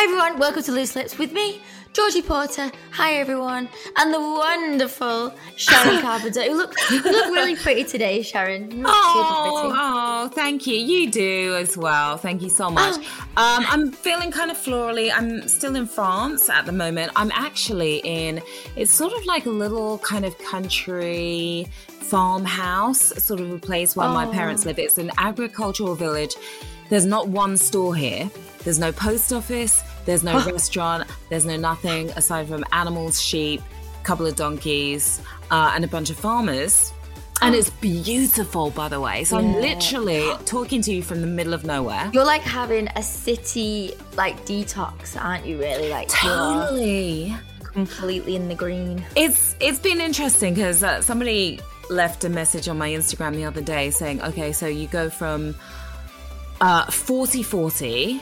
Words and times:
Hi 0.00 0.04
everyone, 0.04 0.38
welcome 0.38 0.62
to 0.62 0.70
Loose 0.70 0.94
Lips 0.94 1.18
with 1.18 1.32
me, 1.32 1.60
Georgie 1.92 2.22
Porter. 2.22 2.70
Hi 2.92 3.14
everyone, 3.14 3.68
and 3.96 4.14
the 4.14 4.20
wonderful 4.20 5.34
Sharon 5.56 6.00
Carpenter. 6.02 6.44
You 6.44 6.56
look, 6.56 6.72
you 6.88 7.02
look 7.02 7.32
really 7.34 7.56
pretty 7.56 7.82
today, 7.82 8.22
Sharon. 8.22 8.84
Oh, 8.86 9.74
oh, 9.76 10.28
thank 10.28 10.68
you. 10.68 10.76
You 10.76 11.10
do 11.10 11.56
as 11.56 11.76
well. 11.76 12.16
Thank 12.16 12.42
you 12.42 12.48
so 12.48 12.70
much. 12.70 12.94
Oh. 13.36 13.56
Um, 13.58 13.64
I'm 13.68 13.90
feeling 13.90 14.30
kind 14.30 14.52
of 14.52 14.56
florally. 14.56 15.10
I'm 15.12 15.48
still 15.48 15.74
in 15.74 15.86
France 15.86 16.48
at 16.48 16.64
the 16.64 16.72
moment. 16.72 17.10
I'm 17.16 17.32
actually 17.32 17.96
in, 18.04 18.40
it's 18.76 18.92
sort 18.92 19.12
of 19.14 19.26
like 19.26 19.46
a 19.46 19.50
little 19.50 19.98
kind 19.98 20.24
of 20.24 20.38
country 20.38 21.66
farmhouse, 21.88 23.00
sort 23.22 23.40
of 23.40 23.50
a 23.50 23.58
place 23.58 23.96
where 23.96 24.08
my 24.08 24.26
Oh. 24.26 24.30
parents 24.32 24.64
live. 24.64 24.78
It's 24.78 24.96
an 24.98 25.10
agricultural 25.18 25.96
village. 25.96 26.36
There's 26.88 27.06
not 27.06 27.28
one 27.28 27.56
store 27.56 27.94
here. 27.94 28.30
There's 28.64 28.78
no 28.78 28.92
post 28.92 29.32
office. 29.32 29.82
There's 30.04 30.24
no 30.24 30.44
restaurant. 30.44 31.08
There's 31.28 31.44
no 31.44 31.56
nothing 31.56 32.10
aside 32.10 32.48
from 32.48 32.64
animals, 32.72 33.20
sheep, 33.20 33.60
a 34.00 34.04
couple 34.04 34.26
of 34.26 34.36
donkeys, 34.36 35.20
uh, 35.50 35.72
and 35.74 35.84
a 35.84 35.88
bunch 35.88 36.10
of 36.10 36.16
farmers. 36.16 36.92
And 37.40 37.54
it's 37.54 37.70
beautiful, 37.70 38.70
by 38.70 38.88
the 38.88 39.00
way. 39.00 39.24
So 39.24 39.38
I'm 39.38 39.52
literally 39.54 40.28
talking 40.44 40.82
to 40.82 40.92
you 40.92 41.02
from 41.02 41.20
the 41.20 41.26
middle 41.26 41.54
of 41.54 41.64
nowhere. 41.64 42.10
You're 42.12 42.24
like 42.24 42.42
having 42.42 42.88
a 42.96 43.02
city 43.02 43.94
like 44.16 44.44
detox, 44.44 45.20
aren't 45.20 45.46
you? 45.46 45.58
Really, 45.58 45.88
like 45.90 46.08
Totally. 46.08 47.36
completely 47.62 48.34
in 48.34 48.48
the 48.48 48.54
green. 48.56 49.04
It's 49.14 49.54
it's 49.60 49.78
been 49.78 50.00
interesting 50.00 50.54
because 50.54 50.82
uh, 50.82 51.00
somebody 51.00 51.60
left 51.90 52.24
a 52.24 52.28
message 52.28 52.68
on 52.68 52.76
my 52.76 52.90
Instagram 52.90 53.34
the 53.34 53.44
other 53.44 53.62
day 53.62 53.90
saying, 53.90 54.20
okay, 54.22 54.52
so 54.52 54.66
you 54.66 54.88
go 54.88 55.08
from 55.08 55.54
uh, 56.60 56.86
40-40 56.86 58.20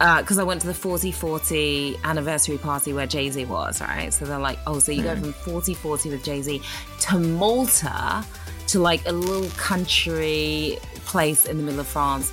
because 0.00 0.38
I 0.38 0.44
went 0.44 0.62
to 0.62 0.66
the 0.66 0.72
40-40 0.72 2.02
anniversary 2.04 2.56
party 2.56 2.94
where 2.94 3.06
Jay 3.06 3.28
Z 3.28 3.44
was, 3.44 3.82
right? 3.82 4.12
So 4.12 4.24
they're 4.24 4.38
like, 4.38 4.58
oh, 4.66 4.78
so 4.78 4.92
you 4.92 5.02
go 5.02 5.14
from 5.14 5.34
40-40 5.34 6.10
with 6.10 6.24
Jay 6.24 6.40
Z 6.40 6.62
to 7.00 7.18
Malta 7.18 8.24
to 8.68 8.78
like 8.78 9.06
a 9.06 9.12
little 9.12 9.50
country 9.58 10.78
place 11.04 11.44
in 11.44 11.58
the 11.58 11.62
middle 11.62 11.80
of 11.80 11.86
France. 11.86 12.32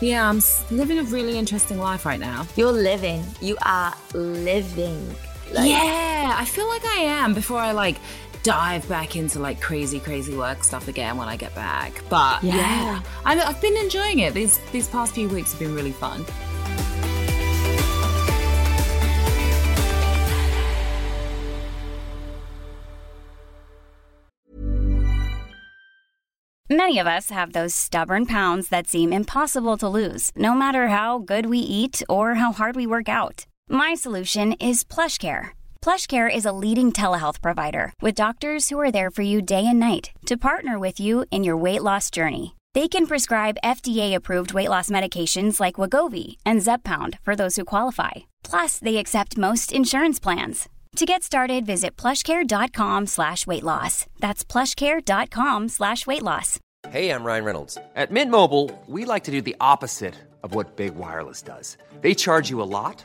Yeah, 0.00 0.28
I'm 0.28 0.40
living 0.70 0.98
a 0.98 1.02
really 1.02 1.36
interesting 1.38 1.78
life 1.78 2.06
right 2.06 2.20
now. 2.20 2.46
You're 2.56 2.72
living. 2.72 3.24
You 3.40 3.58
are 3.62 3.94
living. 4.14 5.06
Like, 5.52 5.68
yeah, 5.68 6.34
I 6.38 6.44
feel 6.46 6.66
like 6.68 6.84
I 6.84 7.00
am 7.00 7.34
before 7.34 7.58
I 7.58 7.72
like 7.72 7.98
dive 8.42 8.88
back 8.88 9.16
into 9.16 9.38
like 9.38 9.60
crazy, 9.60 10.00
crazy 10.00 10.36
work 10.36 10.64
stuff 10.64 10.88
again 10.88 11.16
when 11.16 11.28
I 11.28 11.36
get 11.36 11.54
back. 11.54 12.02
But 12.08 12.42
Yeah. 12.42 12.56
yeah, 12.56 13.02
I, 13.24 13.40
I've 13.40 13.60
been 13.60 13.76
enjoying 13.76 14.20
it. 14.20 14.34
These 14.34 14.58
these 14.72 14.88
past 14.88 15.14
few 15.14 15.28
weeks 15.28 15.52
have 15.52 15.60
been 15.60 15.74
really 15.74 15.92
fun. 15.92 16.24
Many 26.70 26.98
of 26.98 27.06
us 27.06 27.28
have 27.30 27.52
those 27.52 27.74
stubborn 27.74 28.24
pounds 28.26 28.68
that 28.70 28.86
seem 28.88 29.12
impossible 29.12 29.76
to 29.78 29.88
lose, 29.88 30.30
no 30.36 30.54
matter 30.54 30.88
how 30.88 31.18
good 31.18 31.46
we 31.46 31.58
eat 31.58 32.02
or 32.08 32.34
how 32.34 32.52
hard 32.52 32.76
we 32.76 32.86
work 32.86 33.08
out. 33.08 33.46
My 33.68 33.94
solution 33.94 34.52
is 34.54 34.82
PlushCare. 34.84 35.50
PlushCare 35.82 36.32
is 36.32 36.46
a 36.46 36.52
leading 36.52 36.92
telehealth 36.92 37.42
provider 37.42 37.92
with 38.00 38.14
doctors 38.14 38.68
who 38.68 38.78
are 38.78 38.92
there 38.92 39.10
for 39.10 39.22
you 39.22 39.42
day 39.42 39.66
and 39.66 39.80
night 39.80 40.12
to 40.26 40.36
partner 40.36 40.78
with 40.78 41.00
you 41.00 41.24
in 41.32 41.42
your 41.42 41.56
weight 41.56 41.82
loss 41.82 42.08
journey. 42.08 42.54
They 42.72 42.86
can 42.86 43.04
prescribe 43.06 43.58
FDA-approved 43.64 44.54
weight 44.54 44.68
loss 44.68 44.90
medications 44.90 45.58
like 45.58 45.74
Wegovy 45.74 46.36
and 46.46 46.60
Zepbound 46.60 47.18
for 47.24 47.34
those 47.34 47.56
who 47.56 47.64
qualify. 47.64 48.12
Plus, 48.44 48.78
they 48.78 48.96
accept 48.98 49.36
most 49.36 49.72
insurance 49.72 50.20
plans. 50.20 50.68
To 50.96 51.04
get 51.04 51.24
started, 51.24 51.66
visit 51.66 51.96
plushcare.com 51.96 53.06
slash 53.08 53.44
weight 53.44 53.64
loss. 53.64 54.06
That's 54.20 54.44
plushcare.com 54.44 55.68
slash 55.68 56.06
weight 56.06 56.22
loss. 56.22 56.60
Hey, 56.90 57.10
I'm 57.10 57.24
Ryan 57.24 57.44
Reynolds. 57.44 57.78
At 57.96 58.12
Mint 58.12 58.30
Mobile, 58.30 58.70
we 58.86 59.04
like 59.04 59.24
to 59.24 59.30
do 59.32 59.42
the 59.42 59.56
opposite 59.60 60.14
of 60.44 60.54
what 60.54 60.76
Big 60.76 60.94
Wireless 60.94 61.42
does. 61.42 61.76
They 62.02 62.14
charge 62.14 62.50
you 62.50 62.60
a 62.62 62.64
lot, 62.64 63.04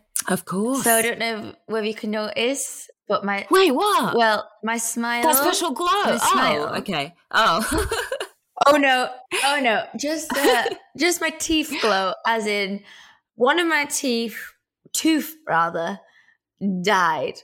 Of 0.27 0.45
course. 0.45 0.83
So 0.83 0.95
I 0.95 1.01
don't 1.01 1.19
know 1.19 1.55
whether 1.65 1.87
you 1.87 1.93
can 1.93 2.11
notice, 2.11 2.89
but 3.07 3.25
my 3.25 3.47
Wait, 3.49 3.71
what? 3.71 4.15
well, 4.15 4.49
my 4.63 4.77
smile. 4.77 5.23
that 5.23 5.35
special 5.35 5.71
glow. 5.71 5.87
Oh, 5.87 6.73
okay. 6.77 7.13
Oh. 7.31 7.87
Oh 8.67 8.77
no! 8.77 9.09
Oh 9.43 9.59
no! 9.61 9.85
Just 9.97 10.31
uh, 10.37 10.65
just 10.97 11.19
my 11.19 11.31
teeth 11.31 11.73
glow, 11.81 12.13
as 12.27 12.45
in 12.45 12.83
one 13.35 13.59
of 13.59 13.67
my 13.67 13.85
teeth, 13.85 14.37
tooth 14.93 15.35
rather, 15.47 15.99
died. 16.83 17.39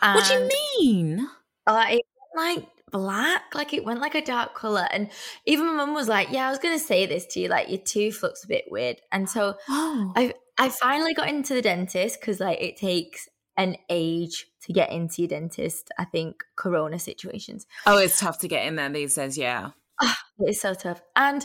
what 0.00 0.26
do 0.28 0.34
you 0.34 0.48
mean? 0.78 1.28
Uh, 1.66 1.86
it 1.88 2.02
like 2.36 2.66
black, 2.90 3.54
like 3.54 3.72
it 3.74 3.84
went 3.84 4.00
like 4.00 4.14
a 4.14 4.24
dark 4.24 4.54
color, 4.54 4.86
and 4.90 5.10
even 5.46 5.66
my 5.66 5.72
mum 5.72 5.94
was 5.94 6.08
like, 6.08 6.30
"Yeah, 6.30 6.46
I 6.48 6.50
was 6.50 6.58
gonna 6.58 6.78
say 6.78 7.06
this 7.06 7.26
to 7.28 7.40
you, 7.40 7.48
like 7.48 7.68
your 7.68 7.78
tooth 7.78 8.22
looks 8.22 8.44
a 8.44 8.48
bit 8.48 8.64
weird." 8.70 9.00
And 9.12 9.28
so 9.28 9.56
Oh. 9.68 10.12
I 10.16 10.34
I 10.58 10.68
finally 10.70 11.14
got 11.14 11.28
into 11.28 11.54
the 11.54 11.62
dentist 11.62 12.20
because 12.20 12.40
like 12.40 12.60
it 12.60 12.76
takes 12.76 13.28
an 13.56 13.76
age 13.90 14.46
to 14.62 14.72
get 14.72 14.90
into 14.92 15.22
your 15.22 15.28
dentist. 15.28 15.90
I 15.98 16.04
think 16.04 16.44
Corona 16.56 16.98
situations. 16.98 17.66
oh, 17.86 17.98
it's 17.98 18.20
tough 18.20 18.38
to 18.40 18.48
get 18.48 18.66
in 18.66 18.76
there 18.76 18.88
these 18.88 19.14
days, 19.14 19.36
yeah. 19.38 19.70
Ah, 20.00 20.18
it's 20.40 20.60
so 20.60 20.74
tough. 20.74 21.00
And 21.16 21.44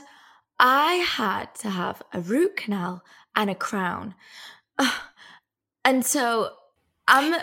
I 0.60 0.94
had 0.94 1.54
to 1.62 1.70
have 1.70 2.02
a 2.14 2.20
root 2.22 2.56
canal 2.56 3.04
and 3.36 3.50
a 3.50 3.56
crown. 3.56 4.14
Ugh. 4.78 4.94
And 5.86 6.06
so 6.06 6.52
I'm 7.08 7.36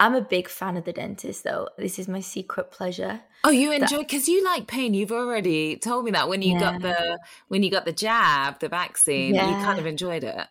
I'm 0.00 0.14
a 0.14 0.22
big 0.22 0.48
fan 0.48 0.78
of 0.78 0.84
the 0.84 0.92
dentist 0.92 1.44
though. 1.44 1.68
This 1.76 1.98
is 1.98 2.08
my 2.08 2.20
secret 2.20 2.70
pleasure. 2.70 3.20
Oh, 3.44 3.50
you 3.50 3.70
enjoy 3.70 3.98
because 3.98 4.28
you 4.28 4.42
like 4.42 4.66
pain. 4.66 4.94
You've 4.94 5.12
already 5.12 5.76
told 5.76 6.06
me 6.06 6.10
that 6.12 6.28
when 6.28 6.42
you 6.42 6.58
got 6.58 6.80
the 6.80 7.18
when 7.48 7.62
you 7.62 7.70
got 7.70 7.84
the 7.84 7.92
jab, 7.92 8.60
the 8.60 8.68
vaccine, 8.68 9.34
you 9.34 9.40
kind 9.40 9.78
of 9.78 9.86
enjoyed 9.86 10.24
it. 10.24 10.46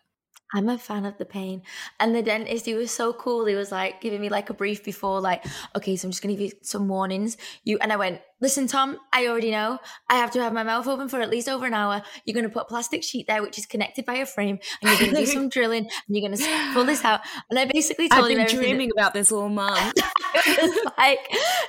I'm 0.52 0.68
a 0.68 0.78
fan 0.78 1.04
of 1.04 1.16
the 1.18 1.24
pain. 1.24 1.62
And 2.00 2.14
the 2.14 2.22
dentist, 2.22 2.66
he 2.66 2.74
was 2.74 2.90
so 2.90 3.12
cool. 3.12 3.44
He 3.46 3.54
was 3.54 3.70
like 3.70 4.00
giving 4.00 4.20
me 4.20 4.28
like 4.28 4.50
a 4.50 4.54
brief 4.54 4.84
before, 4.84 5.20
like, 5.20 5.44
okay, 5.76 5.96
so 5.96 6.06
I'm 6.06 6.12
just 6.12 6.22
gonna 6.22 6.34
give 6.34 6.52
you 6.52 6.52
some 6.62 6.88
warnings. 6.88 7.36
You 7.64 7.78
and 7.80 7.92
I 7.92 7.96
went, 7.96 8.20
listen, 8.40 8.66
Tom, 8.66 8.98
I 9.12 9.26
already 9.28 9.50
know. 9.50 9.78
I 10.08 10.16
have 10.16 10.30
to 10.32 10.42
have 10.42 10.52
my 10.52 10.62
mouth 10.62 10.86
open 10.86 11.08
for 11.08 11.20
at 11.20 11.30
least 11.30 11.48
over 11.48 11.66
an 11.66 11.74
hour. 11.74 12.02
You're 12.24 12.34
gonna 12.34 12.48
put 12.48 12.62
a 12.62 12.66
plastic 12.66 13.02
sheet 13.02 13.26
there, 13.26 13.42
which 13.42 13.58
is 13.58 13.66
connected 13.66 14.04
by 14.06 14.14
a 14.14 14.26
frame, 14.26 14.58
and 14.82 14.90
you're 14.90 15.08
gonna 15.08 15.18
do 15.20 15.26
some 15.26 15.48
drilling, 15.56 15.84
and 15.86 15.90
you're 16.16 16.28
gonna 16.28 16.40
s- 16.42 16.74
pull 16.74 16.84
this 16.84 17.04
out. 17.04 17.20
And 17.50 17.58
I 17.58 17.64
basically 17.66 18.08
told 18.08 18.24
I've 18.24 18.30
him 18.30 18.36
been 18.38 18.44
everything 18.46 18.60
that- 18.60 18.66
dreaming 18.66 18.90
about 18.96 19.14
this 19.14 19.30
all 19.32 19.48
month. 19.48 19.92
it 20.34 20.62
was 20.62 20.92
like 20.96 21.18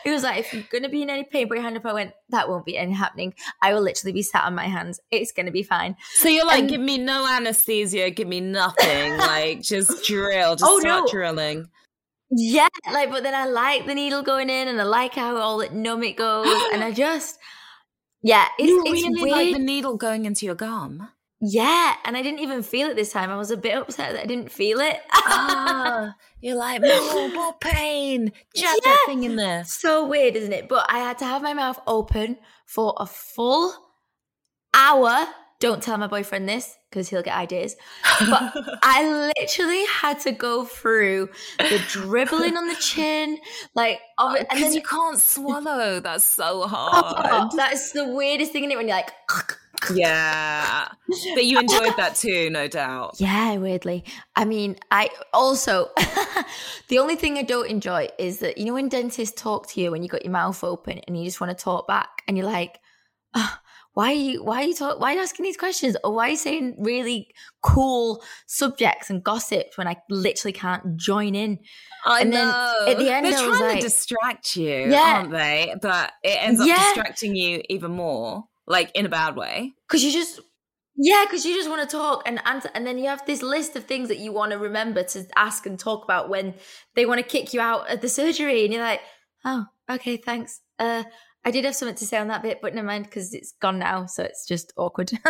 it 0.05 0.09
was 0.11 0.23
like 0.23 0.39
if 0.39 0.53
you're 0.53 0.63
gonna 0.71 0.89
be 0.89 1.01
in 1.01 1.09
any 1.09 1.23
pain, 1.23 1.47
put 1.47 1.55
your 1.57 1.63
hand 1.63 1.77
up. 1.77 1.85
I 1.85 1.93
went, 1.93 2.11
that 2.29 2.47
won't 2.49 2.65
be 2.65 2.77
any 2.77 2.93
happening. 2.93 3.33
I 3.61 3.73
will 3.73 3.81
literally 3.81 4.13
be 4.13 4.21
sat 4.21 4.45
on 4.45 4.55
my 4.55 4.65
hands. 4.67 4.99
It's 5.11 5.31
gonna 5.31 5.51
be 5.51 5.63
fine. 5.63 5.95
so 6.13 6.29
you're 6.29 6.45
like, 6.45 6.61
And- 6.61 6.69
give 6.69 6.81
me 6.81 6.97
no 6.97 7.27
anesthesia, 7.27 8.09
give 8.11 8.27
me 8.27 8.39
nothing, 8.41 9.17
like 9.17 9.62
just 9.62 10.06
drill, 10.06 10.56
just 10.56 10.63
Oh, 10.65 10.79
start 10.79 11.06
no. 11.06 11.12
drilling. 11.12 11.67
Yeah, 12.31 12.69
like, 12.92 13.10
but 13.12 13.24
then 13.24 13.36
I 13.36 13.45
like 13.45 13.86
the 13.86 13.94
needle 13.95 14.24
going 14.24 14.50
in, 14.50 14.68
and 14.69 14.80
I 14.80 14.83
like 14.86 15.16
how 15.16 15.36
all 15.38 15.57
that 15.60 15.74
numb 15.74 16.04
it 16.04 16.16
goes, 16.18 16.48
and 16.74 16.83
I 16.83 16.92
just, 17.06 17.38
yeah, 18.22 18.45
it's, 18.57 18.69
you 18.69 18.81
it's 18.86 19.04
really 19.04 19.22
weird. 19.22 19.31
like 19.31 19.54
the 19.54 19.60
needle 19.63 19.98
going 19.98 20.25
into 20.25 20.45
your 20.45 20.56
gum. 20.56 21.10
yeah, 21.42 21.95
and 22.06 22.16
I 22.16 22.22
didn't 22.22 22.39
even 22.39 22.63
feel 22.63 22.88
it 22.89 22.95
this 22.95 23.12
time. 23.12 23.30
I 23.31 23.36
was 23.36 23.51
a 23.51 23.57
bit 23.57 23.75
upset 23.75 24.13
that 24.13 24.24
I 24.24 24.28
didn't 24.28 24.51
feel 24.51 24.80
it. 24.80 25.01
ah, 25.12 26.16
you're 26.42 26.56
like 26.56 26.81
more, 26.81 27.30
more 27.30 27.54
pain. 27.60 28.31
Just 28.56 28.80
Yeah. 28.86 28.92
that 28.92 29.04
thing 29.07 29.24
in 29.24 29.36
there. 29.36 29.63
so 29.66 30.06
weird, 30.07 30.36
isn't 30.38 30.54
it? 30.54 30.69
But 30.69 30.86
I 30.89 31.00
had 31.00 31.18
to 31.19 31.25
have 31.25 31.42
my 31.42 31.54
mouth 31.54 31.80
open 31.86 32.38
for 32.66 32.94
a 32.98 33.06
full 33.06 33.74
hour. 34.74 35.27
Don't 35.60 35.84
tell 35.84 35.98
my 35.98 36.07
boyfriend 36.07 36.48
this 36.48 36.77
because 36.91 37.07
he'll 37.09 37.23
get 37.23 37.35
ideas. 37.38 37.75
But 38.19 38.53
I 38.83 39.31
literally 39.39 39.85
had 39.85 40.19
to 40.21 40.31
go 40.33 40.65
through 40.65 41.29
the 41.57 41.81
dribbling 41.88 42.57
on 42.57 42.67
the 42.67 42.75
chin, 42.75 43.39
like, 43.73 43.99
it, 44.19 44.47
and 44.51 44.61
then 44.61 44.73
you 44.73 44.81
can't 44.83 45.19
swallow. 45.19 45.99
That's 46.01 46.25
so 46.25 46.63
Oh, 46.63 46.67
hard. 46.67 47.51
that 47.53 47.73
is 47.73 47.93
the 47.93 48.07
weirdest 48.07 48.51
thing 48.51 48.65
in 48.65 48.71
it 48.71 48.77
when 48.77 48.88
you're 48.88 48.97
like, 48.97 49.11
Yeah. 49.93 50.89
But 51.33 51.45
you 51.45 51.59
enjoyed 51.59 51.95
that 51.97 52.15
too, 52.15 52.49
no 52.49 52.67
doubt. 52.67 53.15
Yeah, 53.19 53.57
weirdly. 53.57 54.03
I 54.35 54.45
mean, 54.45 54.75
I 54.91 55.09
also 55.33 55.89
the 56.89 56.99
only 56.99 57.15
thing 57.15 57.38
I 57.38 57.43
don't 57.43 57.69
enjoy 57.69 58.09
is 58.19 58.39
that 58.39 58.57
you 58.57 58.65
know 58.65 58.73
when 58.73 58.89
dentists 58.89 59.41
talk 59.41 59.67
to 59.69 59.81
you 59.81 59.91
when 59.91 60.03
you 60.03 60.09
got 60.09 60.23
your 60.23 60.31
mouth 60.33 60.63
open 60.63 60.99
and 61.07 61.17
you 61.17 61.23
just 61.25 61.41
want 61.41 61.57
to 61.57 61.63
talk 61.63 61.88
back 61.88 62.21
and 62.27 62.38
you're 62.38 62.45
like, 62.45 62.79
oh, 63.33 63.55
why 63.93 64.11
are 64.11 64.15
you 64.15 64.43
why 64.43 64.61
are 64.61 64.65
you 64.67 64.73
talk, 64.73 64.99
why 64.99 65.11
are 65.11 65.15
you 65.15 65.21
asking 65.21 65.43
these 65.43 65.57
questions 65.57 65.97
or 66.03 66.13
why 66.13 66.27
are 66.27 66.31
you 66.31 66.38
saying 66.38 66.75
really 66.79 67.27
cool 67.61 68.23
subjects 68.47 69.09
and 69.09 69.23
gossip 69.23 69.67
when 69.75 69.88
I 69.88 69.97
literally 70.09 70.53
can't 70.53 70.95
join 70.95 71.35
in? 71.35 71.59
I 72.05 72.21
and 72.21 72.31
know. 72.31 72.38
then 72.85 72.95
at 72.95 72.99
the 72.99 73.11
end, 73.11 73.25
They're 73.25 73.33
trying 73.33 73.59
like, 73.59 73.79
to 73.79 73.85
distract 73.88 74.55
you, 74.55 74.91
Yeah. 74.91 75.17
aren't 75.17 75.31
they? 75.31 75.75
But 75.81 76.13
it 76.23 76.41
ends 76.41 76.59
up 76.61 76.67
Yeah. 76.67 76.77
distracting 76.77 77.35
you 77.35 77.61
even 77.69 77.91
more, 77.91 78.45
like 78.65 78.91
in 78.95 79.05
a 79.05 79.09
bad 79.09 79.35
way. 79.35 79.73
because 79.88 80.03
you 80.03 80.11
just 80.11 80.39
yeah 80.95 81.23
because 81.25 81.45
you 81.45 81.55
just 81.55 81.69
want 81.69 81.88
to 81.89 81.97
talk 81.97 82.21
and 82.25 82.39
answer 82.45 82.69
and 82.75 82.85
then 82.85 82.97
you 82.97 83.07
have 83.07 83.25
this 83.25 83.41
list 83.41 83.75
of 83.77 83.85
things 83.85 84.09
that 84.09 84.17
you 84.19 84.31
want 84.33 84.51
to 84.51 84.57
remember 84.57 85.01
to 85.03 85.25
ask 85.38 85.65
and 85.65 85.79
talk 85.79 86.03
about 86.03 86.27
when 86.29 86.53
they 86.95 87.05
want 87.05 87.17
to 87.17 87.23
kick 87.25 87.53
you 87.53 87.61
out 87.61 87.89
of 87.91 88.01
the 88.01 88.09
surgery 88.09 88.65
and 88.65 88.73
you're 88.73 88.83
like 88.83 88.99
oh 89.45 89.65
okay 89.89 90.17
thanks 90.17 90.59
uh 90.79 91.03
i 91.45 91.51
did 91.51 91.65
have 91.65 91.75
something 91.75 91.95
to 91.95 92.05
say 92.05 92.17
on 92.17 92.27
that 92.27 92.41
bit 92.43 92.59
but 92.61 92.73
never 92.75 92.85
mind 92.88 93.05
because 93.05 93.33
it's 93.33 93.53
gone 93.61 93.79
now 93.79 94.05
so 94.05 94.23
it's 94.23 94.45
just 94.47 94.73
awkward 94.77 95.11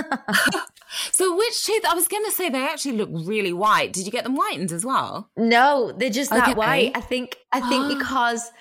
So 1.12 1.38
which 1.38 1.64
teeth? 1.66 1.86
I 1.88 1.94
was 1.94 2.10
going 2.10 2.26
to 2.26 2.32
say 2.32 2.50
they 2.50 2.66
actually 2.68 2.98
look 2.98 3.10
really 3.14 3.54
white. 3.54 3.94
Did 3.94 4.06
you 4.06 4.12
get 4.12 4.26
them 4.26 4.36
whitened 4.36 4.74
as 4.74 4.84
well? 4.86 5.30
no 5.38 5.94
they're 5.98 6.10
just 6.10 6.32
that 6.32 6.50
Okay. 6.50 6.54
white 6.58 6.92
i 6.96 7.02
think 7.02 7.38
i 7.54 7.62
think 7.62 7.88
because 7.98 8.52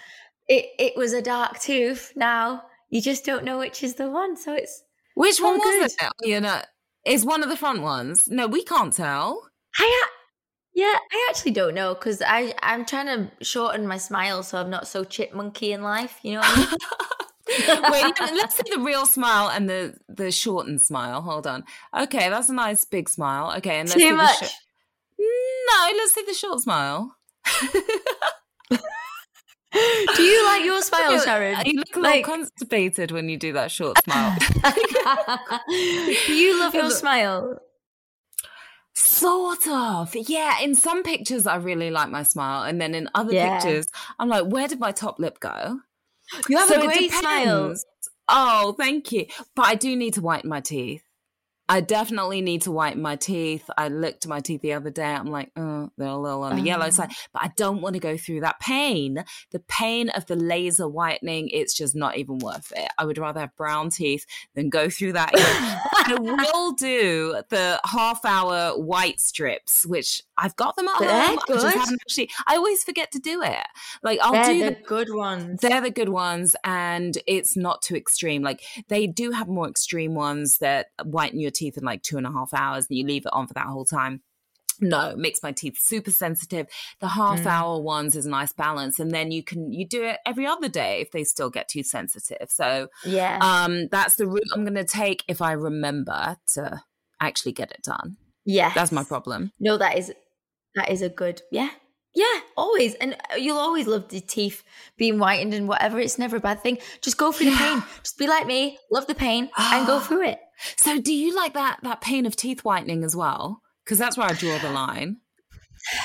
it 0.48 0.66
it 0.78 0.96
was 0.96 1.12
a 1.12 1.20
dark 1.22 1.58
tooth 1.58 2.12
now 2.14 2.62
you 2.88 3.00
just 3.02 3.24
don't 3.24 3.44
know 3.44 3.58
which 3.58 3.82
is 3.82 3.94
the 3.94 4.08
one 4.08 4.36
so 4.36 4.52
it's 4.54 4.84
Which 5.14 5.40
one 5.40 5.54
Oh, 5.54 5.58
was 5.58 5.90
good. 5.98 6.06
it? 6.06 6.12
You 6.28 6.40
know, 6.40 6.60
is 7.04 7.24
one 7.24 7.42
of 7.42 7.48
the 7.48 7.56
front 7.56 7.82
ones? 7.82 8.28
No, 8.28 8.46
we 8.46 8.62
can't 8.64 8.92
tell. 8.92 9.48
I 9.78 10.06
yeah, 10.74 10.96
I 11.12 11.26
actually 11.28 11.50
don't 11.52 11.74
know 11.74 11.94
because 11.94 12.22
I 12.24 12.54
I'm 12.62 12.84
trying 12.86 13.06
to 13.06 13.44
shorten 13.44 13.86
my 13.88 13.98
smile 13.98 14.42
so 14.44 14.58
I'm 14.58 14.70
not 14.70 14.86
so 14.86 15.04
chipmunky 15.04 15.70
in 15.74 15.82
life. 15.82 16.18
You 16.22 16.34
know 16.34 16.40
what 16.40 16.56
I 16.56 16.60
mean? 16.60 16.68
Wait, 17.58 17.68
let- 18.20 18.34
let's 18.34 18.56
see 18.56 18.62
the 18.70 18.80
real 18.80 19.06
smile 19.06 19.48
and 19.50 19.68
the 19.68 19.94
the 20.08 20.30
shortened 20.30 20.80
smile. 20.82 21.20
Hold 21.22 21.46
on. 21.46 21.64
Okay, 21.98 22.28
that's 22.28 22.48
a 22.48 22.54
nice 22.54 22.84
big 22.84 23.08
smile. 23.08 23.52
Okay, 23.58 23.80
and 23.80 23.88
let's 23.88 24.00
see 24.00 24.08
Too 24.08 24.16
the 24.16 24.22
much. 24.22 24.42
no, 25.18 25.90
let's 25.96 26.12
see 26.14 26.24
the 26.26 26.34
short 26.34 26.60
smile. 26.60 27.16
Do 30.16 30.22
you 30.22 30.44
like 30.46 30.64
your 30.64 30.82
smile, 30.88 31.20
Sharon? 31.20 31.58
You 31.64 31.74
look 31.74 31.94
a 31.94 32.00
little 32.00 32.02
Like- 32.16 32.24
constipated 32.24 33.12
when 33.12 33.28
you 33.28 33.36
do 33.36 33.52
that 33.52 33.70
short 33.70 33.96
smile. 34.04 34.36
Do 35.68 36.34
you 36.34 36.58
love 36.58 36.74
your 36.74 36.90
smile? 36.90 37.58
Sort 38.94 39.66
of. 39.68 40.14
Yeah, 40.16 40.60
in 40.60 40.74
some 40.74 41.02
pictures 41.04 41.46
I 41.46 41.56
really 41.56 41.90
like 41.90 42.10
my 42.10 42.24
smile, 42.24 42.64
and 42.64 42.80
then 42.80 42.94
in 42.94 43.08
other 43.14 43.32
Yeah. 43.32 43.60
pictures 43.60 43.86
I'm 44.18 44.28
like, 44.28 44.46
where 44.46 44.66
did 44.66 44.80
my 44.80 44.90
top 44.92 45.18
lip 45.20 45.38
go? 45.40 45.78
You 46.48 46.56
have 46.58 46.68
So 46.68 46.80
a 46.80 46.84
great 46.84 47.12
smile. 47.12 47.74
Oh, 48.28 48.74
thank 48.78 49.10
you. 49.12 49.26
But 49.56 49.66
I 49.66 49.74
do 49.74 49.96
need 49.96 50.14
to 50.14 50.20
whiten 50.20 50.48
my 50.48 50.60
teeth. 50.60 51.02
I 51.70 51.80
definitely 51.80 52.42
need 52.42 52.62
to 52.62 52.72
whiten 52.72 53.00
my 53.00 53.14
teeth. 53.16 53.70
I 53.78 53.88
looked 53.88 54.24
at 54.24 54.28
my 54.28 54.40
teeth 54.40 54.60
the 54.60 54.72
other 54.72 54.90
day. 54.90 55.04
I'm 55.04 55.28
like, 55.30 55.52
oh, 55.56 55.88
they're 55.96 56.08
a 56.08 56.16
little 56.18 56.42
on 56.42 56.56
the 56.56 56.62
yellow 56.62 56.86
Oh. 56.86 56.90
side. 56.90 57.12
But 57.32 57.42
I 57.44 57.52
don't 57.56 57.80
want 57.80 57.94
to 57.94 58.00
go 58.00 58.16
through 58.16 58.40
that 58.40 58.58
pain. 58.58 59.24
The 59.52 59.60
pain 59.60 60.08
of 60.10 60.26
the 60.26 60.34
laser 60.34 60.88
whitening, 60.88 61.48
it's 61.50 61.72
just 61.72 61.94
not 61.94 62.16
even 62.18 62.38
worth 62.38 62.72
it. 62.76 62.90
I 62.98 63.04
would 63.04 63.18
rather 63.18 63.38
have 63.40 63.54
brown 63.56 63.90
teeth 63.90 64.26
than 64.56 64.68
go 64.68 64.90
through 64.90 65.12
that. 65.12 65.30
I 65.34 66.16
will 66.20 66.72
do 66.72 67.40
the 67.50 67.80
half 67.84 68.24
hour 68.24 68.72
white 68.76 69.20
strips, 69.20 69.86
which 69.86 70.22
I've 70.36 70.56
got 70.56 70.74
them 70.74 70.88
at 70.88 70.98
They're 70.98 71.08
home. 71.08 71.38
I 71.48 71.52
just 71.52 71.64
good. 71.64 71.74
haven't 71.74 72.00
actually, 72.02 72.30
I 72.48 72.56
always 72.56 72.82
forget 72.82 73.12
to 73.12 73.20
do 73.20 73.42
it. 73.42 73.64
Like 74.02 74.18
I'll 74.22 74.32
They're 74.32 74.44
do 74.54 74.64
the 74.64 74.70
the 74.70 74.76
good 74.86 75.14
ones. 75.14 75.60
they're 75.60 75.80
the 75.82 75.90
good 75.90 76.08
ones, 76.08 76.56
and 76.64 77.16
it's 77.28 77.56
not 77.56 77.80
too 77.82 77.94
extreme. 77.94 78.42
Like 78.42 78.62
they 78.88 79.06
do 79.06 79.30
have 79.30 79.46
more 79.46 79.68
extreme 79.68 80.14
ones 80.16 80.58
that 80.58 80.86
whiten 81.04 81.38
your 81.38 81.50
teeth 81.52 81.59
in 81.68 81.84
like 81.84 82.02
two 82.02 82.16
and 82.16 82.26
a 82.26 82.32
half 82.32 82.52
hours, 82.54 82.86
and 82.88 82.98
you 82.98 83.06
leave 83.06 83.26
it 83.26 83.32
on 83.32 83.46
for 83.46 83.54
that 83.54 83.66
whole 83.66 83.84
time. 83.84 84.22
No, 84.82 85.14
makes 85.14 85.42
my 85.42 85.52
teeth 85.52 85.78
super 85.78 86.10
sensitive. 86.10 86.66
The 87.00 87.08
half 87.08 87.40
Mm. 87.40 87.46
hour 87.46 87.80
ones 87.82 88.16
is 88.16 88.24
a 88.24 88.30
nice 88.30 88.52
balance, 88.54 88.98
and 88.98 89.10
then 89.10 89.30
you 89.30 89.42
can 89.44 89.70
you 89.72 89.86
do 89.86 90.02
it 90.04 90.18
every 90.24 90.46
other 90.46 90.68
day 90.68 91.00
if 91.02 91.10
they 91.10 91.22
still 91.24 91.50
get 91.50 91.68
too 91.68 91.82
sensitive. 91.82 92.50
So 92.50 92.88
yeah. 93.04 93.38
um, 93.42 93.88
that's 93.88 94.16
the 94.16 94.26
route 94.26 94.48
I'm 94.54 94.64
going 94.64 94.74
to 94.74 94.84
take 94.84 95.22
if 95.28 95.42
I 95.42 95.52
remember 95.52 96.36
to 96.54 96.80
actually 97.20 97.52
get 97.52 97.70
it 97.72 97.82
done. 97.82 98.16
yeah. 98.46 98.72
That's 98.74 98.90
my 98.92 99.04
problem. 99.04 99.52
No, 99.60 99.76
that 99.76 99.98
is 99.98 100.12
that 100.76 100.90
is 100.90 101.02
a 101.02 101.10
good 101.10 101.42
yeah. 101.52 101.70
Yeah, 102.12 102.40
always. 102.56 102.94
And 102.96 103.14
uh, 103.30 103.36
you'll 103.36 103.58
always 103.58 103.86
love 103.86 104.08
the 104.08 104.20
teeth 104.20 104.64
being 104.96 105.18
whitened 105.18 105.54
and 105.54 105.68
whatever. 105.68 106.00
It's 106.00 106.18
never 106.18 106.38
a 106.38 106.40
bad 106.40 106.60
thing. 106.60 106.78
Just 107.02 107.16
go 107.16 107.30
through 107.30 107.50
the 107.50 107.56
pain. 107.56 107.84
Just 108.02 108.18
be 108.18 108.26
like 108.26 108.46
me, 108.48 108.78
love 108.90 109.06
the 109.06 109.14
pain 109.14 109.48
and 109.56 109.86
go 109.86 110.00
through 110.06 110.22
it. 110.26 110.40
So 110.76 111.00
do 111.00 111.12
you 111.12 111.34
like 111.34 111.54
that 111.54 111.78
that 111.82 112.00
pain 112.00 112.26
of 112.26 112.36
teeth 112.36 112.64
whitening 112.64 113.04
as 113.04 113.16
well? 113.16 113.62
Because 113.84 113.98
that's 113.98 114.16
where 114.16 114.28
I 114.28 114.32
draw 114.34 114.58
the 114.58 114.70
line. 114.70 115.18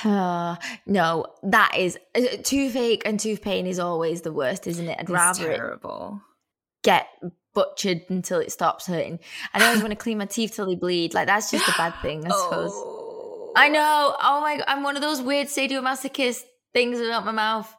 Uh, 0.03 0.55
no, 0.85 1.25
that 1.43 1.73
is 1.77 1.97
uh, 2.15 2.21
toothache 2.43 3.03
and 3.05 3.19
tooth 3.19 3.41
pain 3.41 3.67
is 3.67 3.79
always 3.79 4.21
the 4.21 4.31
worst, 4.33 4.67
isn't 4.67 4.87
it? 4.87 4.97
I'd 4.97 5.03
It's 5.03 5.11
rather 5.11 5.55
terrible. 5.55 6.21
get 6.83 7.07
butchered 7.53 8.01
until 8.09 8.39
it 8.39 8.51
stops 8.51 8.87
hurting. 8.87 9.19
I 9.53 9.63
always 9.65 9.81
want 9.81 9.91
to 9.91 9.95
clean 9.97 10.17
my 10.17 10.25
teeth 10.25 10.55
till 10.55 10.65
they 10.67 10.75
bleed. 10.75 11.13
Like 11.13 11.27
that's 11.27 11.51
just 11.51 11.67
a 11.67 11.73
bad 11.77 11.93
thing, 12.01 12.25
I 12.25 12.29
suppose. 12.29 12.71
Oh. 12.73 13.53
I 13.55 13.69
know. 13.69 14.15
Oh 14.21 14.41
my 14.41 14.57
god, 14.57 14.65
I'm 14.67 14.83
one 14.83 14.95
of 14.95 15.01
those 15.01 15.21
weird 15.21 15.47
sadomasochist 15.47 16.41
things 16.73 16.99
about 16.99 17.25
my 17.25 17.31
mouth. 17.31 17.73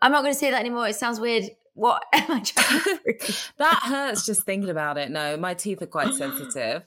I'm 0.00 0.12
not 0.12 0.22
going 0.22 0.32
to 0.32 0.38
say 0.38 0.50
that 0.50 0.60
anymore. 0.60 0.88
It 0.88 0.96
sounds 0.96 1.20
weird. 1.20 1.50
What 1.74 2.04
am 2.12 2.30
I 2.30 2.40
trying 2.40 2.80
to? 2.82 3.34
That 3.58 3.80
hurts 3.84 4.24
just 4.24 4.42
thinking 4.42 4.70
about 4.70 4.98
it. 4.98 5.10
No, 5.10 5.36
my 5.36 5.54
teeth 5.54 5.82
are 5.82 5.86
quite 5.86 6.14
sensitive. 6.14 6.82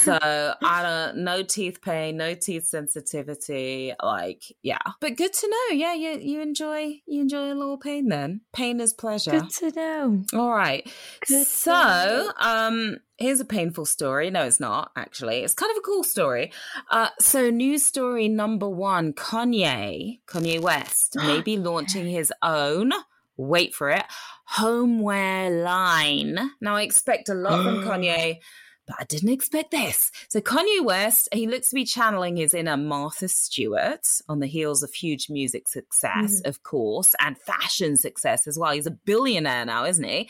So 0.00 0.18
I 0.20 0.82
don't 0.82 1.24
no 1.24 1.42
teeth 1.42 1.80
pain, 1.80 2.16
no 2.16 2.34
teeth 2.34 2.66
sensitivity. 2.66 3.94
Like, 4.02 4.42
yeah. 4.62 4.78
But 5.00 5.16
good 5.16 5.32
to 5.32 5.48
know. 5.48 5.76
Yeah, 5.76 5.94
you 5.94 6.18
you 6.18 6.40
enjoy 6.40 7.00
you 7.06 7.20
enjoy 7.20 7.52
a 7.52 7.54
little 7.54 7.78
pain 7.78 8.08
then. 8.08 8.42
Pain 8.52 8.80
is 8.80 8.92
pleasure. 8.92 9.30
Good 9.30 9.50
to 9.50 9.70
know. 9.72 10.24
All 10.34 10.52
right. 10.52 10.88
Good 11.26 11.46
so, 11.46 12.32
um, 12.38 12.98
here's 13.16 13.40
a 13.40 13.44
painful 13.44 13.86
story. 13.86 14.30
No, 14.30 14.44
it's 14.44 14.60
not 14.60 14.92
actually. 14.96 15.38
It's 15.38 15.54
kind 15.54 15.70
of 15.70 15.76
a 15.78 15.82
cool 15.82 16.04
story. 16.04 16.52
Uh, 16.90 17.08
so 17.20 17.50
news 17.50 17.84
story 17.84 18.28
number 18.28 18.68
one: 18.68 19.12
Kanye, 19.12 20.20
Kanye 20.26 20.60
West, 20.60 21.16
may 21.16 21.40
be 21.40 21.56
launching 21.56 22.06
his 22.06 22.32
own. 22.42 22.92
Wait 23.38 23.74
for 23.74 23.88
it. 23.88 24.04
Homeware 24.44 25.48
line. 25.62 26.50
Now, 26.60 26.76
I 26.76 26.82
expect 26.82 27.28
a 27.30 27.34
lot 27.34 27.64
from 27.64 27.82
Kanye, 27.84 28.40
but 28.88 28.96
I 28.98 29.04
didn't 29.04 29.28
expect 29.28 29.70
this. 29.70 30.10
So, 30.28 30.40
Kanye 30.40 30.82
West, 30.82 31.28
he 31.32 31.46
looks 31.46 31.68
to 31.68 31.74
be 31.74 31.84
channeling 31.84 32.36
his 32.38 32.54
inner 32.54 32.76
Martha 32.76 33.28
Stewart 33.28 34.06
on 34.28 34.40
the 34.40 34.46
heels 34.46 34.82
of 34.82 34.92
huge 34.92 35.28
music 35.28 35.68
success, 35.68 36.40
of 36.46 36.62
course, 36.62 37.14
and 37.20 37.36
fashion 37.36 37.96
success 37.96 38.46
as 38.46 38.58
well. 38.58 38.72
He's 38.72 38.86
a 38.86 38.90
billionaire 38.90 39.66
now, 39.66 39.84
isn't 39.84 40.04
he? 40.04 40.28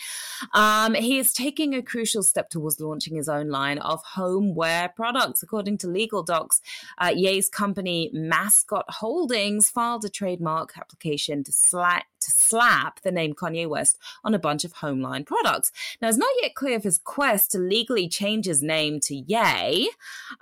Um, 0.54 0.94
he 0.94 1.18
is 1.18 1.32
taking 1.32 1.74
a 1.74 1.82
crucial 1.82 2.24
step 2.24 2.50
towards 2.50 2.80
launching 2.80 3.14
his 3.14 3.28
own 3.28 3.48
line 3.48 3.78
of 3.78 4.02
homeware 4.02 4.88
products. 4.94 5.42
According 5.42 5.78
to 5.78 5.88
legal 5.88 6.24
docs, 6.24 6.60
uh, 6.98 7.12
Ye's 7.14 7.48
company 7.48 8.10
Mascotte 8.12 8.90
Holdings 8.90 9.70
filed 9.70 10.04
a 10.04 10.08
trademark 10.08 10.76
application 10.76 11.44
to, 11.44 11.52
sla- 11.52 12.02
to 12.20 12.30
slap 12.30 13.00
the 13.02 13.12
name 13.12 13.34
Kanye 13.34 13.68
West 13.68 13.98
on 14.24 14.34
a 14.34 14.38
bunch 14.38 14.64
of 14.64 14.74
homeline 14.74 15.24
products. 15.24 15.70
Now, 16.02 16.08
it's 16.08 16.18
not 16.18 16.28
yet 16.42 16.56
clear 16.56 16.76
if 16.76 16.82
his 16.82 16.98
quest 16.98 17.52
to 17.52 17.58
legally 17.58 18.08
change 18.08 18.47
his 18.48 18.62
name 18.62 18.98
to 19.00 19.14
Yay 19.14 19.88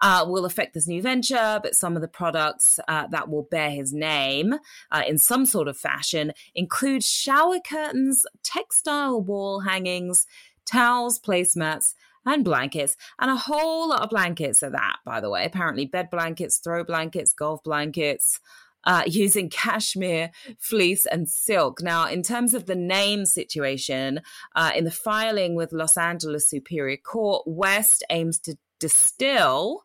uh, 0.00 0.24
will 0.26 0.44
affect 0.44 0.72
this 0.72 0.88
new 0.88 1.02
venture, 1.02 1.60
but 1.62 1.74
some 1.74 1.96
of 1.96 2.02
the 2.02 2.08
products 2.08 2.80
uh, 2.88 3.06
that 3.08 3.28
will 3.28 3.42
bear 3.42 3.70
his 3.70 3.92
name 3.92 4.54
uh, 4.90 5.02
in 5.06 5.18
some 5.18 5.44
sort 5.44 5.68
of 5.68 5.76
fashion 5.76 6.32
include 6.54 7.04
shower 7.04 7.58
curtains, 7.60 8.24
textile 8.42 9.20
wall 9.20 9.60
hangings, 9.60 10.26
towels, 10.64 11.20
placemats, 11.20 11.94
and 12.24 12.44
blankets, 12.44 12.96
and 13.20 13.30
a 13.30 13.36
whole 13.36 13.88
lot 13.90 14.02
of 14.02 14.10
blankets 14.10 14.62
at 14.62 14.72
that, 14.72 14.96
by 15.04 15.20
the 15.20 15.30
way. 15.30 15.44
Apparently, 15.44 15.86
bed 15.86 16.10
blankets, 16.10 16.58
throw 16.58 16.82
blankets, 16.82 17.32
golf 17.32 17.62
blankets. 17.62 18.40
Uh, 18.86 19.02
using 19.04 19.50
cashmere, 19.50 20.30
fleece, 20.60 21.06
and 21.06 21.28
silk. 21.28 21.82
Now, 21.82 22.06
in 22.06 22.22
terms 22.22 22.54
of 22.54 22.66
the 22.66 22.76
name 22.76 23.26
situation, 23.26 24.20
uh, 24.54 24.70
in 24.76 24.84
the 24.84 24.92
filing 24.92 25.56
with 25.56 25.72
Los 25.72 25.96
Angeles 25.96 26.48
Superior 26.48 26.96
Court, 26.96 27.42
West 27.46 28.04
aims 28.10 28.38
to 28.40 28.56
distill 28.78 29.82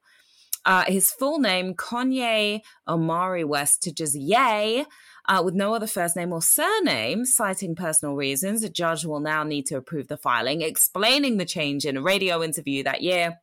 uh, 0.65 0.85
his 0.87 1.11
full 1.11 1.39
name, 1.39 1.73
Kanye 1.73 2.61
Omari 2.87 3.43
West, 3.43 3.81
to 3.83 3.93
just 3.93 4.15
Yay, 4.15 4.85
uh, 5.27 5.41
with 5.43 5.55
no 5.55 5.73
other 5.73 5.87
first 5.87 6.15
name 6.15 6.33
or 6.33 6.41
surname, 6.41 7.25
citing 7.25 7.75
personal 7.75 8.15
reasons. 8.15 8.63
A 8.63 8.69
judge 8.69 9.05
will 9.05 9.19
now 9.19 9.43
need 9.43 9.65
to 9.67 9.77
approve 9.77 10.07
the 10.07 10.17
filing, 10.17 10.61
explaining 10.61 11.37
the 11.37 11.45
change 11.45 11.85
in 11.85 11.97
a 11.97 12.01
radio 12.01 12.43
interview 12.43 12.83
that 12.83 13.01
year. 13.01 13.39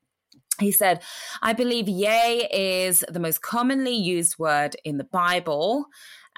He 0.60 0.72
said, 0.72 1.02
I 1.42 1.52
believe 1.52 1.88
yay 1.88 2.48
is 2.52 3.04
the 3.08 3.20
most 3.20 3.42
commonly 3.42 3.94
used 3.94 4.38
word 4.38 4.76
in 4.84 4.98
the 4.98 5.04
Bible. 5.04 5.86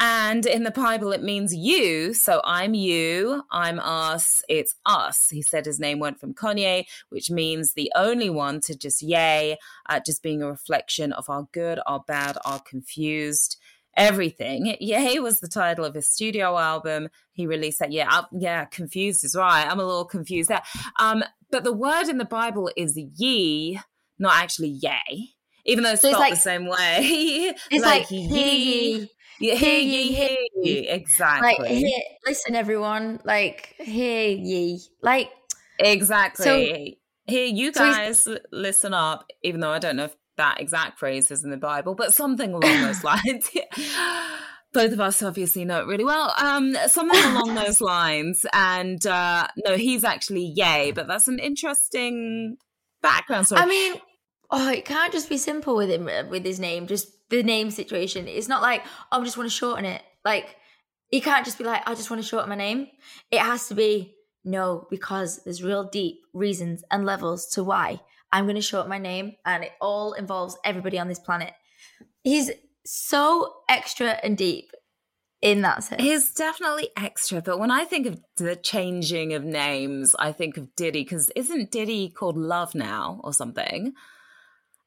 And 0.03 0.47
in 0.47 0.65
the 0.65 0.71
Bible, 0.71 1.13
it 1.13 1.23
means 1.23 1.55
you. 1.55 2.15
So 2.15 2.41
I'm 2.45 2.73
you, 2.73 3.43
I'm 3.51 3.79
us, 3.79 4.43
it's 4.49 4.75
us. 4.87 5.29
He 5.29 5.43
said 5.43 5.67
his 5.67 5.79
name 5.79 5.99
went 5.99 6.19
from 6.19 6.33
Kanye, 6.33 6.87
which 7.11 7.31
means 7.31 7.75
the 7.75 7.93
only 7.95 8.31
one 8.31 8.61
to 8.63 8.75
just 8.75 9.03
yay, 9.03 9.59
uh, 9.89 10.01
just 10.05 10.23
being 10.23 10.43
a 10.43 10.49
reflection 10.49 11.13
of 11.13 11.29
our 11.29 11.47
good, 11.53 11.81
our 11.87 12.01
bad, 12.07 12.39
our 12.47 12.61
confused 12.61 13.59
everything. 13.95 14.75
Yay 14.81 15.19
was 15.19 15.41
the 15.41 15.49
title 15.49 15.85
of 15.85 15.95
his 15.95 16.09
studio 16.09 16.57
album. 16.57 17.09
He 17.33 17.47
released 17.47 17.81
that. 17.81 17.93
Yeah, 17.93 18.09
I, 18.09 18.25
yeah, 18.33 18.65
confused 18.67 19.25
is 19.25 19.37
right. 19.37 19.67
I'm 19.67 19.81
a 19.81 19.85
little 19.85 20.07
confused 20.07 20.49
there. 20.49 20.63
Um, 20.99 21.23
but 21.51 21.65
the 21.65 21.73
word 21.73 22.09
in 22.09 22.19
the 22.19 22.25
Bible 22.25 22.71
is 22.77 22.97
ye, 22.97 23.81
not 24.21 24.37
actually 24.37 24.79
yay, 24.81 25.31
even 25.65 25.83
though 25.83 25.91
it's 25.91 26.03
so 26.03 26.11
spelled 26.11 26.21
like, 26.21 26.35
the 26.35 26.41
same 26.41 26.67
way. 26.67 27.55
It's 27.71 27.85
like, 27.85 28.03
like 28.03 28.11
ye. 28.11 29.09
Yeah, 29.41 29.55
hear 29.55 29.79
ye, 29.79 30.13
hear 30.13 30.37
ye. 30.63 30.89
Exactly. 30.89 31.55
Like, 31.59 31.71
hear, 31.71 32.01
listen, 32.27 32.55
everyone. 32.55 33.21
Like, 33.25 33.75
hear 33.79 34.29
ye. 34.29 34.81
Like, 35.03 35.31
exactly. 35.79 36.45
So, 36.45 37.33
hear 37.33 37.47
you 37.47 37.73
guys 37.73 38.23
so 38.23 38.39
listen 38.53 38.93
up, 38.93 39.27
even 39.43 39.61
though 39.61 39.71
I 39.71 39.79
don't 39.79 39.97
know 39.97 40.05
if 40.05 40.17
that 40.37 40.61
exact 40.61 40.99
phrase 40.99 41.31
is 41.31 41.43
in 41.43 41.51
the 41.51 41.57
Bible, 41.57 41.95
but 41.95 42.13
something 42.13 42.53
along 42.53 42.83
those 42.83 43.03
lines. 43.03 43.51
Both 44.73 44.93
of 44.93 45.01
us 45.01 45.23
obviously 45.23 45.65
know 45.65 45.81
it 45.81 45.87
really 45.87 46.05
well. 46.05 46.33
Um, 46.39 46.77
something 46.87 47.19
along 47.19 47.57
those 47.57 47.81
lines. 47.81 48.47
And 48.53 49.05
uh, 49.05 49.49
no, 49.67 49.77
he's 49.77 50.05
actually 50.05 50.53
yay, 50.55 50.93
but 50.93 51.09
that's 51.09 51.27
an 51.27 51.41
interesting 51.41 52.57
background 53.03 53.47
story. 53.47 53.63
I 53.63 53.67
mean, 53.67 53.95
oh, 54.51 54.71
it 54.71 54.85
can't 54.85 55.13
just 55.13 55.29
be 55.29 55.39
simple 55.39 55.77
with 55.77 55.91
him 55.91 56.09
uh, 56.09 56.25
with 56.29 56.45
his 56.45 56.61
name. 56.61 56.87
Just 56.87 57.29
the 57.31 57.43
name 57.43 57.71
situation. 57.71 58.29
It's 58.29 58.49
not 58.49 58.63
like 58.63 58.83
oh, 59.13 59.21
I 59.21 59.25
just 59.25 59.37
want 59.37 59.51
to 59.51 59.57
shorten 59.57 59.85
it. 59.85 60.03
Like 60.25 60.57
you 61.11 61.21
can't 61.21 61.45
just 61.45 61.59
be 61.59 61.65
like 61.65 61.83
I 61.87 61.95
just 61.95 62.11
want 62.11 62.23
to 62.23 62.29
shorten 62.29 62.49
my 62.49 62.57
name. 62.57 62.89
It 63.31 63.41
has 63.41 63.69
to 63.69 63.75
be 63.75 64.15
no 64.45 64.87
because 64.91 65.43
there's 65.45 65.63
real 65.63 65.85
deep 65.85 66.21
reasons 66.33 66.83
and 66.91 67.05
levels 67.05 67.47
to 67.49 67.65
why 67.65 68.01
I'm 68.33 68.45
going 68.45 68.57
to 68.57 68.63
shorten 68.63 68.89
my 68.89 68.99
name, 68.99 69.35
and 69.45 69.65
it 69.65 69.73
all 69.81 70.13
involves 70.13 70.57
everybody 70.65 70.99
on 70.99 71.09
this 71.09 71.19
planet. 71.19 71.53
He's 72.23 72.51
so 72.85 73.55
extra 73.69 74.11
and 74.23 74.37
deep 74.37 74.71
in 75.43 75.63
that 75.63 75.83
sense. 75.85 76.03
He's 76.03 76.33
definitely 76.33 76.91
extra, 76.97 77.41
but 77.41 77.59
when 77.59 77.71
I 77.71 77.85
think 77.85 78.07
of 78.07 78.21
the 78.37 78.57
changing 78.57 79.33
of 79.33 79.45
names, 79.45 80.15
I 80.19 80.33
think 80.33 80.57
of 80.57 80.75
Diddy 80.77 81.03
because 81.03 81.31
isn't 81.35 81.71
Diddy 81.71 82.11
called 82.11 82.37
Love 82.37 82.75
now 82.75 83.21
or 83.25 83.33
something? 83.33 83.95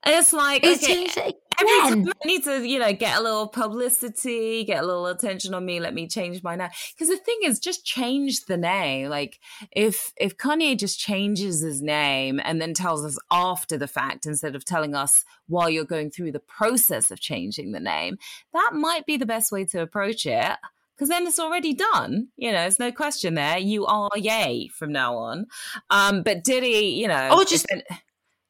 It's 0.06 0.34
like 0.34 0.64
it's 0.64 0.84
okay, 0.84 1.34
every 1.60 1.80
time 1.80 2.14
I 2.24 2.28
need 2.28 2.44
to, 2.44 2.68
you 2.68 2.80
know, 2.80 2.94
get 2.94 3.20
a 3.20 3.24
little 3.24 3.48
publicity, 3.48 4.64
get 4.64 4.84
a 4.84 4.86
little 4.86 5.08
attention 5.08 5.54
on 5.54 5.66
me. 5.66 5.80
Let 5.80 5.94
me 5.94 6.08
change 6.08 6.44
my 6.44 6.56
name. 6.56 6.70
Because 6.94 7.10
the 7.10 7.18
thing 7.18 7.40
is, 7.44 7.60
just 7.60 7.86
change 7.86 8.46
the 8.46 8.58
name. 8.58 9.10
Like 9.10 9.40
if 9.72 10.12
if 10.18 10.38
Kanye 10.38 10.78
just 10.78 11.00
changes 11.00 11.62
his 11.62 11.82
name 11.82 12.42
and 12.44 12.62
then 12.62 12.74
tells 12.74 13.06
us 13.06 13.18
after 13.32 13.78
the 13.78 13.88
fact 13.88 14.26
instead 14.26 14.56
of 14.56 14.66
telling 14.66 14.96
us 14.96 15.24
while 15.48 15.70
you're 15.70 15.86
going 15.86 16.12
through 16.12 16.32
the 16.32 16.40
process 16.40 17.12
of 17.12 17.20
changing 17.20 17.72
the 17.72 17.80
name, 17.80 18.18
that 18.54 18.72
might 18.74 19.06
be 19.06 19.18
the 19.18 19.26
best 19.26 19.52
way 19.52 19.66
to 19.66 19.82
approach 19.82 20.26
it 20.26 20.58
because 20.96 21.10
then 21.10 21.26
it's 21.26 21.40
already 21.40 21.74
done. 21.74 22.28
You 22.38 22.52
know, 22.52 22.60
there's 22.60 22.80
no 22.80 22.92
question 22.92 23.34
there. 23.36 23.58
You 23.58 23.86
are 23.86 24.10
yay 24.16 24.68
from 24.68 24.92
now 24.92 25.18
on. 25.18 25.48
Um, 25.90 26.24
but 26.24 26.44
Diddy, 26.44 26.96
you 26.96 27.08
know, 27.08 27.30
oh, 27.32 27.44
just 27.44 27.68
been, 27.68 27.84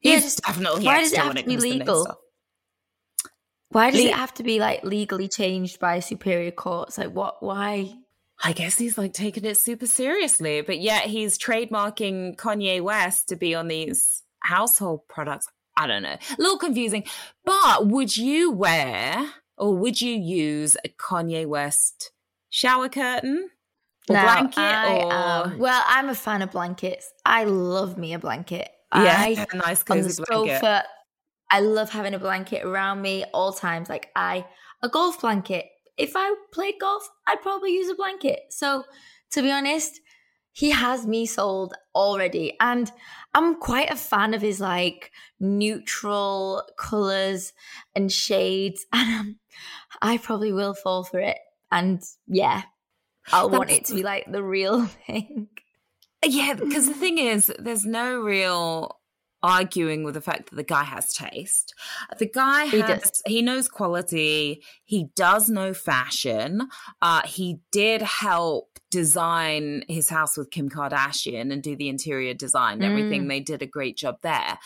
He's 0.04 0.22
just, 0.22 0.42
definitely 0.42 0.84
why 0.84 1.00
does 1.00 1.12
it 1.12 1.18
have 1.18 1.34
to 1.34 1.44
be 1.44 1.56
legal? 1.56 2.06
Why 3.70 3.90
does 3.90 4.00
Le- 4.00 4.10
it 4.10 4.14
have 4.14 4.34
to 4.34 4.42
be 4.42 4.60
like 4.60 4.84
legally 4.84 5.28
changed 5.28 5.80
by 5.80 6.00
superior 6.00 6.52
courts? 6.52 6.98
Like 6.98 7.10
what? 7.10 7.42
Why? 7.42 7.92
I 8.42 8.52
guess 8.52 8.76
he's 8.76 8.98
like 8.98 9.14
taking 9.14 9.44
it 9.44 9.56
super 9.56 9.86
seriously, 9.86 10.60
but 10.60 10.78
yet 10.78 11.04
he's 11.04 11.38
trademarking 11.38 12.36
Kanye 12.36 12.82
West 12.82 13.28
to 13.30 13.36
be 13.36 13.54
on 13.54 13.68
these 13.68 14.22
household 14.40 15.00
products. 15.08 15.48
I 15.76 15.86
don't 15.86 16.02
know, 16.02 16.16
a 16.16 16.36
little 16.38 16.58
confusing. 16.58 17.04
But 17.44 17.88
would 17.88 18.16
you 18.16 18.52
wear 18.52 19.30
or 19.56 19.74
would 19.76 20.00
you 20.00 20.12
use 20.14 20.76
a 20.84 20.88
Kanye 20.88 21.46
West 21.46 22.12
shower 22.50 22.88
curtain? 22.88 23.48
Or 24.08 24.12
now, 24.12 24.24
blanket 24.24 24.58
I, 24.60 24.96
or 24.98 25.12
um, 25.12 25.58
well, 25.58 25.82
I'm 25.86 26.10
a 26.10 26.14
fan 26.14 26.42
of 26.42 26.50
blankets. 26.50 27.10
I 27.24 27.44
love 27.44 27.96
me 27.96 28.12
a 28.12 28.18
blanket. 28.18 28.68
Yeah, 28.92 29.16
I, 29.18 29.46
a 29.52 29.56
nice 29.56 29.82
cozy 29.82 30.22
blanket. 30.28 30.60
Sofa, 30.60 30.84
I 31.50 31.60
love 31.60 31.90
having 31.90 32.14
a 32.14 32.18
blanket 32.18 32.64
around 32.64 33.02
me 33.02 33.24
all 33.32 33.52
times. 33.52 33.88
Like 33.88 34.10
I, 34.16 34.44
a 34.82 34.88
golf 34.88 35.20
blanket. 35.20 35.66
If 35.96 36.12
I 36.16 36.34
played 36.52 36.74
golf, 36.80 37.08
I'd 37.26 37.42
probably 37.42 37.72
use 37.72 37.88
a 37.88 37.94
blanket. 37.94 38.40
So, 38.50 38.84
to 39.32 39.42
be 39.42 39.50
honest, 39.50 40.00
he 40.52 40.70
has 40.70 41.06
me 41.06 41.26
sold 41.26 41.74
already, 41.94 42.56
and 42.60 42.90
I'm 43.34 43.56
quite 43.56 43.90
a 43.90 43.96
fan 43.96 44.34
of 44.34 44.42
his 44.42 44.60
like 44.60 45.10
neutral 45.40 46.62
colors 46.76 47.52
and 47.94 48.10
shades, 48.10 48.86
and 48.92 49.20
um, 49.20 49.38
I 50.02 50.18
probably 50.18 50.52
will 50.52 50.74
fall 50.74 51.04
for 51.04 51.18
it. 51.18 51.38
And 51.70 52.02
yeah, 52.28 52.62
I'll 53.32 53.50
want 53.50 53.70
it 53.70 53.86
to 53.86 53.94
be 53.94 54.02
like 54.02 54.30
the 54.30 54.42
real 54.42 54.86
thing. 55.06 55.48
Yeah, 56.26 56.54
because 56.54 56.86
the 56.86 56.94
thing 56.94 57.18
is, 57.18 57.52
there's 57.58 57.84
no 57.84 58.20
real 58.20 59.00
arguing 59.44 60.04
with 60.04 60.14
the 60.14 60.20
fact 60.22 60.48
that 60.48 60.56
the 60.56 60.64
guy 60.64 60.82
has 60.82 61.12
taste. 61.12 61.74
The 62.18 62.26
guy 62.26 62.64
has 62.64 63.22
he, 63.26 63.34
he 63.34 63.42
knows 63.42 63.68
quality. 63.68 64.62
He 64.84 65.10
does 65.14 65.50
know 65.50 65.74
fashion. 65.74 66.62
Uh, 67.02 67.20
he 67.26 67.60
did 67.70 68.00
help 68.00 68.78
design 68.90 69.84
his 69.86 70.08
house 70.08 70.38
with 70.38 70.50
Kim 70.50 70.70
Kardashian 70.70 71.52
and 71.52 71.62
do 71.62 71.76
the 71.76 71.90
interior 71.90 72.32
design 72.32 72.80
and 72.80 72.84
everything. 72.84 73.24
Mm. 73.24 73.28
They 73.28 73.40
did 73.40 73.60
a 73.60 73.66
great 73.66 73.98
job 73.98 74.16
there. 74.22 74.58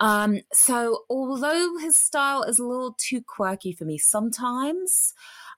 Um, 0.00 0.40
so 0.52 1.04
although 1.08 1.78
his 1.78 1.94
style 1.94 2.42
is 2.42 2.58
a 2.58 2.66
little 2.66 2.96
too 2.98 3.22
quirky 3.22 3.72
for 3.72 3.84
me 3.84 3.98
sometimes, 3.98 5.14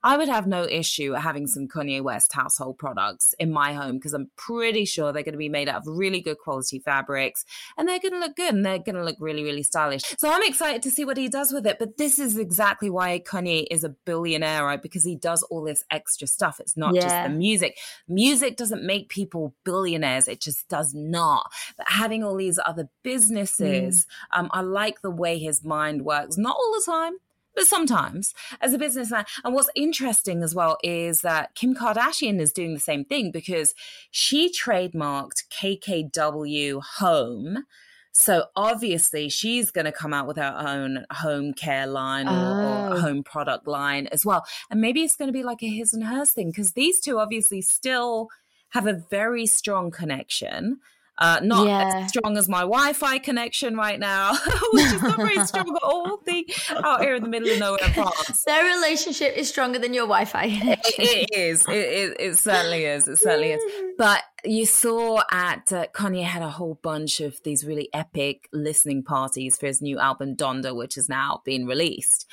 I 0.06 0.16
would 0.16 0.28
have 0.28 0.46
no 0.46 0.62
issue 0.62 1.14
having 1.14 1.48
some 1.48 1.66
Kanye 1.66 2.00
West 2.00 2.32
household 2.32 2.78
products 2.78 3.34
in 3.40 3.50
my 3.50 3.72
home 3.72 3.96
because 3.96 4.14
I'm 4.14 4.30
pretty 4.36 4.84
sure 4.84 5.12
they're 5.12 5.24
going 5.24 5.32
to 5.32 5.36
be 5.36 5.48
made 5.48 5.68
out 5.68 5.78
of 5.78 5.88
really 5.88 6.20
good 6.20 6.38
quality 6.38 6.78
fabrics 6.78 7.44
and 7.76 7.88
they're 7.88 7.98
going 7.98 8.12
to 8.12 8.20
look 8.20 8.36
good 8.36 8.54
and 8.54 8.64
they're 8.64 8.78
going 8.78 8.94
to 8.94 9.02
look 9.02 9.16
really, 9.18 9.42
really 9.42 9.64
stylish. 9.64 10.02
So 10.16 10.30
I'm 10.30 10.44
excited 10.44 10.80
to 10.82 10.92
see 10.92 11.04
what 11.04 11.16
he 11.16 11.28
does 11.28 11.52
with 11.52 11.66
it. 11.66 11.80
But 11.80 11.96
this 11.96 12.20
is 12.20 12.38
exactly 12.38 12.88
why 12.88 13.18
Kanye 13.18 13.66
is 13.68 13.82
a 13.82 13.88
billionaire, 13.88 14.64
right? 14.64 14.80
Because 14.80 15.02
he 15.02 15.16
does 15.16 15.42
all 15.42 15.64
this 15.64 15.82
extra 15.90 16.28
stuff. 16.28 16.60
It's 16.60 16.76
not 16.76 16.94
yeah. 16.94 17.00
just 17.00 17.22
the 17.24 17.36
music. 17.36 17.76
Music 18.06 18.56
doesn't 18.56 18.84
make 18.84 19.08
people 19.08 19.56
billionaires, 19.64 20.28
it 20.28 20.40
just 20.40 20.68
does 20.68 20.94
not. 20.94 21.50
But 21.76 21.88
having 21.88 22.22
all 22.22 22.36
these 22.36 22.60
other 22.64 22.88
businesses, 23.02 24.06
mm. 24.06 24.38
um, 24.38 24.50
I 24.52 24.60
like 24.60 25.02
the 25.02 25.10
way 25.10 25.40
his 25.40 25.64
mind 25.64 26.04
works. 26.04 26.36
Not 26.36 26.54
all 26.54 26.72
the 26.74 26.92
time, 26.92 27.14
but 27.56 27.66
sometimes 27.66 28.34
as 28.60 28.72
a 28.72 28.78
businessman. 28.78 29.24
And 29.42 29.54
what's 29.54 29.70
interesting 29.74 30.44
as 30.44 30.54
well 30.54 30.76
is 30.84 31.22
that 31.22 31.54
Kim 31.56 31.74
Kardashian 31.74 32.40
is 32.40 32.52
doing 32.52 32.74
the 32.74 32.80
same 32.80 33.04
thing 33.04 33.32
because 33.32 33.74
she 34.10 34.52
trademarked 34.52 35.44
KKW 35.50 36.80
Home. 36.98 37.64
So 38.12 38.44
obviously 38.54 39.28
she's 39.28 39.70
going 39.70 39.84
to 39.84 39.92
come 39.92 40.14
out 40.14 40.26
with 40.26 40.38
her 40.38 40.56
own 40.58 41.04
home 41.10 41.52
care 41.52 41.86
line 41.86 42.28
or, 42.28 42.32
oh. 42.32 42.92
or, 42.92 43.00
home 43.00 43.22
product 43.22 43.66
line 43.66 44.06
as 44.06 44.24
well. 44.24 44.46
And 44.70 44.80
maybe 44.80 45.02
it's 45.02 45.16
going 45.16 45.28
to 45.28 45.32
be 45.32 45.42
like 45.42 45.62
a 45.62 45.68
his 45.68 45.92
and 45.92 46.04
hers 46.04 46.30
thing 46.30 46.50
because 46.50 46.72
these 46.72 47.00
two 47.00 47.18
obviously 47.18 47.60
still 47.60 48.28
have 48.70 48.86
a 48.86 49.02
very 49.10 49.46
strong 49.46 49.90
connection. 49.90 50.78
Uh, 51.18 51.40
not 51.42 51.66
yeah. 51.66 52.02
as 52.04 52.10
strong 52.10 52.36
as 52.36 52.48
my 52.48 52.60
Wi-Fi 52.60 53.18
connection 53.18 53.74
right 53.74 53.98
now, 53.98 54.32
which 54.72 54.84
is 54.92 55.02
not 55.02 55.16
very 55.16 55.44
strong 55.46 55.74
at 55.74 55.82
all. 55.82 56.20
The 56.26 56.46
out 56.84 57.00
here 57.00 57.14
in 57.14 57.22
the 57.22 57.28
middle 57.28 57.48
of 57.50 57.58
nowhere 57.58 57.78
France. 57.94 58.42
Their 58.44 58.64
relationship 58.64 59.34
is 59.36 59.48
stronger 59.48 59.78
than 59.78 59.94
your 59.94 60.04
Wi-Fi. 60.04 60.44
It, 60.44 60.80
it 60.98 61.30
is. 61.36 61.64
It, 61.68 61.72
it, 61.72 62.16
it 62.20 62.38
certainly 62.38 62.84
is. 62.84 63.08
It 63.08 63.16
certainly 63.16 63.52
is. 63.52 63.62
But 63.98 64.22
you 64.44 64.66
saw 64.66 65.22
at 65.30 65.72
uh, 65.72 65.86
Kanye 65.94 66.22
had 66.24 66.42
a 66.42 66.50
whole 66.50 66.78
bunch 66.82 67.20
of 67.20 67.42
these 67.42 67.64
really 67.64 67.88
epic 67.92 68.48
listening 68.52 69.02
parties 69.02 69.56
for 69.56 69.66
his 69.66 69.80
new 69.80 69.98
album 69.98 70.36
Donda, 70.36 70.74
which 70.74 70.94
has 70.96 71.08
now 71.08 71.42
been 71.44 71.66
released. 71.66 72.26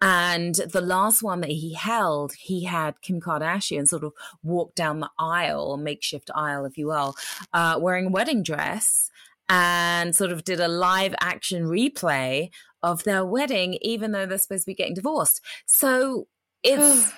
And 0.00 0.54
the 0.54 0.80
last 0.80 1.22
one 1.22 1.40
that 1.40 1.50
he 1.50 1.74
held, 1.74 2.34
he 2.34 2.64
had 2.64 3.00
Kim 3.02 3.20
Kardashian 3.20 3.88
sort 3.88 4.04
of 4.04 4.12
walk 4.42 4.74
down 4.74 5.00
the 5.00 5.10
aisle, 5.18 5.76
makeshift 5.76 6.30
aisle, 6.34 6.64
if 6.64 6.78
you 6.78 6.86
will, 6.86 7.14
uh, 7.52 7.78
wearing 7.80 8.06
a 8.06 8.10
wedding 8.10 8.42
dress 8.42 9.10
and 9.48 10.14
sort 10.14 10.30
of 10.30 10.44
did 10.44 10.60
a 10.60 10.68
live 10.68 11.14
action 11.20 11.64
replay 11.64 12.50
of 12.82 13.04
their 13.04 13.24
wedding, 13.24 13.78
even 13.80 14.12
though 14.12 14.26
they're 14.26 14.38
supposed 14.38 14.64
to 14.64 14.70
be 14.70 14.74
getting 14.74 14.94
divorced. 14.94 15.40
So 15.66 16.28
it's 16.62 17.12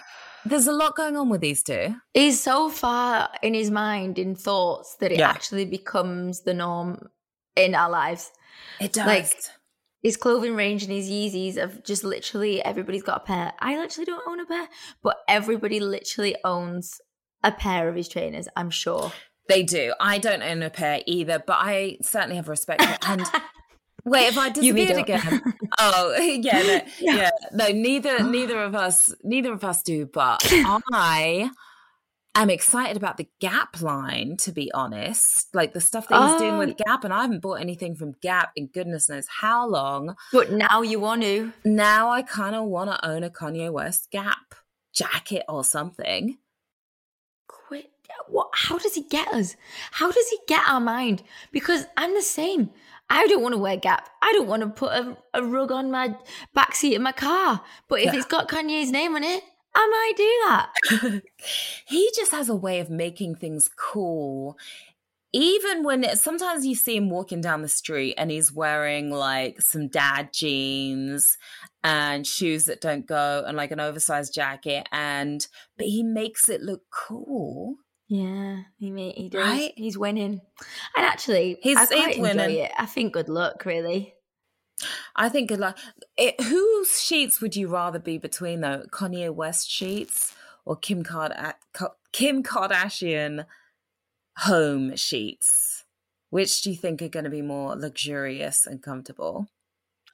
there's 0.44 0.66
a 0.66 0.72
lot 0.72 0.96
going 0.96 1.16
on 1.16 1.28
with 1.28 1.40
these 1.40 1.62
two. 1.62 1.94
He's 2.14 2.40
so 2.40 2.68
far 2.68 3.28
in 3.42 3.54
his 3.54 3.70
mind, 3.70 4.18
in 4.18 4.34
thoughts, 4.34 4.96
that 5.00 5.12
it 5.12 5.18
yeah. 5.18 5.30
actually 5.30 5.64
becomes 5.64 6.42
the 6.42 6.54
norm 6.54 7.08
in 7.56 7.74
our 7.74 7.90
lives. 7.90 8.30
It 8.80 8.92
does. 8.92 9.06
Like, 9.06 9.32
his 10.02 10.16
clothing 10.16 10.54
range 10.54 10.82
and 10.82 10.92
his 10.92 11.10
Yeezys 11.10 11.62
of 11.62 11.84
just 11.84 12.04
literally 12.04 12.64
everybody's 12.64 13.02
got 13.02 13.22
a 13.22 13.24
pair. 13.24 13.52
I 13.58 13.76
literally 13.76 14.06
don't 14.06 14.26
own 14.26 14.40
a 14.40 14.46
pair, 14.46 14.68
but 15.02 15.18
everybody 15.28 15.78
literally 15.78 16.36
owns 16.42 17.00
a 17.42 17.52
pair 17.52 17.88
of 17.88 17.94
his 17.94 18.08
trainers. 18.08 18.48
I'm 18.56 18.70
sure 18.70 19.12
they 19.48 19.62
do. 19.62 19.92
I 20.00 20.18
don't 20.18 20.42
own 20.42 20.62
a 20.62 20.70
pair 20.70 21.02
either, 21.06 21.42
but 21.44 21.58
I 21.60 21.98
certainly 22.02 22.36
have 22.36 22.48
respect 22.48 22.82
for 22.82 22.92
it. 22.92 23.08
And 23.08 23.26
wait, 24.04 24.28
if 24.28 24.38
I 24.38 24.48
disappeared 24.50 24.98
again? 24.98 25.42
Oh, 25.78 26.16
yeah, 26.20 26.62
no, 26.62 26.68
yeah, 26.68 26.82
yeah, 26.98 27.30
no. 27.52 27.68
Neither, 27.68 28.24
neither 28.28 28.60
of 28.60 28.74
us, 28.74 29.14
neither 29.22 29.52
of 29.52 29.62
us 29.62 29.82
do. 29.84 30.04
But 30.04 30.44
I 30.92 31.48
am 32.34 32.50
excited 32.50 32.96
about 32.96 33.18
the 33.18 33.28
Gap 33.40 33.80
line, 33.80 34.36
to 34.38 34.52
be 34.52 34.70
honest. 34.74 35.54
Like 35.54 35.72
the 35.72 35.80
stuff 35.80 36.08
that 36.08 36.20
he's 36.20 36.40
doing 36.40 36.54
oh. 36.54 36.58
with 36.58 36.70
oh. 36.70 36.84
Gap, 36.84 37.04
and 37.04 37.14
I 37.14 37.22
haven't 37.22 37.40
bought 37.40 37.60
anything 37.60 37.94
from 37.94 38.16
Gap 38.20 38.50
in 38.56 38.66
goodness 38.66 39.08
knows 39.08 39.28
how 39.28 39.66
long. 39.66 40.16
But 40.32 40.50
now 40.50 40.82
you 40.82 40.98
want 40.98 41.22
to. 41.22 41.52
Now 41.64 42.10
I 42.10 42.22
kind 42.22 42.56
of 42.56 42.64
want 42.64 42.90
to 42.90 43.08
own 43.08 43.22
a 43.22 43.30
Kanye 43.30 43.72
West 43.72 44.10
Gap 44.10 44.54
jacket 44.92 45.44
or 45.48 45.62
something. 45.62 46.36
Quit. 47.46 47.90
What? 48.26 48.50
How 48.52 48.78
does 48.78 48.94
he 48.94 49.02
get 49.02 49.28
us? 49.28 49.56
How 49.92 50.10
does 50.10 50.28
he 50.28 50.38
get 50.46 50.62
our 50.68 50.80
mind? 50.80 51.22
Because 51.52 51.86
I'm 51.96 52.14
the 52.14 52.22
same. 52.22 52.70
I 53.10 53.26
don't 53.26 53.42
want 53.42 53.54
to 53.54 53.58
wear 53.58 53.76
Gap. 53.76 54.08
I 54.22 54.32
don't 54.32 54.46
want 54.46 54.62
to 54.62 54.68
put 54.68 54.92
a, 54.92 55.16
a 55.34 55.44
rug 55.44 55.72
on 55.72 55.90
my 55.90 56.16
backseat 56.56 56.94
of 56.94 57.02
my 57.02 57.12
car. 57.12 57.60
But 57.88 58.00
if 58.00 58.06
yeah. 58.06 58.16
it's 58.16 58.26
got 58.26 58.48
Kanye's 58.48 58.92
name 58.92 59.16
on 59.16 59.24
it, 59.24 59.42
I 59.74 59.86
might 59.86 60.16
do 60.16 61.10
that. 61.10 61.22
he 61.86 62.10
just 62.14 62.30
has 62.32 62.48
a 62.48 62.54
way 62.54 62.78
of 62.78 62.88
making 62.88 63.34
things 63.34 63.68
cool. 63.76 64.56
Even 65.32 65.84
when 65.84 66.02
it, 66.02 66.18
sometimes 66.18 66.66
you 66.66 66.74
see 66.74 66.96
him 66.96 67.10
walking 67.10 67.40
down 67.40 67.62
the 67.62 67.68
street 67.68 68.14
and 68.16 68.30
he's 68.30 68.52
wearing 68.52 69.10
like 69.10 69.60
some 69.60 69.88
dad 69.88 70.30
jeans 70.32 71.36
and 71.84 72.26
shoes 72.26 72.64
that 72.64 72.80
don't 72.80 73.06
go 73.06 73.44
and 73.46 73.56
like 73.56 73.70
an 73.70 73.78
oversized 73.78 74.34
jacket 74.34 74.88
and 74.90 75.46
but 75.76 75.86
he 75.86 76.02
makes 76.02 76.48
it 76.48 76.62
look 76.62 76.82
cool. 76.90 77.76
Yeah, 78.10 78.62
he 78.76 78.90
may, 78.90 79.12
he 79.12 79.28
does. 79.28 79.40
Right? 79.40 79.72
He's 79.76 79.96
winning. 79.96 80.40
And 80.96 81.06
actually, 81.06 81.58
he's, 81.62 81.78
I 81.78 81.86
quite 81.86 82.16
enjoy 82.16 82.22
winning. 82.22 82.58
it. 82.58 82.72
I 82.76 82.84
think 82.84 83.12
good 83.12 83.28
luck, 83.28 83.64
really. 83.64 84.14
I 85.14 85.28
think 85.28 85.48
good 85.48 85.60
luck. 85.60 85.78
It, 86.16 86.40
whose 86.40 87.00
sheets 87.00 87.40
would 87.40 87.54
you 87.54 87.68
rather 87.68 88.00
be 88.00 88.18
between 88.18 88.62
though? 88.62 88.82
Kanye 88.90 89.32
West 89.32 89.70
sheets 89.70 90.34
or 90.64 90.74
Kim 90.74 91.04
Card 91.04 91.32
uh, 91.36 91.52
Kim 92.12 92.42
Kardashian 92.42 93.46
home 94.38 94.96
sheets? 94.96 95.84
Which 96.30 96.62
do 96.62 96.70
you 96.70 96.76
think 96.76 97.02
are 97.02 97.08
going 97.08 97.24
to 97.24 97.30
be 97.30 97.42
more 97.42 97.76
luxurious 97.76 98.66
and 98.66 98.82
comfortable? 98.82 99.46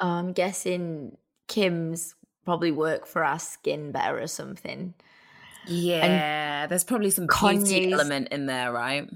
I'm 0.00 0.34
guessing 0.34 1.16
Kim's 1.48 2.14
probably 2.44 2.72
work 2.72 3.06
for 3.06 3.24
our 3.24 3.38
skin 3.38 3.90
better 3.90 4.20
or 4.20 4.26
something. 4.26 4.92
Yeah, 5.66 6.04
and 6.04 6.70
there's 6.70 6.84
probably 6.84 7.10
some 7.10 7.26
beauty 7.26 7.92
element 7.92 8.28
in 8.28 8.46
there, 8.46 8.72
right? 8.72 9.08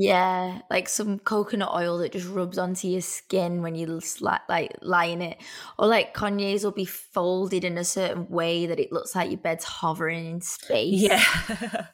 Yeah, 0.00 0.60
like 0.70 0.88
some 0.88 1.18
coconut 1.18 1.74
oil 1.74 1.98
that 1.98 2.12
just 2.12 2.28
rubs 2.28 2.56
onto 2.56 2.86
your 2.86 3.00
skin 3.00 3.62
when 3.62 3.74
you 3.74 4.00
like 4.20 4.72
lie 4.80 5.04
in 5.06 5.20
it, 5.22 5.38
or 5.76 5.88
like 5.88 6.14
Kanye's 6.14 6.62
will 6.62 6.70
be 6.70 6.84
folded 6.84 7.64
in 7.64 7.76
a 7.76 7.84
certain 7.84 8.28
way 8.28 8.66
that 8.66 8.78
it 8.78 8.92
looks 8.92 9.16
like 9.16 9.30
your 9.30 9.40
bed's 9.40 9.64
hovering 9.64 10.24
in 10.26 10.40
space. 10.40 11.02
Yeah. 11.02 11.24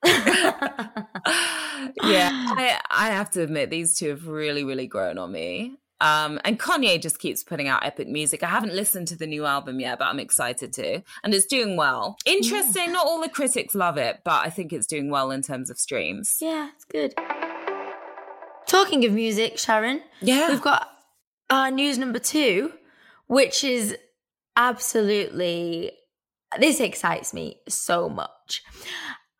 yeah, 0.04 0.94
I 2.04 2.80
I 2.90 3.06
have 3.08 3.30
to 3.30 3.42
admit 3.42 3.70
these 3.70 3.96
two 3.96 4.10
have 4.10 4.28
really 4.28 4.62
really 4.62 4.86
grown 4.86 5.16
on 5.18 5.32
me. 5.32 5.78
Um, 6.00 6.38
and 6.44 6.58
Kanye 6.58 7.00
just 7.00 7.18
keeps 7.18 7.42
putting 7.42 7.68
out 7.68 7.84
epic 7.84 8.08
music. 8.08 8.42
I 8.42 8.48
haven't 8.48 8.74
listened 8.74 9.08
to 9.08 9.16
the 9.16 9.26
new 9.26 9.44
album 9.44 9.80
yet, 9.80 9.98
but 9.98 10.06
I'm 10.06 10.20
excited 10.20 10.72
to. 10.74 11.02
And 11.24 11.34
it's 11.34 11.46
doing 11.46 11.76
well. 11.76 12.16
Interesting. 12.24 12.86
Yeah. 12.86 12.92
Not 12.92 13.06
all 13.06 13.20
the 13.20 13.28
critics 13.28 13.74
love 13.74 13.96
it, 13.96 14.20
but 14.24 14.46
I 14.46 14.50
think 14.50 14.72
it's 14.72 14.86
doing 14.86 15.10
well 15.10 15.30
in 15.30 15.42
terms 15.42 15.70
of 15.70 15.78
streams. 15.78 16.38
Yeah, 16.40 16.70
it's 16.74 16.84
good. 16.84 17.14
Talking 18.66 19.04
of 19.04 19.12
music, 19.12 19.58
Sharon. 19.58 20.02
Yeah. 20.20 20.50
We've 20.50 20.62
got 20.62 20.88
our 21.50 21.70
news 21.70 21.98
number 21.98 22.18
two, 22.18 22.72
which 23.26 23.64
is 23.64 23.96
absolutely. 24.56 25.92
This 26.58 26.80
excites 26.80 27.34
me 27.34 27.60
so 27.68 28.08
much. 28.08 28.62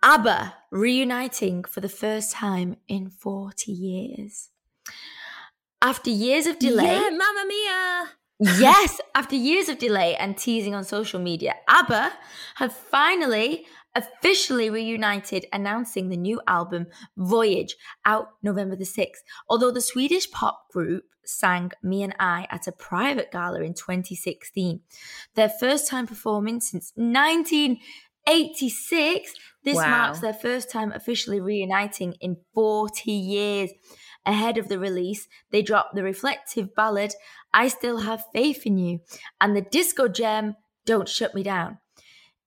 ABBA 0.02 0.54
reuniting 0.70 1.64
for 1.64 1.80
the 1.80 1.88
first 1.88 2.32
time 2.32 2.76
in 2.86 3.10
40 3.10 3.72
years. 3.72 4.50
After 5.80 6.10
years 6.10 6.46
of 6.46 6.58
delay. 6.58 6.86
Yeah, 6.86 7.10
Mamma 7.10 7.44
Mia! 7.46 8.08
yes, 8.40 9.00
after 9.14 9.36
years 9.36 9.68
of 9.68 9.78
delay 9.78 10.16
and 10.16 10.36
teasing 10.36 10.74
on 10.74 10.82
social 10.84 11.20
media, 11.20 11.54
ABBA 11.68 12.12
have 12.56 12.72
finally 12.72 13.64
officially 13.94 14.70
reunited, 14.70 15.46
announcing 15.52 16.08
the 16.08 16.16
new 16.16 16.40
album 16.46 16.86
Voyage 17.16 17.76
out 18.04 18.30
November 18.42 18.74
the 18.76 18.84
6th. 18.84 19.22
Although 19.48 19.72
the 19.72 19.80
Swedish 19.80 20.30
pop 20.30 20.68
group 20.70 21.04
sang 21.24 21.72
Me 21.82 22.02
and 22.02 22.14
I 22.18 22.46
at 22.50 22.66
a 22.66 22.72
private 22.72 23.30
gala 23.30 23.62
in 23.62 23.72
2016, 23.74 24.80
their 25.34 25.48
first 25.48 25.88
time 25.88 26.06
performing 26.06 26.60
since 26.60 26.92
1986. 26.96 29.32
This 29.64 29.76
wow. 29.76 29.90
marks 29.90 30.20
their 30.20 30.34
first 30.34 30.70
time 30.70 30.92
officially 30.92 31.40
reuniting 31.40 32.12
in 32.20 32.36
40 32.54 33.10
years. 33.10 33.70
Ahead 34.28 34.58
of 34.58 34.68
the 34.68 34.78
release, 34.78 35.26
they 35.52 35.62
dropped 35.62 35.94
the 35.94 36.02
reflective 36.02 36.74
ballad, 36.74 37.14
I 37.54 37.68
Still 37.68 38.00
Have 38.00 38.26
Faith 38.30 38.66
in 38.66 38.76
You, 38.76 39.00
and 39.40 39.56
the 39.56 39.62
disco 39.62 40.06
gem, 40.06 40.54
Don't 40.84 41.08
Shut 41.08 41.34
Me 41.34 41.42
Down. 41.42 41.78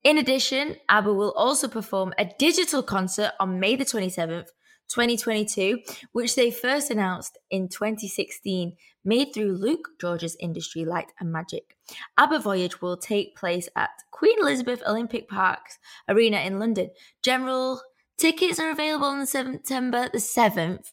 In 0.04 0.20
addition, 0.20 0.76
ABBA 0.90 1.12
will 1.12 1.32
also 1.32 1.68
perform 1.68 2.14
a 2.20 2.30
digital 2.38 2.84
concert 2.84 3.32
on 3.40 3.60
May 3.60 3.76
the 3.76 3.84
27th, 3.84 4.50
2022, 4.90 5.80
which 6.12 6.36
they 6.36 6.52
first 6.52 6.92
announced 6.92 7.40
in 7.50 7.68
2016, 7.68 8.78
made 9.04 9.34
through 9.34 9.54
Luke 9.58 9.88
George's 10.00 10.36
Industrial 10.36 10.88
Light 10.88 11.12
and 11.20 11.32
Magic. 11.32 11.76
ABBA 12.16 12.42
Voyage 12.42 12.80
will 12.80 12.96
take 12.96 13.36
place 13.36 13.68
at 13.76 13.90
Queen 14.12 14.38
Elizabeth 14.40 14.84
Olympic 14.86 15.28
Parks 15.28 15.80
Arena 16.08 16.42
in 16.42 16.60
London. 16.60 16.92
General 17.24 17.82
tickets 18.20 18.60
are 18.60 18.70
available 18.70 19.08
on 19.08 19.26
September 19.26 20.10
the 20.14 20.20
7th 20.20 20.92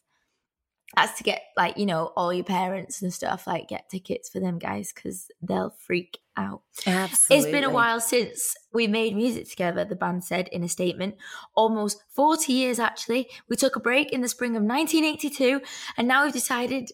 that's 0.95 1.17
to 1.17 1.23
get 1.23 1.41
like 1.55 1.77
you 1.77 1.85
know 1.85 2.11
all 2.15 2.33
your 2.33 2.43
parents 2.43 3.01
and 3.01 3.13
stuff 3.13 3.45
like 3.45 3.67
get 3.67 3.89
tickets 3.89 4.29
for 4.29 4.39
them 4.39 4.57
guys 4.57 4.91
because 4.93 5.27
they'll 5.41 5.75
freak 5.77 6.19
out. 6.35 6.61
Absolutely 6.85 7.37
it's 7.37 7.51
been 7.51 7.63
a 7.63 7.73
while 7.73 7.99
since 7.99 8.55
we 8.73 8.87
made 8.87 9.15
music 9.15 9.49
together 9.49 9.85
the 9.85 9.95
band 9.95 10.23
said 10.23 10.47
in 10.49 10.63
a 10.63 10.69
statement. 10.69 11.15
Almost 11.55 12.03
40 12.15 12.53
years 12.53 12.79
actually. 12.79 13.29
We 13.49 13.55
took 13.55 13.75
a 13.75 13.79
break 13.79 14.11
in 14.11 14.21
the 14.21 14.27
spring 14.27 14.55
of 14.55 14.63
1982 14.63 15.61
and 15.97 16.07
now 16.07 16.23
we've 16.23 16.33
decided 16.33 16.91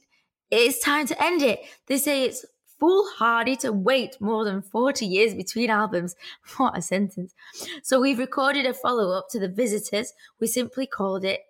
it's 0.52 0.80
time 0.80 1.08
to 1.08 1.24
end 1.24 1.42
it. 1.42 1.60
They 1.88 1.98
say 1.98 2.24
it's 2.24 2.46
foolhardy 2.80 3.56
to 3.56 3.72
wait 3.72 4.20
more 4.20 4.44
than 4.44 4.62
40 4.62 5.06
years 5.06 5.34
between 5.34 5.70
albums. 5.70 6.16
What 6.58 6.78
a 6.78 6.82
sentence. 6.82 7.34
So 7.84 8.02
we've 8.02 8.20
recorded 8.20 8.66
a 8.66 8.74
follow-up 8.74 9.28
to 9.32 9.40
the 9.40 9.48
visitors. 9.48 10.14
We 10.40 10.48
simply 10.48 10.86
called 10.86 11.24
it 11.24 11.42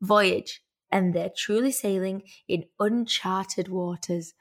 voyage 0.00 0.61
and 0.92 1.14
they're 1.14 1.32
truly 1.34 1.72
sailing 1.72 2.22
in 2.46 2.64
uncharted 2.78 3.68
waters. 3.68 4.34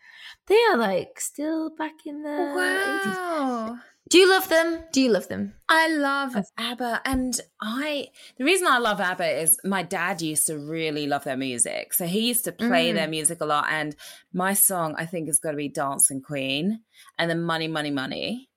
They 0.47 0.59
are 0.71 0.77
like 0.77 1.19
still 1.19 1.69
back 1.69 2.05
in 2.05 2.23
the 2.23 2.29
wow. 2.29 3.69
80s. 3.75 3.81
Do 4.09 4.17
you 4.17 4.29
love 4.29 4.49
them? 4.49 4.83
Do 4.91 4.99
you 4.99 5.09
love 5.09 5.29
them? 5.29 5.53
I 5.69 5.87
love 5.87 6.35
ABBA. 6.57 7.01
And 7.05 7.39
I, 7.61 8.07
the 8.37 8.43
reason 8.43 8.67
I 8.67 8.77
love 8.77 8.99
ABBA 8.99 9.41
is 9.41 9.57
my 9.63 9.83
dad 9.83 10.21
used 10.21 10.47
to 10.47 10.57
really 10.57 11.07
love 11.07 11.23
their 11.23 11.37
music. 11.37 11.93
So 11.93 12.05
he 12.05 12.27
used 12.27 12.43
to 12.43 12.51
play 12.51 12.91
mm. 12.91 12.95
their 12.95 13.07
music 13.07 13.39
a 13.39 13.45
lot. 13.45 13.67
And 13.69 13.95
my 14.33 14.53
song, 14.53 14.95
I 14.97 15.05
think, 15.05 15.29
is 15.29 15.39
going 15.39 15.53
to 15.53 15.57
be 15.57 15.69
Dancing 15.69 16.21
Queen 16.21 16.81
and 17.17 17.29
then 17.29 17.41
Money, 17.41 17.69
Money, 17.69 17.91
Money. 17.91 18.49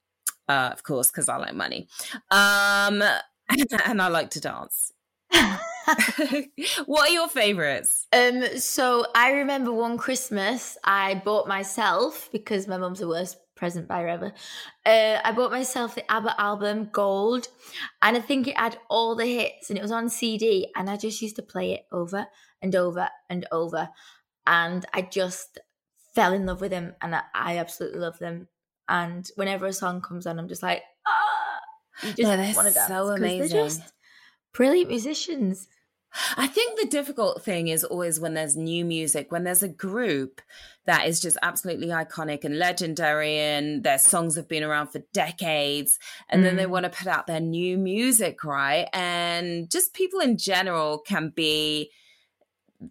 Uh, 0.49 0.71
of 0.73 0.83
course, 0.83 1.09
because 1.09 1.29
I 1.29 1.37
like 1.37 1.55
money. 1.55 1.89
Um, 2.33 3.03
and 3.87 4.03
I 4.03 4.09
like 4.09 4.31
to 4.31 4.41
dance. 4.41 4.93
what 6.87 7.11
are 7.11 7.13
your 7.13 7.29
favorites? 7.29 8.07
Um, 8.13 8.59
so 8.59 9.07
I 9.15 9.33
remember 9.33 9.73
one 9.73 9.99
Christmas 9.99 10.79
I 10.85 11.21
bought 11.25 11.47
myself 11.47 12.29
because 12.33 12.67
my 12.67 12.77
mum's 12.77 13.01
the 13.01 13.09
worst 13.09 13.39
present 13.55 13.89
buyer 13.89 14.09
ever. 14.09 14.33
Uh, 14.85 15.19
I 15.23 15.33
bought 15.33 15.51
myself 15.51 15.95
the 15.95 16.11
ABBA 16.11 16.41
album 16.41 16.89
Gold, 16.93 17.49
and 18.03 18.17
I 18.17 18.21
think 18.21 18.49
it 18.49 18.59
had 18.59 18.79
all 18.89 19.15
the 19.15 19.27
hits, 19.27 19.71
and 19.71 19.79
it 19.79 19.83
was 19.83 19.93
on 19.93 20.09
CD, 20.09 20.71
and 20.77 20.91
I 20.91 20.97
just 20.97 21.23
used 21.23 21.37
to 21.37 21.43
play 21.43 21.73
it 21.73 21.87
over 21.93 22.27
and 22.63 22.75
over 22.75 23.09
and 23.31 23.47
over, 23.53 23.89
and 24.47 24.85
I 24.93 25.03
just 25.03 25.59
fell 26.15 26.33
in 26.33 26.47
love 26.47 26.61
with 26.61 26.71
them, 26.71 26.95
and 27.01 27.15
I, 27.15 27.23
I 27.35 27.59
absolutely 27.59 28.01
love 28.01 28.19
them. 28.19 28.49
And 28.89 29.29
whenever 29.37 29.67
a 29.67 29.73
song 29.73 30.03
comes 30.03 30.27
on, 30.27 30.39
I'm 30.39 30.49
just 30.49 30.63
like, 30.63 30.83
ah, 31.07 31.61
you 32.03 32.13
just 32.13 32.21
no, 32.23 32.37
want 32.55 32.69
to 32.69 32.75
dance. 32.75 32.89
So 32.89 33.09
amazing. 33.09 33.39
They're 33.39 33.65
just 33.65 33.94
brilliant 34.55 34.89
musicians. 34.89 35.69
I 36.37 36.47
think 36.47 36.79
the 36.79 36.87
difficult 36.87 37.43
thing 37.43 37.67
is 37.67 37.83
always 37.83 38.21
when 38.21 38.35
there's 38.35 38.57
new 38.57 38.85
music, 38.85 39.33
when 39.33 39.43
there's 39.43 39.65
a 39.65 39.69
group 39.69 40.41
that 40.85 41.09
is 41.09 41.19
just 41.19 41.37
absolutely 41.43 41.89
iconic 41.89 42.45
and 42.45 42.57
legendary, 42.57 43.37
and 43.37 43.83
their 43.83 43.99
songs 43.99 44.37
have 44.37 44.49
been 44.49 44.63
around 44.63 44.89
for 44.89 45.01
decades, 45.13 45.99
and 46.29 46.41
mm. 46.41 46.45
then 46.45 46.57
they 46.57 46.67
mm. 46.67 46.71
want 46.71 46.85
to 46.85 46.91
put 46.91 47.09
out 47.09 47.27
their 47.27 47.41
new 47.41 47.77
music, 47.77 48.45
right? 48.45 48.89
And 48.93 49.69
just 49.69 49.93
people 49.93 50.21
in 50.21 50.39
general 50.39 50.99
can 50.99 51.31
be 51.35 51.91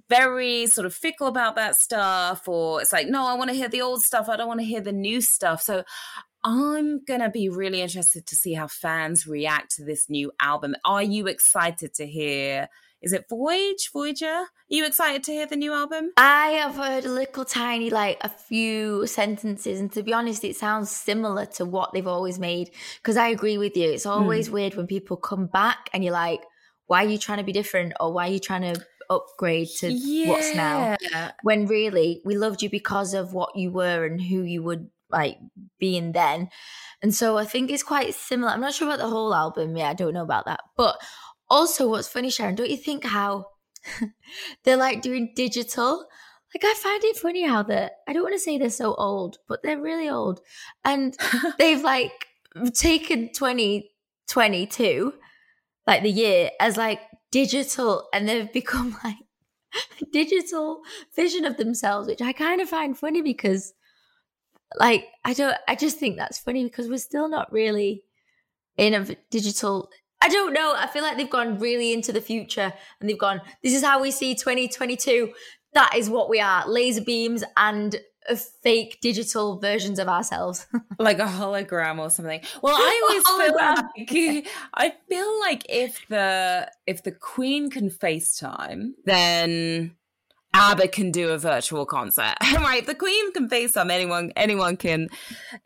very 0.10 0.68
sort 0.68 0.86
of 0.86 0.94
fickle 0.94 1.28
about 1.28 1.56
that 1.56 1.78
stuff, 1.78 2.48
or 2.48 2.82
it's 2.82 2.92
like, 2.92 3.08
no, 3.08 3.26
I 3.26 3.36
want 3.36 3.52
to 3.52 3.56
hear 3.56 3.70
the 3.70 3.82
old 3.82 4.04
stuff, 4.04 4.28
I 4.28 4.36
don't 4.36 4.48
want 4.48 4.60
to 4.60 4.66
hear 4.66 4.82
the 4.82 4.92
new 4.92 5.22
stuff. 5.22 5.62
So 5.62 5.84
I'm 6.44 7.04
going 7.06 7.22
to 7.22 7.30
be 7.30 7.50
really 7.50 7.82
interested 7.82 8.28
to 8.28 8.36
see 8.36 8.54
how 8.54 8.68
fans 8.68 9.26
react 9.26 9.76
to 9.78 9.86
this 9.86 10.10
new 10.10 10.32
album. 10.42 10.76
Are 10.84 11.04
you 11.04 11.28
excited 11.28 11.94
to 11.96 12.06
hear? 12.06 12.68
Is 13.02 13.14
it 13.14 13.26
Voyage? 13.30 13.92
Voyager? 13.92 14.28
Are 14.28 14.48
you 14.70 14.86
excited 14.86 15.24
to 15.26 15.32
hear 15.32 15.46
the 15.46 15.56
new 15.56 15.74
album? 15.74 16.12
I 16.18 16.48
have 16.50 16.76
heard 16.76 17.06
a 17.06 17.10
little 17.10 17.46
tiny, 17.46 17.90
like 17.90 18.18
a 18.22 18.30
few 18.30 19.08
sentences, 19.08 19.80
and 19.80 19.92
to 19.94 20.04
be 20.04 20.14
honest, 20.14 20.44
it 20.44 20.56
sounds 20.56 20.90
similar 20.90 21.46
to 21.58 21.66
what 21.66 21.94
they've 21.94 22.08
always 22.08 22.40
made. 22.40 22.72
Because 22.98 23.18
I 23.18 23.28
agree 23.28 23.58
with 23.58 23.76
you. 23.76 23.90
It's 23.92 24.06
always 24.06 24.50
mm. 24.50 24.54
weird 24.54 24.76
when 24.76 24.88
people 24.88 25.18
come 25.18 25.48
back 25.48 25.90
and 25.94 26.04
you're 26.04 26.14
like, 26.14 26.44
why 26.88 27.04
are 27.04 27.10
you 27.10 27.18
trying 27.18 27.40
to 27.40 27.44
be 27.44 27.52
different? 27.52 27.94
Or 28.00 28.14
why 28.14 28.28
are 28.28 28.32
you 28.32 28.40
trying 28.40 28.74
to 28.74 28.86
upgrade 29.10 29.68
to 29.80 29.92
yeah. 29.92 30.30
what's 30.30 30.56
now? 30.56 30.98
When 31.44 31.68
really, 31.68 32.22
we 32.26 32.38
loved 32.38 32.62
you 32.62 32.70
because 32.70 33.14
of 33.14 33.34
what 33.34 33.56
you 33.56 33.72
were 33.72 34.06
and 34.06 34.22
who 34.22 34.44
you 34.44 34.64
would 34.64 34.90
like 35.14 35.38
being 35.80 36.12
then. 36.12 36.50
And 37.02 37.14
so 37.14 37.38
I 37.38 37.46
think 37.46 37.72
it's 37.72 37.84
quite 37.84 38.14
similar. 38.14 38.52
I'm 38.52 38.62
not 38.62 38.74
sure 38.74 38.88
about 38.88 39.00
the 39.00 39.10
whole 39.10 39.34
album. 39.34 39.76
Yeah, 39.78 39.90
I 39.90 39.94
don't 39.94 40.14
know 40.14 40.24
about 40.24 40.46
that. 40.46 40.62
But 40.76 40.98
also, 41.50 41.90
what's 41.90 42.08
funny, 42.08 42.30
Sharon, 42.30 42.56
don't 42.56 42.70
you 42.70 42.78
think 42.78 43.04
how 43.04 43.46
they're 44.64 44.78
like 44.78 45.02
doing 45.02 45.34
digital? 45.36 46.06
Like, 46.54 46.64
I 46.66 46.74
find 46.76 47.04
it 47.04 47.18
funny 47.18 47.44
how 47.44 47.64
they're, 47.64 47.92
I 48.08 48.14
don't 48.14 48.24
want 48.24 48.36
to 48.36 48.40
say 48.40 48.58
they're 48.58 48.70
so 48.70 48.94
old, 48.96 49.38
but 49.48 49.64
they're 49.64 49.82
really 49.82 50.10
old. 50.10 50.40
And 50.86 51.16
they've 51.58 51.82
like 51.82 52.28
taken 52.74 53.32
2022, 53.34 55.14
like 55.88 56.04
the 56.04 56.12
year, 56.12 56.52
as 56.60 56.78
like 56.78 57.00
digital, 57.32 58.08
and 58.14 58.30
they've 58.30 58.54
become 58.54 58.98
like 59.04 59.18
digital 60.12 60.82
vision 61.16 61.46
of 61.46 61.58
themselves, 61.58 62.08
which 62.08 62.22
I 62.22 62.34
kind 62.34 62.62
of 62.62 62.70
find 62.70 62.98
funny 62.98 63.22
because 63.22 63.74
like 64.78 65.08
I 65.24 65.34
don't 65.34 65.56
I 65.68 65.76
just 65.76 65.98
think 65.98 66.18
that's 66.18 66.40
funny 66.40 66.64
because 66.64 66.88
we're 66.88 66.98
still 66.98 67.30
not 67.30 67.52
really 67.52 68.04
in 68.78 68.94
a 68.94 69.06
digital 69.30 69.90
I 70.24 70.30
don't 70.30 70.54
know. 70.54 70.74
I 70.74 70.88
feel 70.88 71.04
like 71.04 71.18
they've 71.18 71.30
gone 71.30 71.60
really 71.60 71.92
into 71.92 72.14
the 72.14 72.22
future 72.22 72.72
and 73.02 73.10
they've 73.10 73.20
gone, 73.20 73.42
this 73.62 73.74
is 73.74 73.84
how 73.84 74.02
we 74.02 74.10
see 74.10 74.36
2022. 74.36 75.34
That 75.74 75.96
is 75.98 76.10
what 76.10 76.30
we 76.30 76.40
are. 76.40 76.66
Laser 76.66 77.02
beams 77.02 77.44
and 77.58 78.00
fake 78.64 79.00
digital 79.02 79.60
versions 79.60 80.00
of 80.00 80.08
ourselves. 80.08 80.66
like 81.00 81.20
a 81.20 81.26
hologram 81.26 82.00
or 82.00 82.10
something. 82.10 82.42
Well, 82.62 82.74
I 82.74 83.02
always 83.04 83.48
feel 83.48 83.56
like 83.56 84.48
I 84.74 84.94
feel 85.10 85.40
like 85.42 85.66
if 85.68 86.00
the 86.08 86.72
if 86.88 87.04
the 87.04 87.12
queen 87.12 87.70
can 87.70 87.90
FaceTime, 87.90 88.92
then 89.06 89.96
ABBA 90.54 90.88
can 90.90 91.12
do 91.12 91.30
a 91.30 91.38
virtual 91.38 91.86
concert, 91.86 92.36
right? 92.56 92.86
The 92.86 92.96
Queen 92.96 93.32
can 93.34 93.50
FaceTime. 93.50 93.92
Anyone, 93.92 94.32
anyone 94.36 94.78
can 94.78 95.10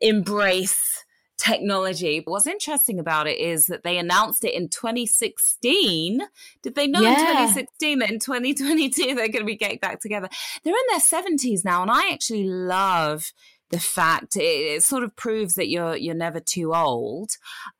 embrace 0.01 1.03
technology. 1.37 2.21
What's 2.25 2.47
interesting 2.47 2.99
about 2.99 3.27
it 3.27 3.37
is 3.37 3.67
that 3.67 3.83
they 3.83 3.97
announced 3.97 4.43
it 4.43 4.53
in 4.53 4.69
2016. 4.69 6.21
Did 6.63 6.75
they 6.75 6.87
know 6.87 7.01
yeah. 7.01 7.11
in 7.11 7.15
2016 7.15 7.99
that 7.99 8.09
in 8.09 8.19
2022 8.19 9.15
they're 9.15 9.27
going 9.27 9.31
to 9.31 9.45
be 9.45 9.55
getting 9.55 9.79
back 9.79 9.99
together? 9.99 10.29
They're 10.63 10.73
in 10.73 10.79
their 10.89 10.99
70s 10.99 11.63
now, 11.63 11.81
and 11.81 11.91
I 11.91 12.11
actually 12.11 12.45
love 12.45 13.31
the 13.69 13.79
fact 13.79 14.35
it, 14.35 14.41
it, 14.41 14.83
sort 14.83 15.03
of 15.03 15.15
proves 15.15 15.55
that 15.55 15.67
you're 15.67 15.95
you're 15.95 16.15
never 16.15 16.39
too 16.39 16.73
old 16.73 17.31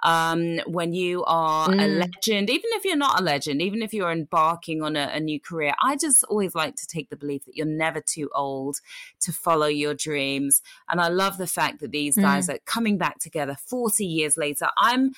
um, 0.04 0.60
when 0.68 0.94
you 0.94 1.24
are 1.26 1.70
mm. 1.70 1.82
a 1.82 1.88
legend 1.88 2.50
even 2.50 2.70
if 2.74 2.86
you're 2.86 2.96
not 2.96 3.20
a 3.20 3.24
legend 3.24 3.62
even 3.62 3.82
if 3.82 3.94
you're 3.94 4.12
embarking 4.12 4.82
on 4.82 4.96
a, 4.96 5.12
a, 5.14 5.20
new 5.20 5.40
career 5.40 5.74
i 5.84 5.96
just 5.96 6.24
always 6.26 6.56
like 6.56 6.76
to 6.76 6.88
take 6.88 7.10
the 7.10 7.16
belief 7.16 7.46
that 7.46 7.56
you're 7.56 7.66
never 7.66 8.02
too 8.02 8.30
old 8.36 8.78
to 9.20 9.32
follow 9.32 9.68
your 9.68 9.94
dreams 9.94 10.62
and 10.90 11.00
i 11.00 11.08
love 11.08 11.38
the 11.38 11.48
fact 11.48 11.80
that 11.80 11.92
these 11.92 12.18
mm. 12.18 12.22
guys 12.22 12.50
are 12.50 12.60
coming 12.66 12.98
back 12.98 13.20
together 13.20 13.56
40 13.56 14.06
years 14.06 14.38
later 14.38 14.68
i'm 14.78 15.12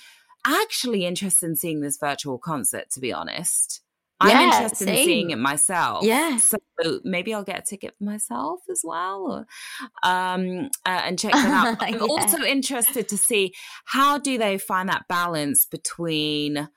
actually 0.46 1.06
interested 1.06 1.48
in 1.48 1.56
seeing 1.56 1.82
this 1.82 1.98
virtual 1.98 2.38
concert 2.38 2.90
to 2.92 3.00
be 3.00 3.12
honest 3.12 3.82
I'm 4.22 4.30
yeah, 4.30 4.44
interested 4.46 4.86
same. 4.86 4.98
in 4.98 5.06
seeing 5.06 5.30
it 5.32 5.38
myself. 5.38 6.04
Yeah. 6.04 6.38
So 6.38 6.58
maybe 7.04 7.34
I'll 7.34 7.44
get 7.44 7.60
a 7.60 7.62
ticket 7.62 7.96
for 7.98 8.04
myself 8.04 8.60
as 8.70 8.82
well 8.84 9.26
or, 9.32 10.10
um, 10.10 10.70
uh, 10.86 11.02
and 11.06 11.18
check 11.18 11.32
that 11.34 11.46
out. 11.46 11.78
I'm 11.82 11.96
yeah. 11.96 12.00
also 12.00 12.42
interested 12.44 13.08
to 13.10 13.18
see 13.18 13.54
how 13.86 14.18
do 14.18 14.38
they 14.38 14.58
find 14.58 14.90
that 14.90 15.08
balance 15.08 15.66
between 15.66 16.70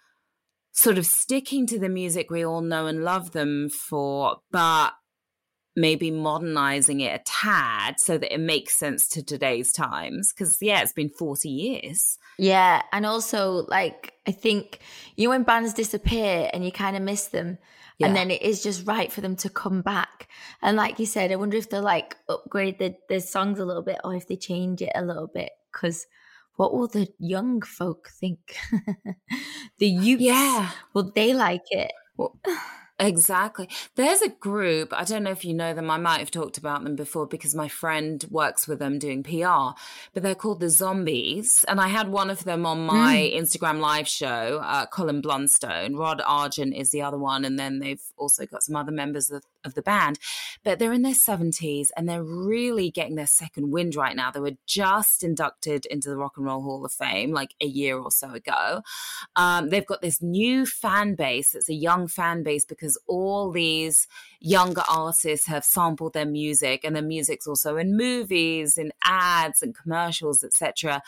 sort 0.73 0.99
of 0.99 1.07
sticking 1.07 1.67
to 1.67 1.79
the 1.79 1.89
music 1.89 2.31
we 2.31 2.45
all 2.45 2.63
know 2.63 2.87
and 2.87 3.05
love 3.05 3.33
them 3.33 3.69
for, 3.69 4.37
but 4.51 4.93
maybe 5.75 6.11
modernizing 6.11 7.01
it 7.01 7.21
a 7.21 7.23
tad 7.25 7.99
so 7.99 8.19
that 8.19 8.33
it 8.33 8.41
makes 8.41 8.75
sense 8.75 9.09
to 9.09 9.23
today's 9.23 9.73
times 9.73 10.33
because 10.33 10.59
yeah 10.61 10.83
it's 10.83 10.93
been 10.93 11.09
40 11.09 11.49
years 11.49 12.19
yeah 12.39 12.83
and 12.93 13.07
also 13.07 13.65
like 13.69 14.12
i 14.27 14.33
think 14.33 14.81
you 15.17 15.25
know 15.25 15.31
when 15.31 15.43
bands 15.43 15.75
disappear 15.75 16.51
and 16.53 16.65
you 16.65 16.73
kind 16.73 16.97
of 16.97 17.03
miss 17.03 17.27
them 17.27 17.59
yeah. 17.99 18.07
and 18.07 18.17
then 18.17 18.31
it 18.31 18.43
is 18.43 18.63
just 18.63 18.87
right 18.87 19.13
for 19.13 19.21
them 19.21 19.37
to 19.37 19.51
come 19.51 19.83
back. 19.83 20.29
And 20.63 20.77
like 20.77 20.99
you 20.99 21.07
said 21.07 21.31
i 21.31 21.37
wonder 21.37 21.57
if 21.57 21.71
they'll 21.71 21.83
like 21.83 22.17
upgrade 22.29 22.79
the, 22.79 22.95
the 23.09 23.21
songs 23.21 23.59
a 23.59 23.65
little 23.65 23.83
bit 23.83 23.99
or 24.05 24.15
if 24.15 24.27
they 24.27 24.37
change 24.37 24.83
it 24.83 24.93
a 24.95 25.05
little 25.05 25.27
bit 25.27 25.51
because 25.73 26.07
what 26.57 26.75
will 26.75 26.89
the 26.89 27.09
young 27.19 27.63
folk 27.63 28.09
think? 28.09 28.57
The 29.79 29.89
youth 29.89 30.21
yeah. 30.21 30.71
will 30.95 31.11
they 31.13 31.35
like 31.35 31.65
it? 31.71 31.91
Well, 32.17 32.39
Exactly. 33.07 33.69
There's 33.97 34.23
a 34.23 34.29
group, 34.29 34.93
I 34.93 35.05
don't 35.05 35.25
know 35.25 35.31
if 35.31 35.45
you 35.45 35.55
know 35.55 35.75
them, 35.75 35.91
I 35.91 35.99
might 35.99 36.21
have 36.21 36.31
talked 36.31 36.59
about 36.59 36.85
them 36.85 36.97
before 36.97 37.27
because 37.27 37.55
my 37.55 37.69
friend 37.69 38.25
works 38.31 38.69
with 38.69 38.79
them 38.79 38.99
doing 38.99 39.23
PR, 39.23 39.77
but 40.15 40.23
they're 40.23 40.35
called 40.35 40.61
the 40.61 40.71
Zombies. 40.71 41.65
And 41.69 41.81
I 41.81 41.89
had 41.89 42.09
one 42.09 42.31
of 42.31 42.45
them 42.45 42.65
on 42.65 42.87
my 42.87 43.17
mm. 43.17 43.41
Instagram 43.41 43.81
live 43.81 44.09
show, 44.09 44.61
uh, 44.63 44.87
Colin 44.87 45.21
Blunstone. 45.21 45.97
Rod 45.97 46.23
Argent 46.25 46.75
is 46.75 46.91
the 46.91 47.03
other 47.03 47.19
one. 47.19 47.45
And 47.45 47.59
then 47.59 47.81
they've 47.81 48.03
also 48.17 48.47
got 48.47 48.63
some 48.63 48.77
other 48.77 48.93
members 48.93 49.31
of, 49.31 49.43
of 49.65 49.75
the 49.75 49.83
band. 49.83 50.19
But 50.63 50.79
they're 50.79 50.93
in 50.93 51.03
their 51.03 51.13
70s 51.13 51.89
and 51.97 52.09
they're 52.09 52.23
really 52.23 52.91
getting 52.91 53.17
their 53.17 53.27
second 53.27 53.73
wind 53.73 53.97
right 53.97 54.15
now. 54.15 54.31
They 54.31 54.41
were 54.41 54.57
just 54.67 55.25
inducted 55.25 55.87
into 55.87 56.09
the 56.09 56.17
Rock 56.17 56.35
and 56.37 56.47
Roll 56.47 56.63
Hall 56.63 56.85
of 56.85 56.93
Fame 56.93 57.33
like 57.33 57.55
a 57.61 57.67
year 57.67 57.99
or 57.99 58.11
so 58.11 58.31
ago. 58.31 58.83
Um, 59.35 59.71
they've 59.71 59.87
got 59.87 60.03
this 60.03 60.23
new 60.23 60.67
fan 60.67 61.15
base. 61.15 61.55
It's 61.55 61.69
a 61.69 61.75
young 61.75 62.07
fan 62.07 62.43
base 62.43 62.65
because 62.65 62.93
because 62.93 62.99
all 63.07 63.51
these 63.51 64.09
younger 64.41 64.83
artists 64.89 65.47
have 65.47 65.65
sampled 65.65 66.13
their 66.13 66.27
music 66.27 66.83
and 66.85 66.97
their 66.97 67.03
music's 67.03 67.47
also 67.47 67.77
in 67.77 67.97
movies 67.97 68.77
in 68.77 68.93
ads 69.05 69.63
and 69.63 69.77
commercials 69.77 70.43
etc 70.43 71.01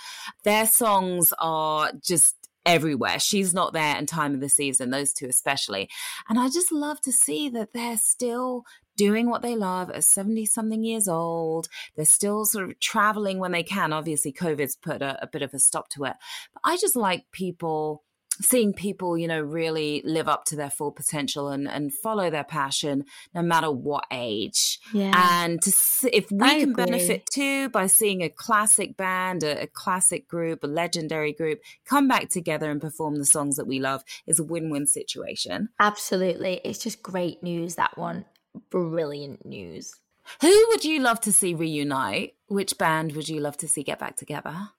their 0.45 0.67
songs 0.67 1.33
are 1.39 1.91
just 2.01 2.44
everywhere 2.67 3.19
she's 3.19 3.53
not 3.53 3.73
there 3.73 3.97
in 3.97 4.07
time 4.07 4.35
of 4.35 4.41
the 4.41 4.49
season 4.49 4.91
those 4.91 5.13
two 5.13 5.27
especially 5.27 5.89
and 6.29 6.39
i 6.39 6.49
just 6.49 6.73
love 6.73 7.01
to 7.01 7.13
see 7.13 7.49
that 7.49 7.73
they're 7.73 7.97
still 7.97 8.65
doing 8.97 9.29
what 9.29 9.43
they 9.43 9.57
love 9.57 9.91
at 9.91 10.05
70 10.05 10.47
something 10.47 10.85
years 10.85 11.09
old. 11.09 11.69
They're 11.97 12.05
still 12.05 12.45
sort 12.45 12.71
of 12.71 12.79
traveling 12.81 13.39
when 13.39 13.53
they 13.53 13.63
can. 13.63 13.93
Obviously, 13.93 14.33
COVID's 14.33 14.77
put 14.77 15.03
a, 15.03 15.21
a, 15.23 15.27
bit 15.27 15.43
of 15.43 15.53
a 15.55 15.59
stop 15.59 15.89
to 15.91 16.05
it. 16.05 16.15
But 16.53 16.61
I 16.65 16.77
just 16.77 16.97
like 16.97 17.25
people 17.33 18.05
seeing 18.41 18.73
people 18.73 19.17
you 19.17 19.29
know 19.29 19.41
really 19.41 20.03
live 20.05 20.29
up 20.29 20.45
to 20.45 20.57
their 20.57 20.71
full 20.71 20.91
potential 20.91 21.49
and 21.49 21.69
and 21.69 21.93
follow 21.93 22.31
their 22.31 22.45
passion 22.45 23.05
no 23.35 23.43
matter 23.43 23.71
what 23.71 24.05
age. 24.11 24.79
Yeah. 24.93 25.13
And 25.15 25.61
to 25.63 25.71
if 26.13 26.31
we 26.31 26.43
I 26.43 26.61
can 26.61 26.71
agree. 26.71 26.85
benefit 26.85 27.27
too 27.27 27.69
by 27.71 27.87
seeing 27.87 28.23
a 28.23 28.29
classic 28.29 28.97
band 28.97 29.43
a, 29.43 29.63
a, 29.63 29.67
classic 29.67 30.29
group 30.29 30.65
a 30.65 30.67
legendary 30.67 31.33
group 31.33 31.61
come 31.85 32.09
back 32.09 32.29
together 32.29 32.71
and 32.71 32.81
perform 32.81 33.17
the 33.17 33.25
songs 33.25 33.57
that 33.57 33.67
we 33.67 33.81
love 33.81 34.05
is 34.27 34.39
a 34.39 34.45
win-win 34.45 34.87
situation. 34.87 35.69
Absolutely. 35.81 36.61
It's 36.65 36.79
just 36.79 37.03
great 37.03 37.43
news 37.43 37.75
that 37.77 37.97
one. 37.97 38.25
Brilliant 38.71 39.45
news. 39.45 39.95
Who 40.41 40.67
would 40.69 40.85
you 40.85 41.01
love 41.01 41.21
to 41.23 41.33
see 41.33 41.55
reunite? 41.55 42.35
Which 42.47 42.79
band 42.79 43.13
would 43.13 43.29
you 43.29 43.41
love 43.41 43.57
to 43.59 43.69
see 43.69 43.83
get 43.83 43.99
back 43.99 44.17
together 44.17 44.71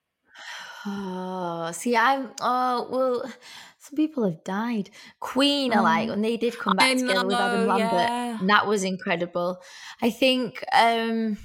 Oh, 0.86 1.72
see, 1.74 1.96
I'm. 1.96 2.32
Oh, 2.42 2.88
well, 2.92 3.34
some 3.80 3.96
people 3.96 4.24
have 4.24 4.44
died. 4.44 4.90
Queen, 5.20 5.74
I 5.74 5.80
like 5.80 6.10
when 6.10 6.22
they 6.22 6.38
did 6.38 6.58
come 6.58 6.78
back 6.78 6.88
I 6.88 6.94
together 6.96 7.14
know, 7.22 7.26
with 7.26 7.36
Adam 7.36 7.68
Lambert. 7.68 7.92
Yeah. 7.92 8.40
that 8.44 8.68
was 8.68 8.84
incredible. 8.84 9.62
I 10.02 10.10
think. 10.10 10.64
um 10.74 11.38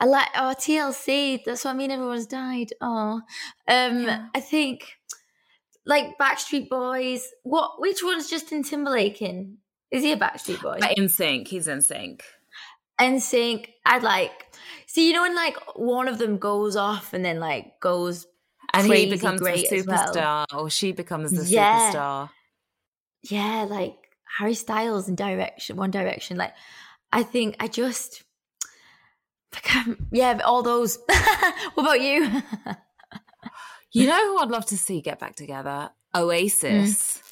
I 0.00 0.04
like 0.04 0.28
oh 0.36 0.54
TLC. 0.56 1.40
That's 1.44 1.64
what 1.64 1.72
I 1.72 1.74
mean. 1.74 1.90
Everyone's 1.90 2.26
died. 2.26 2.68
Oh, 2.80 3.20
um, 3.66 4.02
yeah. 4.02 4.26
I 4.34 4.40
think 4.40 4.84
like 5.84 6.16
Backstreet 6.18 6.68
Boys. 6.68 7.26
What? 7.42 7.80
Which 7.80 8.02
one's 8.02 8.30
Justin 8.30 8.62
Timberlake 8.62 9.20
in? 9.20 9.58
Is 9.90 10.04
he 10.04 10.12
a 10.12 10.16
Backstreet 10.16 10.62
Boy? 10.62 10.78
NSYNC. 10.80 11.48
He's 11.48 11.66
NSYNC. 11.66 12.20
In 13.00 13.20
sync. 13.20 13.70
I'd 13.86 14.02
like 14.02 14.46
see 14.86 15.08
you 15.08 15.14
know 15.14 15.22
when 15.22 15.34
like 15.34 15.56
one 15.76 16.08
of 16.08 16.18
them 16.18 16.38
goes 16.38 16.76
off 16.76 17.12
and 17.12 17.24
then 17.24 17.40
like 17.40 17.80
goes 17.80 18.26
And 18.74 18.86
he 18.92 19.08
becomes 19.10 19.40
a 19.42 19.52
as 19.52 19.86
well. 19.86 20.12
superstar, 20.12 20.44
or 20.56 20.68
she 20.70 20.92
becomes 20.92 21.32
the 21.32 21.44
Yeah. 21.44 21.90
superstar. 21.92 22.30
yeah, 23.22 23.66
like 23.68 23.96
Harry 24.38 24.54
Styles 24.54 25.08
in 25.08 25.14
Direction, 25.14 25.76
One 25.76 25.90
Direction. 25.90 26.36
Like, 26.36 26.52
I 27.12 27.22
think 27.22 27.56
I 27.60 27.68
just, 27.68 28.22
become 29.52 30.08
yeah, 30.12 30.40
all 30.44 30.62
those. 30.62 30.98
what 31.74 31.78
about 31.84 32.00
you? 32.00 32.42
You 33.92 34.06
know 34.06 34.26
who 34.32 34.38
I'd 34.38 34.50
love 34.50 34.66
to 34.66 34.76
see 34.76 35.00
get 35.00 35.18
back 35.18 35.34
together? 35.36 35.90
Oasis. 36.14 37.22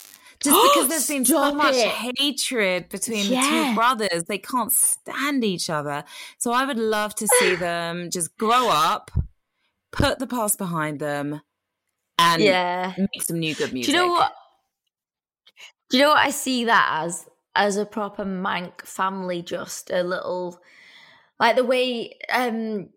Just 0.40 0.62
because 0.74 0.88
there's 0.88 1.08
been 1.08 1.24
so 1.24 1.52
Mm. 1.52 1.56
Much 1.56 1.74
it. 1.76 1.88
hatred 1.88 2.88
between 2.88 3.28
the 3.28 3.36
two 3.36 3.74
brothers. 3.74 4.24
They 4.24 4.38
can't 4.38 4.72
stand 4.72 5.44
each 5.44 5.68
other. 5.70 6.04
So 6.38 6.52
I 6.52 6.64
would 6.64 6.78
love 6.78 7.14
to 7.16 7.26
see 7.28 7.54
them 7.66 8.08
just 8.10 8.36
grow 8.38 8.68
up, 8.70 9.10
put 9.96 10.18
the 10.18 10.26
past 10.26 10.58
behind 10.58 11.00
them, 11.00 11.40
and 12.18 12.42
yeah. 12.42 12.94
make 12.96 13.22
some 13.22 13.38
new 13.38 13.54
good 13.54 13.72
music. 13.72 13.92
Do 13.92 13.98
you 13.98 14.04
know 14.04 14.12
what? 14.12 14.32
Do 15.90 15.96
you 15.96 16.02
know 16.02 16.10
what 16.10 16.18
I 16.26 16.30
see 16.30 16.64
that 16.64 17.04
as? 17.04 17.26
As 17.58 17.78
a 17.78 17.86
proper 17.86 18.22
Manc 18.22 18.84
family, 18.84 19.40
just 19.40 19.90
a 19.90 20.02
little, 20.02 20.60
like 21.40 21.56
the 21.56 21.64
way 21.64 22.18
um 22.30 22.90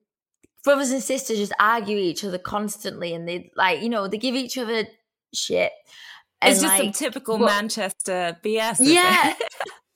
brothers 0.65 0.91
and 0.91 1.01
sisters 1.01 1.38
just 1.38 1.53
argue 1.57 1.97
each 1.97 2.25
other 2.25 2.38
constantly, 2.38 3.13
and 3.13 3.25
they 3.25 3.51
like 3.55 3.81
you 3.81 3.88
know 3.88 4.09
they 4.09 4.17
give 4.17 4.35
each 4.35 4.57
other 4.57 4.85
shit. 5.33 5.71
It's 6.41 6.62
just 6.62 6.77
some 6.77 6.91
typical 6.91 7.38
what- 7.38 7.47
Manchester 7.47 8.38
BS. 8.43 8.77
Yeah. 8.81 9.33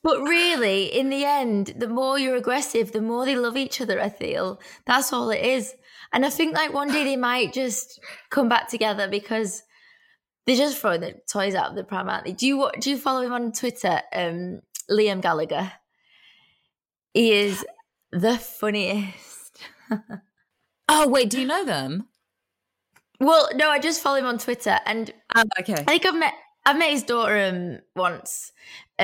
But 0.04 0.22
really, 0.22 0.86
in 0.86 1.10
the 1.10 1.24
end, 1.24 1.76
the 1.78 1.88
more 1.88 2.20
you're 2.20 2.36
aggressive, 2.36 2.92
the 2.92 3.02
more 3.02 3.26
they 3.26 3.36
love 3.36 3.56
each 3.56 3.80
other, 3.80 4.02
I 4.02 4.10
feel. 4.10 4.60
That's 4.86 5.14
all 5.14 5.30
it 5.30 5.44
is. 5.44 5.74
And 6.12 6.26
I 6.26 6.30
think 6.30 6.56
like 6.56 6.74
one 6.74 6.92
day 6.92 7.04
they 7.06 7.16
might 7.16 7.54
just 7.54 8.00
come 8.30 8.50
back 8.50 8.68
together 8.68 9.08
because 9.08 9.64
they 10.46 10.56
just 10.56 10.78
throw 10.78 10.98
the 10.98 11.16
toys 11.32 11.56
out 11.56 11.70
of 11.70 11.76
the 11.76 11.84
pram, 11.84 12.10
aren't 12.10 12.26
they? 12.26 12.34
Do 12.34 12.46
you 12.46 12.70
do 12.80 12.92
you 12.92 12.98
follow 12.98 13.22
him 13.22 13.34
on 13.34 13.52
Twitter? 13.54 14.02
Um, 14.14 14.60
Liam 14.92 15.22
Gallagher. 15.22 15.72
He 17.14 17.32
is 17.32 17.66
the 18.12 18.38
funniest. 18.38 19.58
oh, 20.90 21.08
wait, 21.08 21.30
do 21.30 21.40
you 21.40 21.48
know 21.48 21.64
them? 21.64 22.08
Well, 23.20 23.50
no, 23.56 23.70
I 23.70 23.80
just 23.80 24.02
follow 24.02 24.18
him 24.18 24.26
on 24.26 24.38
Twitter 24.38 24.78
and 24.86 25.14
Oh, 25.36 25.44
okay. 25.60 25.74
I 25.74 25.84
think 25.84 26.06
I've 26.06 26.16
met 26.16 26.34
I've 26.66 26.78
met 26.78 26.92
his 26.92 27.04
daughter 27.04 27.38
um 27.46 27.80
once 27.96 28.52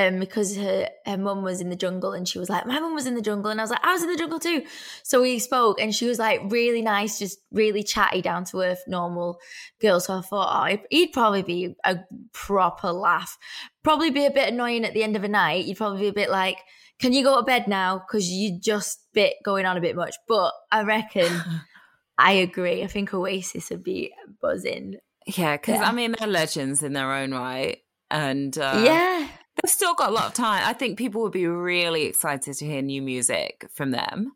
um 0.08 0.20
because 0.20 0.56
her 0.58 0.90
her 1.06 1.18
mum 1.18 1.44
was 1.44 1.62
in 1.62 1.70
the 1.70 1.76
jungle 1.76 2.14
and 2.14 2.28
she 2.28 2.40
was 2.40 2.50
like 2.50 2.66
my 2.66 2.80
mum 2.80 2.94
was 2.94 3.06
in 3.08 3.16
the 3.16 3.22
jungle. 3.22 3.52
And 3.52 3.60
I 3.60 3.64
was 3.64 3.72
like 3.72 3.84
I 3.86 3.94
was 3.94 4.04
in 4.04 4.10
the 4.10 4.18
jungle 4.18 4.40
too. 4.40 4.64
So 5.04 5.22
we 5.22 5.40
spoke 5.40 5.80
and 5.82 5.94
she 5.94 6.06
was 6.08 6.20
like 6.20 6.42
really 6.50 6.82
nice 6.82 7.20
just 7.20 7.40
really 7.52 7.84
chatty 7.84 8.22
down 8.22 8.46
to 8.46 8.62
earth 8.62 8.84
normal 8.88 9.40
girl. 9.82 10.00
So 10.00 10.18
I 10.18 10.22
thought 10.22 10.72
oh 10.72 10.78
he'd- 10.90 11.08
probably 11.14 11.44
be 11.44 11.76
a 11.84 12.00
proper 12.34 12.92
laugh. 12.92 13.38
Probably 13.84 14.10
be 14.12 14.26
a 14.26 14.32
bit 14.32 14.54
annoying 14.54 14.86
at 14.86 14.94
the 14.94 15.04
end 15.04 15.16
of 15.16 15.24
a 15.24 15.28
night. 15.28 15.66
You'd 15.66 15.78
probably 15.78 16.02
be 16.02 16.08
a 16.08 16.14
bit 16.14 16.30
like 16.30 16.58
can 17.00 17.14
you 17.14 17.24
go 17.24 17.38
to 17.38 17.44
bed 17.44 17.68
now? 17.68 17.98
Because 18.00 18.30
you 18.30 18.60
just 18.60 19.00
bit 19.14 19.36
going 19.46 19.66
on 19.66 19.78
a 19.78 19.82
bit 19.82 19.96
much. 19.96 20.16
But 20.28 20.52
I 20.72 20.84
reckon 20.84 21.32
I 22.18 22.34
agree. 22.34 22.84
I 22.84 22.88
think 22.88 23.14
Oasis 23.14 23.70
would 23.70 23.84
be 23.84 24.14
buzzing. 24.42 24.98
Yeah, 25.26 25.56
because 25.56 25.80
Yeah. 25.80 25.88
I 25.88 25.92
mean, 25.94 26.16
they're 26.18 26.28
legends 26.28 26.84
in 26.84 26.94
their 26.94 27.12
own 27.14 27.32
right. 27.32 27.78
And 28.12 28.58
uh, 28.58 28.82
yeah 28.84 29.28
they've 29.62 29.72
still 29.72 29.94
got 29.94 30.10
a 30.10 30.14
lot 30.14 30.26
of 30.26 30.34
time. 30.34 30.64
I 30.66 30.74
think 30.74 30.98
people 30.98 31.22
would 31.22 31.32
be 31.32 31.48
really 31.48 32.04
excited 32.06 32.56
to 32.56 32.66
hear 32.66 32.82
new 32.82 33.02
music 33.02 33.68
from 33.74 33.92
them. 33.92 34.34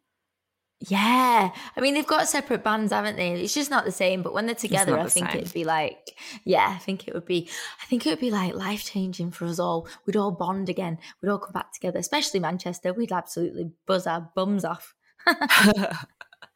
Yeah. 0.90 1.52
I 1.78 1.82
mean, 1.82 1.94
they've 1.94 2.06
got 2.06 2.28
separate 2.28 2.64
bands, 2.64 2.92
haven't 2.92 3.16
they? 3.16 3.32
It's 3.32 3.54
just 3.54 3.72
not 3.72 3.86
the 3.86 3.92
same. 3.92 4.22
But 4.22 4.34
when 4.34 4.46
they're 4.46 4.56
together, 4.56 4.98
I 5.00 5.04
the 5.04 5.10
think 5.10 5.30
same. 5.30 5.40
it'd 5.40 5.54
be 5.54 5.64
like, 5.64 6.18
yeah, 6.44 6.74
I 6.76 6.78
think 6.78 7.08
it 7.08 7.14
would 7.14 7.26
be, 7.26 7.50
I 7.82 7.86
think 7.86 8.06
it 8.06 8.10
would 8.10 8.20
be 8.20 8.32
like 8.32 8.54
life 8.54 8.84
changing 8.84 9.32
for 9.32 9.46
us 9.46 9.60
all. 9.60 9.88
We'd 10.06 10.18
all 10.18 10.32
bond 10.32 10.68
again. 10.68 10.98
We'd 11.22 11.30
all 11.30 11.38
come 11.38 11.54
back 11.54 11.72
together, 11.72 12.00
especially 12.00 12.42
Manchester. 12.42 12.92
We'd 12.92 13.14
absolutely 13.14 13.72
buzz 13.86 14.06
our 14.08 14.30
bums 14.36 14.66
off. 14.66 14.94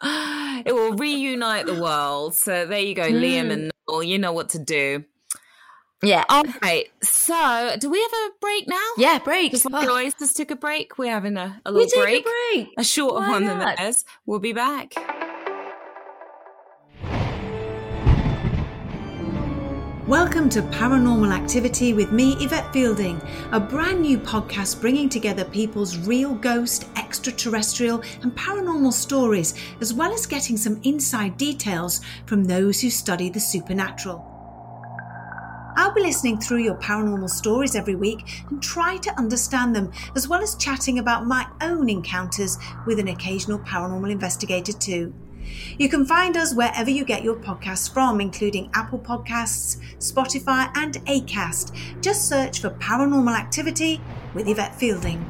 it 0.03 0.73
will 0.73 0.93
reunite 0.93 1.65
the 1.65 1.81
world. 1.81 2.35
So 2.35 2.65
there 2.65 2.79
you 2.79 2.95
go, 2.95 3.09
Liam 3.09 3.49
and 3.49 3.71
Noel. 3.87 4.03
You 4.03 4.19
know 4.19 4.33
what 4.33 4.49
to 4.49 4.59
do. 4.59 5.05
Yeah. 6.03 6.23
All 6.29 6.43
right. 6.61 6.85
So, 7.01 7.75
do 7.79 7.89
we 7.89 7.99
have 7.99 8.11
a 8.11 8.29
break 8.39 8.67
now? 8.67 8.87
yeah, 8.97 9.17
break. 9.17 9.51
Just 9.51 9.65
Oh, 9.65 9.69
like 9.71 9.89
Oasis 9.89 10.33
took 10.33 10.51
a 10.51 10.55
break. 10.55 10.97
We're 10.99 11.09
having 11.11 11.37
a, 11.37 11.59
a 11.65 11.71
little 11.71 11.87
take 11.89 12.03
break. 12.03 12.25
a 12.25 12.29
break. 12.53 12.69
A 12.77 12.83
shorter 12.83 13.19
Why 13.19 13.29
one 13.31 13.45
than 13.45 13.57
not? 13.59 13.77
theirs. 13.77 14.05
We'll 14.27 14.39
be 14.39 14.53
back. 14.53 14.93
Welcome 20.07 20.47
to 20.49 20.61
Paranormal 20.61 21.33
Activity 21.35 21.93
with 21.93 22.11
me, 22.11 22.35
Yvette 22.39 22.71
Fielding, 22.71 23.19
a 23.51 23.59
brand 23.59 24.01
new 24.01 24.17
podcast 24.19 24.79
bringing 24.79 25.09
together 25.09 25.43
people's 25.45 25.97
real 25.97 26.33
ghost, 26.35 26.87
extraterrestrial, 26.95 28.01
and 28.21 28.31
paranormal 28.35 28.93
stories, 28.93 29.55
as 29.81 29.93
well 29.93 30.13
as 30.13 30.25
getting 30.25 30.55
some 30.55 30.79
inside 30.83 31.37
details 31.37 32.01
from 32.25 32.43
those 32.45 32.79
who 32.79 32.89
study 32.89 33.29
the 33.29 33.39
supernatural. 33.39 34.36
I'll 35.77 35.93
be 35.93 36.01
listening 36.01 36.39
through 36.39 36.63
your 36.63 36.73
paranormal 36.75 37.29
stories 37.29 37.75
every 37.75 37.93
week 37.93 38.43
and 38.49 38.61
try 38.63 38.97
to 38.97 39.11
understand 39.19 39.75
them, 39.75 39.91
as 40.15 40.27
well 40.27 40.41
as 40.41 40.55
chatting 40.55 40.97
about 40.97 41.27
my 41.27 41.45
own 41.61 41.87
encounters 41.87 42.57
with 42.87 42.97
an 42.97 43.07
occasional 43.07 43.59
paranormal 43.59 44.11
investigator, 44.11 44.73
too. 44.73 45.13
You 45.77 45.87
can 45.87 46.03
find 46.03 46.35
us 46.35 46.55
wherever 46.55 46.89
you 46.89 47.05
get 47.05 47.23
your 47.23 47.35
podcasts 47.35 47.93
from, 47.93 48.19
including 48.19 48.71
Apple 48.73 48.97
Podcasts, 48.97 49.77
Spotify, 49.99 50.75
and 50.75 50.95
Acast. 51.05 52.01
Just 52.01 52.27
search 52.27 52.59
for 52.59 52.71
Paranormal 52.71 53.37
Activity 53.37 54.01
with 54.33 54.47
Yvette 54.47 54.73
Fielding. 54.73 55.29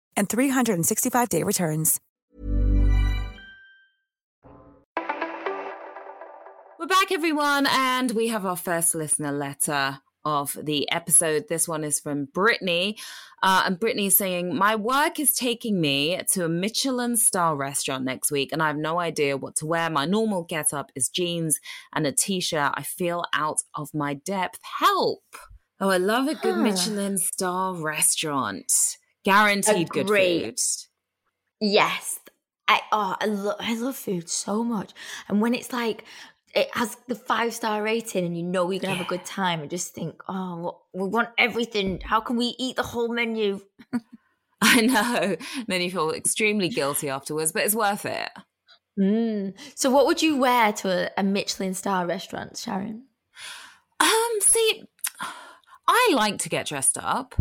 and 0.15 0.29
365-day 0.29 1.43
returns. 1.43 1.99
We're 6.81 6.87
back, 6.87 7.11
everyone, 7.11 7.67
and 7.69 8.09
we 8.11 8.29
have 8.29 8.45
our 8.45 8.57
first 8.57 8.95
listener 8.95 9.31
letter 9.31 9.99
of 10.25 10.57
the 10.59 10.91
episode. 10.91 11.45
This 11.47 11.67
one 11.67 11.83
is 11.83 11.99
from 11.99 12.25
Brittany. 12.25 12.97
Uh, 13.43 13.63
and 13.65 13.79
Brittany 13.79 14.07
is 14.07 14.17
saying, 14.17 14.55
My 14.55 14.75
work 14.75 15.19
is 15.19 15.33
taking 15.33 15.79
me 15.79 16.19
to 16.31 16.45
a 16.45 16.49
Michelin 16.49 17.17
star 17.17 17.55
restaurant 17.55 18.03
next 18.03 18.31
week, 18.31 18.51
and 18.51 18.61
I 18.61 18.67
have 18.67 18.77
no 18.77 18.99
idea 18.99 19.37
what 19.37 19.55
to 19.57 19.65
wear. 19.65 19.89
My 19.89 20.05
normal 20.05 20.43
get 20.43 20.73
up 20.73 20.91
is 20.95 21.09
jeans 21.09 21.59
and 21.93 22.05
a 22.05 22.11
t 22.11 22.39
shirt. 22.39 22.71
I 22.75 22.83
feel 22.83 23.25
out 23.33 23.61
of 23.75 23.93
my 23.93 24.15
depth. 24.15 24.59
Help! 24.79 25.23
Oh, 25.79 25.89
I 25.89 25.97
love 25.97 26.27
a 26.27 26.35
good 26.35 26.55
huh. 26.55 26.61
Michelin 26.61 27.17
star 27.17 27.75
restaurant. 27.75 28.97
Guaranteed 29.23 29.89
good 29.89 30.07
food. 30.07 30.57
Yes. 31.59 32.19
I 32.67 32.79
oh 32.91 33.15
I 33.19 33.25
love 33.25 33.55
I 33.59 33.75
love 33.75 33.95
food 33.95 34.29
so 34.29 34.63
much. 34.63 34.93
And 35.27 35.41
when 35.41 35.53
it's 35.53 35.73
like 35.73 36.05
it 36.53 36.69
has 36.73 36.97
the 37.07 37.15
five 37.15 37.53
star 37.53 37.81
rating 37.81 38.25
and 38.25 38.37
you 38.37 38.43
know 38.43 38.69
you're 38.71 38.79
gonna 38.79 38.93
yeah. 38.93 38.97
have 38.97 39.05
a 39.05 39.09
good 39.09 39.25
time 39.25 39.61
and 39.61 39.69
just 39.69 39.93
think, 39.93 40.21
oh, 40.27 40.81
we 40.93 41.07
want 41.07 41.29
everything. 41.37 42.01
How 42.03 42.19
can 42.19 42.35
we 42.37 42.55
eat 42.57 42.75
the 42.75 42.83
whole 42.83 43.13
menu? 43.13 43.61
I 44.61 44.81
know. 44.81 45.35
then 45.67 45.81
you 45.81 45.91
feel 45.91 46.11
extremely 46.11 46.69
guilty 46.69 47.09
afterwards, 47.09 47.51
but 47.51 47.63
it's 47.63 47.75
worth 47.75 48.05
it. 48.05 48.29
Mm. 48.99 49.53
So, 49.75 49.89
what 49.89 50.05
would 50.05 50.21
you 50.21 50.37
wear 50.37 50.73
to 50.73 50.89
a, 50.89 51.21
a 51.21 51.23
Michelin 51.23 51.73
star 51.73 52.05
restaurant, 52.05 52.57
Sharon? 52.57 53.05
Um, 53.99 54.39
see, 54.41 54.83
I 55.87 56.11
like 56.13 56.39
to 56.39 56.49
get 56.49 56.67
dressed 56.67 56.97
up. 56.97 57.35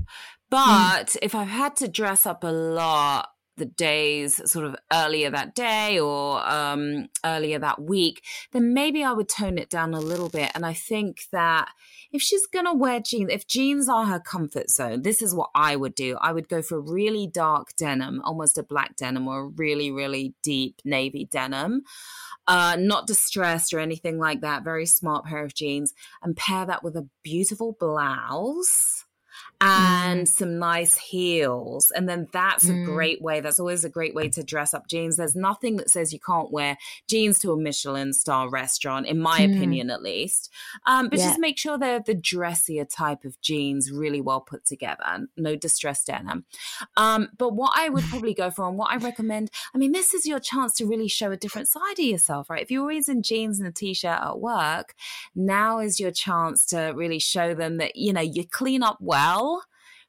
But 0.50 1.06
mm. 1.06 1.16
if 1.22 1.34
I've 1.34 1.48
had 1.48 1.76
to 1.76 1.88
dress 1.88 2.26
up 2.26 2.44
a 2.44 2.48
lot, 2.48 3.28
the 3.60 3.66
days 3.66 4.40
sort 4.50 4.64
of 4.64 4.74
earlier 4.92 5.30
that 5.30 5.54
day 5.54 6.00
or 6.00 6.40
um, 6.48 7.06
earlier 7.24 7.58
that 7.60 7.80
week, 7.80 8.24
then 8.52 8.74
maybe 8.74 9.04
I 9.04 9.12
would 9.12 9.28
tone 9.28 9.58
it 9.58 9.70
down 9.70 9.94
a 9.94 10.00
little 10.00 10.30
bit. 10.30 10.50
And 10.54 10.66
I 10.66 10.72
think 10.72 11.26
that 11.30 11.68
if 12.10 12.22
she's 12.22 12.46
going 12.46 12.64
to 12.64 12.74
wear 12.74 12.98
jeans, 12.98 13.30
if 13.30 13.46
jeans 13.46 13.88
are 13.88 14.06
her 14.06 14.18
comfort 14.18 14.70
zone, 14.70 15.02
this 15.02 15.22
is 15.22 15.34
what 15.34 15.50
I 15.54 15.76
would 15.76 15.94
do. 15.94 16.16
I 16.20 16.32
would 16.32 16.48
go 16.48 16.62
for 16.62 16.80
really 16.80 17.28
dark 17.28 17.76
denim, 17.76 18.20
almost 18.24 18.58
a 18.58 18.64
black 18.64 18.96
denim 18.96 19.28
or 19.28 19.42
a 19.42 19.48
really, 19.48 19.92
really 19.92 20.34
deep 20.42 20.80
navy 20.84 21.28
denim. 21.30 21.82
Uh, 22.48 22.76
not 22.80 23.06
distressed 23.06 23.72
or 23.72 23.78
anything 23.78 24.18
like 24.18 24.40
that. 24.40 24.64
Very 24.64 24.86
smart 24.86 25.26
pair 25.26 25.44
of 25.44 25.54
jeans, 25.54 25.92
and 26.22 26.36
pair 26.36 26.66
that 26.66 26.82
with 26.82 26.96
a 26.96 27.06
beautiful 27.22 27.76
blouse 27.78 29.04
and 29.60 30.22
mm. 30.22 30.28
some 30.28 30.58
nice 30.58 30.96
heels. 30.96 31.90
And 31.90 32.08
then 32.08 32.28
that's 32.32 32.64
mm. 32.64 32.82
a 32.82 32.86
great 32.86 33.20
way. 33.20 33.40
That's 33.40 33.60
always 33.60 33.84
a 33.84 33.90
great 33.90 34.14
way 34.14 34.28
to 34.30 34.42
dress 34.42 34.72
up 34.72 34.88
jeans. 34.88 35.16
There's 35.16 35.36
nothing 35.36 35.76
that 35.76 35.90
says 35.90 36.12
you 36.12 36.20
can't 36.20 36.50
wear 36.50 36.78
jeans 37.08 37.38
to 37.40 37.52
a 37.52 37.56
Michelin 37.56 38.12
star 38.12 38.48
restaurant, 38.48 39.06
in 39.06 39.20
my 39.20 39.40
mm. 39.40 39.54
opinion, 39.54 39.90
at 39.90 40.02
least. 40.02 40.50
Um, 40.86 41.08
but 41.08 41.18
yeah. 41.18 41.26
just 41.26 41.40
make 41.40 41.58
sure 41.58 41.76
they're 41.76 42.00
the 42.00 42.14
dressier 42.14 42.86
type 42.86 43.24
of 43.24 43.40
jeans, 43.42 43.90
really 43.90 44.20
well 44.20 44.40
put 44.40 44.64
together, 44.64 45.26
no 45.36 45.56
distressed 45.56 46.06
denim. 46.06 46.44
Um, 46.96 47.28
but 47.36 47.54
what 47.54 47.72
I 47.76 47.90
would 47.90 48.04
probably 48.04 48.34
go 48.34 48.50
for 48.50 48.66
and 48.66 48.78
what 48.78 48.90
I 48.90 48.96
recommend, 48.96 49.50
I 49.74 49.78
mean, 49.78 49.92
this 49.92 50.14
is 50.14 50.26
your 50.26 50.40
chance 50.40 50.74
to 50.76 50.86
really 50.86 51.08
show 51.08 51.30
a 51.32 51.36
different 51.36 51.68
side 51.68 51.98
of 51.98 52.04
yourself, 52.04 52.48
right? 52.48 52.62
If 52.62 52.70
you're 52.70 52.80
always 52.80 53.08
in 53.08 53.22
jeans 53.22 53.58
and 53.58 53.68
a 53.68 53.72
t 53.72 53.92
shirt 53.92 54.20
at 54.20 54.40
work, 54.40 54.94
now 55.34 55.80
is 55.80 56.00
your 56.00 56.10
chance 56.10 56.64
to 56.66 56.92
really 56.96 57.18
show 57.18 57.54
them 57.54 57.76
that, 57.76 57.96
you 57.96 58.12
know, 58.12 58.20
you 58.20 58.46
clean 58.46 58.82
up 58.82 58.96
well 59.00 59.49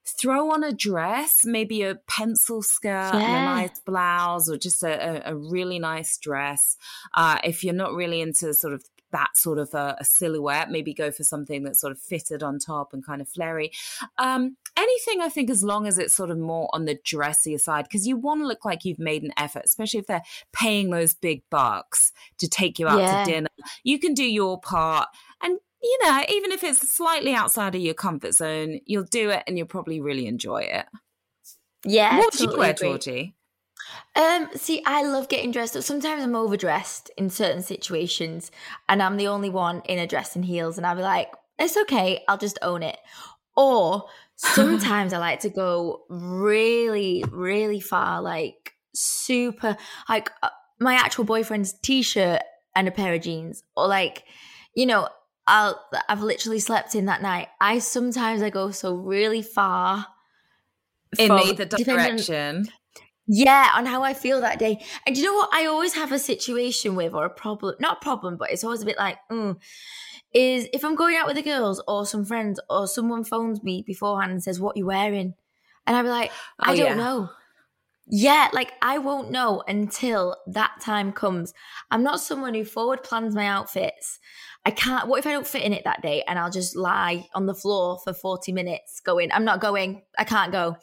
throw 0.06 0.52
on 0.52 0.64
a 0.64 0.72
dress, 0.72 1.46
maybe 1.46 1.84
a 1.84 1.96
pencil 2.08 2.62
skirt 2.62 3.14
yeah. 3.14 3.20
and 3.20 3.24
a 3.24 3.62
nice 3.62 3.80
blouse, 3.80 4.50
or 4.50 4.58
just 4.58 4.84
a, 4.84 5.30
a, 5.30 5.34
a 5.34 5.36
really 5.36 5.80
nice 5.80 6.18
dress. 6.18 6.78
Uh, 7.14 7.38
if 7.44 7.64
you're 7.64 7.74
not 7.74 7.94
really 7.94 8.22
into 8.22 8.54
sort 8.54 8.74
of 8.74 8.84
that 9.12 9.36
sort 9.36 9.60
of 9.60 9.74
a, 9.74 9.98
a, 10.00 10.06
silhouette, 10.06 10.72
maybe 10.72 10.94
go 10.94 11.12
for 11.12 11.24
something 11.24 11.64
that's 11.64 11.80
sort 11.80 11.92
of 11.92 12.00
fitted 12.00 12.42
on 12.42 12.58
top 12.60 12.94
and 12.94 13.06
kind 13.06 13.22
of 13.22 13.28
flary. 13.28 13.72
Um, 14.18 14.58
anything, 14.78 15.22
I 15.22 15.30
think, 15.30 15.50
as 15.50 15.64
long 15.64 15.86
as 15.86 15.98
it's 15.98 16.14
sort 16.14 16.32
of 16.32 16.38
more 16.38 16.70
on 16.74 16.86
the 16.86 17.00
dressier 17.04 17.58
side, 17.58 17.84
because 17.84 18.08
you 18.08 18.18
want 18.18 18.42
to 18.42 18.48
look 18.48 18.66
like 18.66 18.86
you've 18.86 19.00
made 19.00 19.24
an 19.24 19.34
effort, 19.38 19.64
especially 19.66 20.00
if 20.00 20.08
they're 20.08 20.24
paying 20.54 20.90
those 20.90 21.14
big 21.14 21.44
bucks 21.50 22.12
to 22.40 22.48
take 22.48 22.80
you 22.80 22.88
out 22.88 23.00
yeah. 23.00 23.24
to 23.24 23.32
dinner. 23.32 23.50
You 23.84 24.00
can 24.00 24.14
do 24.14 24.24
your 24.24 24.60
part 24.60 25.10
you 25.82 26.00
know, 26.04 26.24
even 26.30 26.52
if 26.52 26.64
it's 26.64 26.94
slightly 26.94 27.34
outside 27.34 27.76
of 27.76 27.82
your 27.82 27.94
comfort 27.94 28.34
zone, 28.34 28.80
you'll 28.86 29.04
do 29.04 29.30
it 29.30 29.44
and 29.48 29.58
you'll 29.58 29.68
probably 29.68 30.00
really 30.00 30.28
enjoy 30.28 30.62
it. 30.62 30.86
Yeah. 31.84 32.18
What 32.20 32.34
totally 32.34 32.48
would 32.48 32.54
you 32.54 32.60
wear, 32.60 32.70
agree. 32.72 32.88
Georgie? 32.90 33.36
Um, 34.16 34.50
see, 34.56 34.84
I 34.86 35.04
love 35.04 35.30
getting 35.30 35.52
dressed 35.52 35.76
up. 35.76 35.84
Sometimes 35.84 36.24
I'm 36.24 36.36
overdressed 36.36 37.10
in 37.18 37.30
certain 37.30 37.62
situations, 37.62 38.52
and 38.88 39.02
I'm 39.02 39.18
the 39.18 39.28
only 39.28 39.50
one 39.50 39.82
in 39.86 40.00
a 40.00 40.08
dress 40.08 40.36
and 40.36 40.46
heels, 40.46 40.78
and 40.78 40.86
I'll 40.86 40.96
be 40.96 41.02
like, 41.02 41.32
it's 41.58 41.78
okay, 41.78 42.24
I'll 42.28 42.38
just 42.38 42.60
own 42.62 42.84
it. 42.84 42.98
Or 43.56 44.06
sometimes 44.36 45.14
I 45.14 45.18
like 45.18 45.40
to 45.42 45.50
go 45.50 46.04
really, 46.10 47.24
really 47.32 47.80
far, 47.80 48.22
like 48.22 48.74
super, 48.94 49.78
like 50.10 50.32
uh, 50.44 50.50
my 50.80 50.94
actual 50.94 51.24
boyfriend's 51.24 51.74
t 51.74 52.02
shirt 52.02 52.42
and 52.76 52.88
a 52.88 52.92
pair 52.92 53.14
of 53.14 53.22
jeans, 53.22 53.64
or 53.76 53.88
like, 53.88 54.24
you 54.76 54.86
know, 54.86 55.08
I'll 55.48 55.84
I've 56.08 56.22
literally 56.22 56.60
slept 56.60 56.96
in 56.96 57.06
that 57.06 57.22
night. 57.22 57.48
I 57.60 57.80
sometimes 57.80 58.42
I 58.42 58.50
go 58.50 58.72
so 58.72 58.94
really 58.94 59.42
far 59.42 60.06
in 61.18 61.28
from, 61.28 61.40
either 61.40 61.66
direction. 61.66 62.58
On, 62.58 62.68
yeah, 63.28 63.70
on 63.76 63.86
how 63.86 64.04
I 64.04 64.14
feel 64.14 64.42
that 64.42 64.60
day. 64.60 64.84
And 65.06 65.18
you 65.18 65.24
know 65.24 65.34
what? 65.34 65.50
I 65.54 65.66
always 65.66 65.94
have 65.94 66.12
a 66.12 66.20
situation 66.20 66.96
with 66.96 67.14
or 67.14 67.26
a 67.26 67.30
problem, 67.30 67.76
not 67.80 67.98
a 67.98 68.04
problem, 68.04 68.38
but 68.38 68.52
it's 68.52 68.64
always 68.64 68.82
a 68.82 68.86
bit 68.86 68.98
like, 68.98 69.18
mm, 69.32 69.58
is 70.34 70.68
if 70.74 70.84
I'm 70.84 70.96
going 70.96 71.16
out 71.16 71.28
with 71.28 71.36
the 71.36 71.42
girls 71.42 71.82
or 71.88 72.06
some 72.06 72.26
friends 72.26 72.60
or 72.70 72.88
someone 72.88 73.24
phones 73.24 73.64
me 73.64 73.84
beforehand 73.86 74.32
and 74.32 74.44
says, 74.44 74.60
What 74.60 74.78
you 74.78 74.86
wearing? 74.86 75.34
And 75.88 75.98
I'll 75.98 76.04
be 76.04 76.10
like, 76.10 76.32
I 76.60 76.74
oh, 76.74 76.76
don't 76.76 76.86
yeah. 76.86 76.94
know. 76.96 77.30
Yeah, 78.08 78.50
like 78.54 78.74
I 78.82 78.98
won't 78.98 79.32
know 79.32 79.64
until 79.68 80.36
that 80.48 80.82
time 80.82 81.12
comes. 81.12 81.54
I'm 81.90 82.04
not 82.04 82.20
someone 82.20 82.54
who 82.54 82.66
forward 82.66 83.04
plans 83.04 83.36
my 83.36 83.46
outfits. 83.46 84.20
I 84.64 84.72
can't. 84.72 85.08
What 85.08 85.20
if 85.20 85.26
I 85.26 85.32
don't 85.32 85.48
fit 85.48 85.64
in 85.64 85.74
it 85.74 85.86
that 85.86 86.02
day 86.02 86.24
and 86.28 86.38
I'll 86.38 86.52
just 86.52 86.76
lie 86.76 87.28
on 87.34 87.48
the 87.48 87.56
floor 87.56 88.00
for 88.04 88.14
40 88.14 88.52
minutes 88.52 89.00
going, 89.00 89.32
I'm 89.32 89.46
not 89.46 89.60
going, 89.60 90.04
I 90.18 90.24
can't 90.24 90.52
go. 90.52 90.78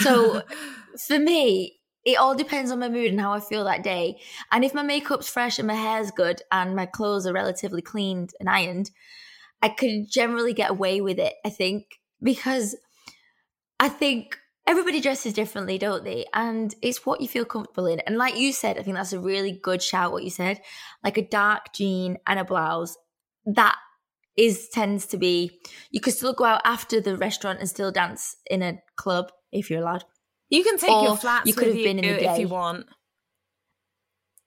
So 0.00 0.42
for 1.06 1.18
me, 1.18 1.80
it 2.04 2.18
all 2.18 2.34
depends 2.34 2.70
on 2.70 2.80
my 2.80 2.88
mood 2.88 3.10
and 3.10 3.20
how 3.20 3.32
I 3.32 3.40
feel 3.40 3.64
that 3.64 3.84
day. 3.84 4.18
And 4.50 4.64
if 4.64 4.74
my 4.74 4.82
makeup's 4.82 5.28
fresh 5.28 5.58
and 5.58 5.68
my 5.68 5.74
hair's 5.74 6.10
good 6.10 6.42
and 6.50 6.74
my 6.74 6.86
clothes 6.86 7.26
are 7.26 7.32
relatively 7.32 7.82
cleaned 7.82 8.32
and 8.40 8.48
ironed, 8.48 8.90
I 9.62 9.68
can 9.68 10.06
generally 10.08 10.54
get 10.54 10.70
away 10.70 11.00
with 11.00 11.18
it, 11.18 11.34
I 11.44 11.50
think, 11.50 12.00
because 12.22 12.74
I 13.78 13.88
think 13.90 14.38
everybody 14.66 15.00
dresses 15.00 15.34
differently, 15.34 15.76
don't 15.76 16.04
they? 16.04 16.24
And 16.32 16.74
it's 16.80 17.04
what 17.04 17.20
you 17.20 17.28
feel 17.28 17.44
comfortable 17.44 17.86
in. 17.86 18.00
And 18.00 18.16
like 18.16 18.36
you 18.36 18.52
said, 18.52 18.78
I 18.78 18.82
think 18.82 18.96
that's 18.96 19.12
a 19.12 19.20
really 19.20 19.52
good 19.52 19.82
shout, 19.82 20.12
what 20.12 20.24
you 20.24 20.30
said. 20.30 20.60
Like 21.04 21.18
a 21.18 21.26
dark 21.26 21.74
jean 21.74 22.16
and 22.26 22.38
a 22.38 22.44
blouse 22.44 22.96
that 23.46 23.76
is 24.36 24.68
tends 24.68 25.06
to 25.06 25.16
be 25.16 25.60
you 25.90 26.00
could 26.00 26.14
still 26.14 26.32
go 26.32 26.44
out 26.44 26.60
after 26.64 27.00
the 27.00 27.16
restaurant 27.16 27.58
and 27.58 27.68
still 27.68 27.90
dance 27.90 28.36
in 28.48 28.62
a 28.62 28.78
club 28.96 29.30
if 29.52 29.70
you're 29.70 29.82
allowed. 29.82 30.04
You 30.48 30.64
can 30.64 30.78
take 30.78 30.90
or 30.90 31.04
your 31.04 31.16
flats 31.16 31.46
you 31.46 31.54
could 31.54 31.68
have 31.68 31.76
been 31.76 31.98
in 31.98 32.14
the 32.14 32.20
day. 32.20 32.32
if 32.32 32.38
you 32.38 32.48
want. 32.48 32.86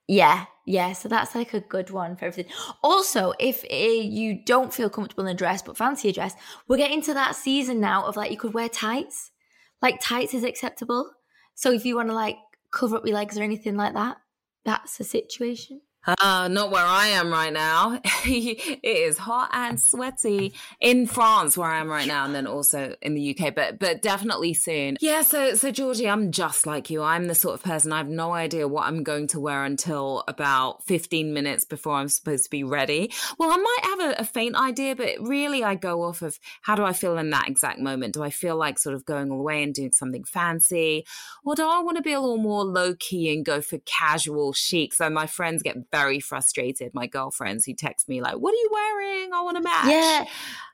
Yeah, 0.07 0.45
yeah. 0.65 0.93
So 0.93 1.07
that's 1.07 1.33
like 1.33 1.53
a 1.53 1.61
good 1.61 1.89
one 1.89 2.15
for 2.15 2.25
everything. 2.25 2.51
Also, 2.83 3.33
if 3.39 3.63
uh, 3.71 3.75
you 3.75 4.43
don't 4.43 4.73
feel 4.73 4.89
comfortable 4.89 5.25
in 5.25 5.33
a 5.33 5.37
dress 5.37 5.61
but 5.61 5.77
fancy 5.77 6.09
a 6.09 6.13
dress, 6.13 6.33
we're 6.67 6.77
getting 6.77 7.01
to 7.03 7.13
that 7.13 7.35
season 7.35 7.79
now 7.79 8.05
of 8.05 8.17
like 8.17 8.31
you 8.31 8.37
could 8.37 8.53
wear 8.53 8.69
tights. 8.69 9.31
Like 9.81 9.99
tights 10.01 10.33
is 10.33 10.43
acceptable. 10.43 11.11
So 11.55 11.71
if 11.71 11.85
you 11.85 11.95
want 11.95 12.09
to 12.09 12.15
like 12.15 12.37
cover 12.71 12.97
up 12.97 13.05
your 13.05 13.15
legs 13.15 13.37
or 13.37 13.43
anything 13.43 13.77
like 13.77 13.93
that, 13.93 14.17
that's 14.65 14.99
a 14.99 15.03
situation. 15.03 15.81
Uh, 16.05 16.49
not 16.51 16.69
where 16.69 16.85
I 16.85 17.07
am 17.07 17.31
right 17.31 17.53
now. 17.53 17.99
it 18.25 18.79
is 18.83 19.17
hot 19.17 19.49
and 19.53 19.79
sweaty 19.79 20.53
in 20.81 21.07
France 21.07 21.57
where 21.57 21.69
I 21.69 21.79
am 21.79 21.87
right 21.89 22.07
now, 22.07 22.25
and 22.25 22.35
then 22.35 22.45
also 22.45 22.95
in 23.01 23.13
the 23.13 23.35
UK, 23.37 23.55
but 23.55 23.79
but 23.79 24.01
definitely 24.01 24.53
soon. 24.53 24.97
Yeah, 24.99 25.21
so 25.21 25.55
so 25.55 25.71
Georgie, 25.71 26.09
I'm 26.09 26.31
just 26.31 26.65
like 26.65 26.89
you. 26.89 27.01
I'm 27.01 27.27
the 27.27 27.35
sort 27.35 27.55
of 27.55 27.63
person 27.63 27.93
I 27.93 27.97
have 27.99 28.09
no 28.09 28.33
idea 28.33 28.67
what 28.67 28.85
I'm 28.85 29.03
going 29.03 29.27
to 29.27 29.39
wear 29.39 29.63
until 29.63 30.25
about 30.27 30.83
15 30.83 31.33
minutes 31.33 31.63
before 31.63 31.93
I'm 31.93 32.09
supposed 32.09 32.43
to 32.45 32.49
be 32.49 32.63
ready. 32.63 33.11
Well, 33.37 33.51
I 33.51 33.57
might 33.57 33.79
have 33.83 33.99
a, 33.99 34.21
a 34.21 34.25
faint 34.25 34.55
idea, 34.55 34.95
but 34.95 35.09
really 35.21 35.63
I 35.63 35.75
go 35.75 36.03
off 36.03 36.21
of 36.21 36.37
how 36.63 36.75
do 36.75 36.83
I 36.83 36.91
feel 36.91 37.17
in 37.17 37.29
that 37.29 37.47
exact 37.47 37.79
moment? 37.79 38.13
Do 38.13 38.23
I 38.23 38.29
feel 38.29 38.57
like 38.57 38.77
sort 38.77 38.95
of 38.95 39.05
going 39.05 39.31
all 39.31 39.37
the 39.37 39.43
way 39.43 39.63
and 39.63 39.73
doing 39.73 39.93
something 39.93 40.25
fancy, 40.25 41.05
or 41.45 41.55
do 41.55 41.65
I 41.65 41.79
want 41.79 41.95
to 41.95 42.03
be 42.03 42.11
a 42.11 42.19
little 42.19 42.37
more 42.37 42.65
low 42.65 42.93
key 42.95 43.33
and 43.33 43.45
go 43.45 43.61
for 43.61 43.77
casual 43.85 44.51
chic? 44.51 44.93
So 44.93 45.09
my 45.09 45.27
friends 45.27 45.63
get 45.63 45.91
very 45.93 46.19
frustrated. 46.19 46.93
My 46.93 47.07
girlfriends 47.07 47.65
who 47.65 47.73
text 47.73 48.09
me 48.09 48.21
like, 48.21 48.35
"What 48.35 48.53
are 48.53 48.57
you 48.57 48.69
wearing? 48.71 49.33
I 49.33 49.41
want 49.41 49.57
to 49.57 49.63
match." 49.63 49.87
Yeah. 49.87 50.25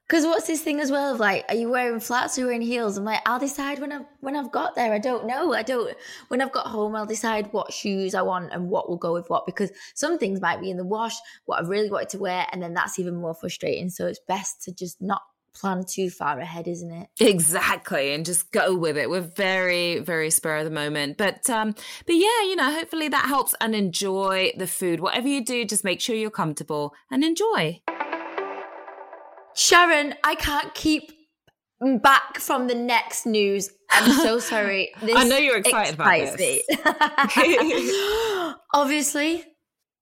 Because 0.08 0.26
what's 0.26 0.48
this 0.48 0.64
thing 0.64 0.80
as 0.80 0.90
well 0.90 1.14
of 1.14 1.20
like, 1.20 1.46
are 1.50 1.56
you 1.56 1.70
wearing 1.70 2.00
flats 2.00 2.40
or 2.40 2.46
wearing 2.46 2.64
heels? 2.64 2.98
I'm 2.98 3.04
like, 3.04 3.22
I'll 3.28 3.38
decide 3.38 3.78
when 3.78 3.92
I've 3.92 4.06
when 4.22 4.36
I've 4.36 4.52
got 4.52 4.74
there. 4.74 4.92
I 4.92 4.98
don't 4.98 5.28
know. 5.28 5.54
I 5.54 5.62
don't. 5.62 5.96
When 6.30 6.42
I've 6.42 6.52
got 6.52 6.66
home, 6.66 6.96
I'll 6.96 7.06
decide 7.06 7.54
what 7.54 7.72
shoes 7.72 8.16
I 8.16 8.24
want 8.24 8.52
and 8.52 8.72
what 8.72 8.90
will 8.90 8.98
go 8.98 9.14
with 9.14 9.30
what. 9.30 9.46
Because 9.46 9.72
some 9.94 10.18
things 10.18 10.42
might 10.42 10.62
be 10.62 10.72
in 10.72 10.78
the 10.78 10.86
wash, 10.86 11.16
what 11.46 11.64
I 11.64 11.68
really 11.68 11.92
wanted 11.92 12.10
to 12.10 12.20
wear, 12.20 12.48
and 12.52 12.64
then 12.64 12.74
that's 12.74 12.98
even 12.98 13.18
more 13.18 13.36
frustrating. 13.36 13.92
So 13.92 14.08
it's 14.08 14.20
best 14.28 14.64
to 14.64 14.74
just 14.74 15.00
not 15.00 15.22
plan 15.54 15.84
too 15.88 16.10
far 16.10 16.40
ahead, 16.40 16.68
isn't 16.68 16.92
it? 16.92 17.10
Exactly, 17.20 18.14
and 18.14 18.26
just 18.26 18.52
go 18.52 18.76
with 18.76 18.98
it. 18.98 19.10
We're 19.10 19.22
very, 19.22 20.00
very 20.00 20.30
spur 20.30 20.58
of 20.58 20.66
the 20.66 20.72
moment, 20.72 21.18
but 21.18 21.50
um, 21.50 21.76
but 22.06 22.16
yeah, 22.16 22.44
you 22.44 22.56
know, 22.56 22.72
hopefully 22.72 23.08
that 23.10 23.26
helps 23.26 23.56
and 23.62 23.76
enjoy 23.76 24.52
the 24.58 24.68
food. 24.68 25.00
Whatever 25.00 25.28
you 25.28 25.44
do, 25.44 25.66
just 25.66 25.84
make 25.84 26.02
sure 26.02 26.16
you're 26.16 26.30
comfortable 26.30 26.94
and 27.12 27.24
enjoy. 27.24 27.82
Sharon, 29.56 30.16
I 30.24 30.36
can't 30.36 30.74
keep 30.74 31.12
back 32.02 32.40
from 32.40 32.68
the 32.68 32.76
next 32.76 33.26
news. 33.26 33.70
I'm 33.90 34.12
so 34.12 34.40
sorry. 34.40 34.92
This 35.02 35.16
I 35.18 35.24
know 35.28 35.38
you're 35.38 35.58
excited 35.58 35.96
about 35.96 36.38
this. 36.38 36.64
Obviously, 38.74 39.46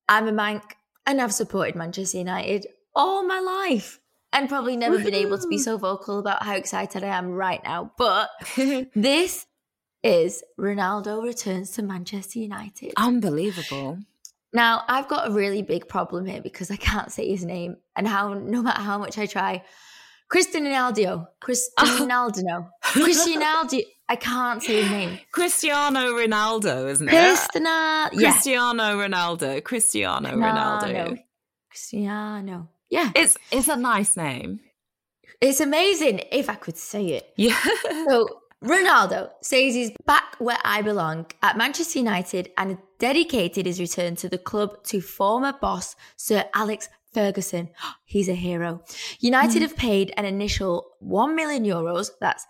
I'm 0.10 0.28
a 0.28 0.32
Manc 0.32 0.62
and 1.06 1.22
I've 1.22 1.34
supported 1.34 1.76
Manchester 1.76 2.18
United 2.18 2.68
all 2.96 3.24
my 3.24 3.40
life 3.40 4.00
and 4.38 4.48
probably 4.48 4.78
never 4.78 5.00
been 5.00 5.16
able 5.16 5.38
to 5.38 5.48
be 5.48 5.58
so 5.58 5.78
vocal 5.90 6.20
about 6.20 6.44
how 6.44 6.56
excited 6.56 7.04
I 7.04 7.08
am 7.18 7.32
right 7.32 7.62
now. 7.64 7.92
But 7.98 8.30
this 8.96 9.46
is 10.04 10.44
Ronaldo 10.60 11.24
returns 11.24 11.72
to 11.72 11.82
Manchester 11.82 12.40
United. 12.40 12.94
Unbelievable. 12.98 14.00
Now, 14.54 14.84
I've 14.88 15.08
got 15.08 15.28
a 15.28 15.32
really 15.32 15.62
big 15.62 15.88
problem 15.88 16.26
here 16.26 16.42
because 16.42 16.72
I 16.72 16.78
can't 16.78 17.12
say 17.12 17.30
his 17.30 17.44
name, 17.44 17.78
and 17.96 18.08
how 18.08 18.34
no 18.34 18.62
matter 18.62 18.82
how 18.82 18.98
much 18.98 19.18
I 19.18 19.26
try, 19.26 19.64
Cristiano 20.30 20.70
Ronaldo, 20.70 21.28
Cristiano 21.40 21.92
Ronaldo, 22.32 22.70
Cristiano 22.82 23.68
I 24.10 24.16
can't 24.16 24.64
say 24.64 24.84
his 24.84 24.92
name. 24.92 25.20
Cristiano 25.32 26.00
Ronaldo, 26.14 26.90
isn't 26.90 27.10
it? 27.10 27.12
Cristiano, 27.12 28.10
yeah. 28.14 28.32
Cristiano 28.32 28.84
Ronaldo, 28.98 29.64
Cristiano 29.64 30.30
Ronaldo, 30.30 31.18
Cristiano. 31.70 32.70
Yeah, 32.90 33.12
it's 33.16 33.38
it's 33.52 33.68
a 33.68 33.76
nice 33.76 34.16
name. 34.16 34.62
It's 35.42 35.60
amazing 35.60 36.22
if 36.32 36.50
I 36.50 36.56
could 36.56 36.78
say 36.78 37.08
it. 37.08 37.34
Yeah. 37.36 37.60
so 38.10 38.42
Ronaldo 38.64 39.30
says 39.42 39.76
he's 39.76 39.92
back 40.06 40.36
where 40.40 40.58
I 40.64 40.82
belong 40.82 41.28
at 41.44 41.58
Manchester 41.58 42.00
United 42.00 42.52
and 42.58 42.80
dedicated 42.98 43.68
his 43.68 43.80
return 43.80 44.16
to 44.16 44.30
the 44.30 44.40
club 44.40 44.84
to 44.86 45.00
former 45.00 45.54
boss 45.54 45.96
Sir 46.16 46.46
Alex 46.56 46.90
Ferguson. 47.14 47.70
He's 48.06 48.30
a 48.30 48.34
hero. 48.34 48.84
United 49.20 49.60
mm. 49.60 49.62
have 49.62 49.78
paid 49.78 50.12
an 50.18 50.26
initial 50.26 50.88
1 51.00 51.36
million 51.36 51.66
euros, 51.66 52.10
that's 52.20 52.46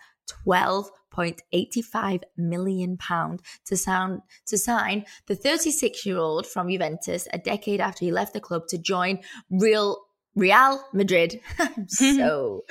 12.85 0.46 2.22
million 2.38 2.96
pound 2.96 3.42
to 3.66 3.76
sound 3.76 4.22
to 4.46 4.56
sign 4.56 5.04
the 5.26 5.36
36-year-old 5.36 6.46
from 6.46 6.70
Juventus 6.70 7.28
a 7.32 7.38
decade 7.38 7.80
after 7.80 8.04
he 8.04 8.12
left 8.12 8.32
the 8.32 8.40
club 8.40 8.66
to 8.68 8.78
join 8.78 9.18
Real 9.50 10.07
Real 10.34 10.84
Madrid. 10.92 11.40
I'm 11.58 11.88
so 11.88 12.64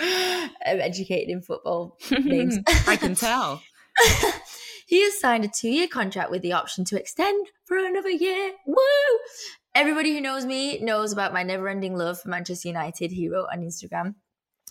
educated 0.62 1.30
in 1.30 1.41
football 1.41 1.97
names. 2.12 2.60
I 2.88 2.95
can 2.95 3.16
tell. 3.16 3.62
he 4.88 5.03
has 5.03 5.20
signed 5.20 5.45
a 5.45 5.49
two 5.49 5.70
year 5.70 5.88
contract 5.88 6.32
with 6.32 6.41
the 6.41 6.53
option 6.53 6.86
to 6.86 6.99
extend 6.99 7.47
for 7.66 7.78
another 7.78 8.10
year. 8.10 8.51
Woo! 8.66 8.76
Everybody 9.76 10.14
who 10.14 10.22
knows 10.22 10.45
me 10.45 10.80
knows 10.80 11.12
about 11.12 11.34
my 11.34 11.43
never 11.43 11.68
ending 11.68 11.95
love 11.95 12.20
for 12.20 12.30
Manchester 12.30 12.70
United, 12.70 13.12
he 13.12 13.30
wrote 13.30 13.49
on 13.51 13.62
Instagram. 13.62 14.16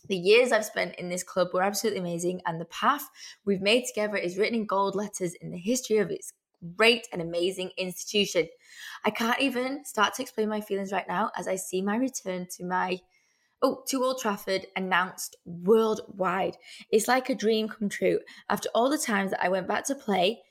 The 0.09 0.17
years 0.17 0.53
I've 0.53 0.65
spent 0.65 0.95
in 0.97 1.09
this 1.09 1.25
club 1.25 1.49
were 1.53 1.63
absolutely 1.63 2.01
amazing, 2.01 2.41
and 2.47 2.61
the 2.61 2.67
path 2.67 3.09
we've 3.45 3.61
made 3.61 3.85
together 3.87 4.17
is 4.17 4.39
written 4.39 4.55
in 4.55 4.67
gold 4.67 4.95
letters 4.95 5.35
in 5.41 5.51
the 5.51 5.59
history 5.59 5.99
of 5.99 6.11
its 6.11 6.33
great 6.75 7.07
and 7.13 7.23
amazing 7.23 7.71
institution. 7.77 8.49
I 9.05 9.11
can't 9.11 9.41
even 9.41 9.85
start 9.85 10.15
to 10.15 10.23
explain 10.23 10.49
my 10.49 10.61
feelings 10.61 10.93
right 10.93 11.09
now 11.09 11.31
as 11.37 11.49
I 11.49 11.57
see 11.57 11.83
my 11.83 11.97
return 11.97 12.47
to 12.57 12.65
my 12.65 13.01
oh 13.63 13.83
to 13.89 14.05
Old 14.05 14.21
Trafford 14.21 14.67
announced 14.77 15.37
worldwide. 15.45 16.57
It's 16.91 17.09
like 17.09 17.31
a 17.31 17.35
dream 17.35 17.69
come 17.69 17.89
true. 17.89 18.21
After 18.49 18.69
all 18.75 18.91
the 18.91 18.99
times 18.99 19.31
that 19.31 19.43
I 19.43 19.49
went 19.49 19.69
back 19.69 19.85
to 19.87 19.95
play 19.95 20.43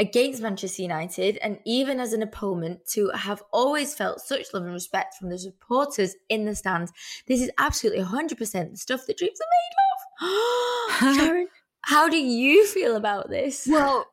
against 0.00 0.42
Manchester 0.42 0.82
United 0.82 1.38
and 1.38 1.58
even 1.64 2.00
as 2.00 2.12
an 2.12 2.22
opponent 2.22 2.84
to 2.86 3.10
have 3.10 3.42
always 3.52 3.94
felt 3.94 4.20
such 4.20 4.52
love 4.52 4.64
and 4.64 4.72
respect 4.72 5.14
from 5.14 5.28
the 5.30 5.38
supporters 5.38 6.16
in 6.28 6.44
the 6.44 6.56
stands. 6.56 6.92
This 7.28 7.40
is 7.40 7.50
absolutely 7.58 8.02
100% 8.02 8.70
the 8.70 8.76
stuff 8.76 9.06
that 9.06 9.16
dreams 9.16 9.38
are 9.40 10.26
made 10.26 11.10
of. 11.10 11.16
Sharon, 11.16 11.48
how 11.82 12.08
do 12.08 12.16
you 12.16 12.66
feel 12.66 12.96
about 12.96 13.30
this? 13.30 13.66
Well, 13.70 14.06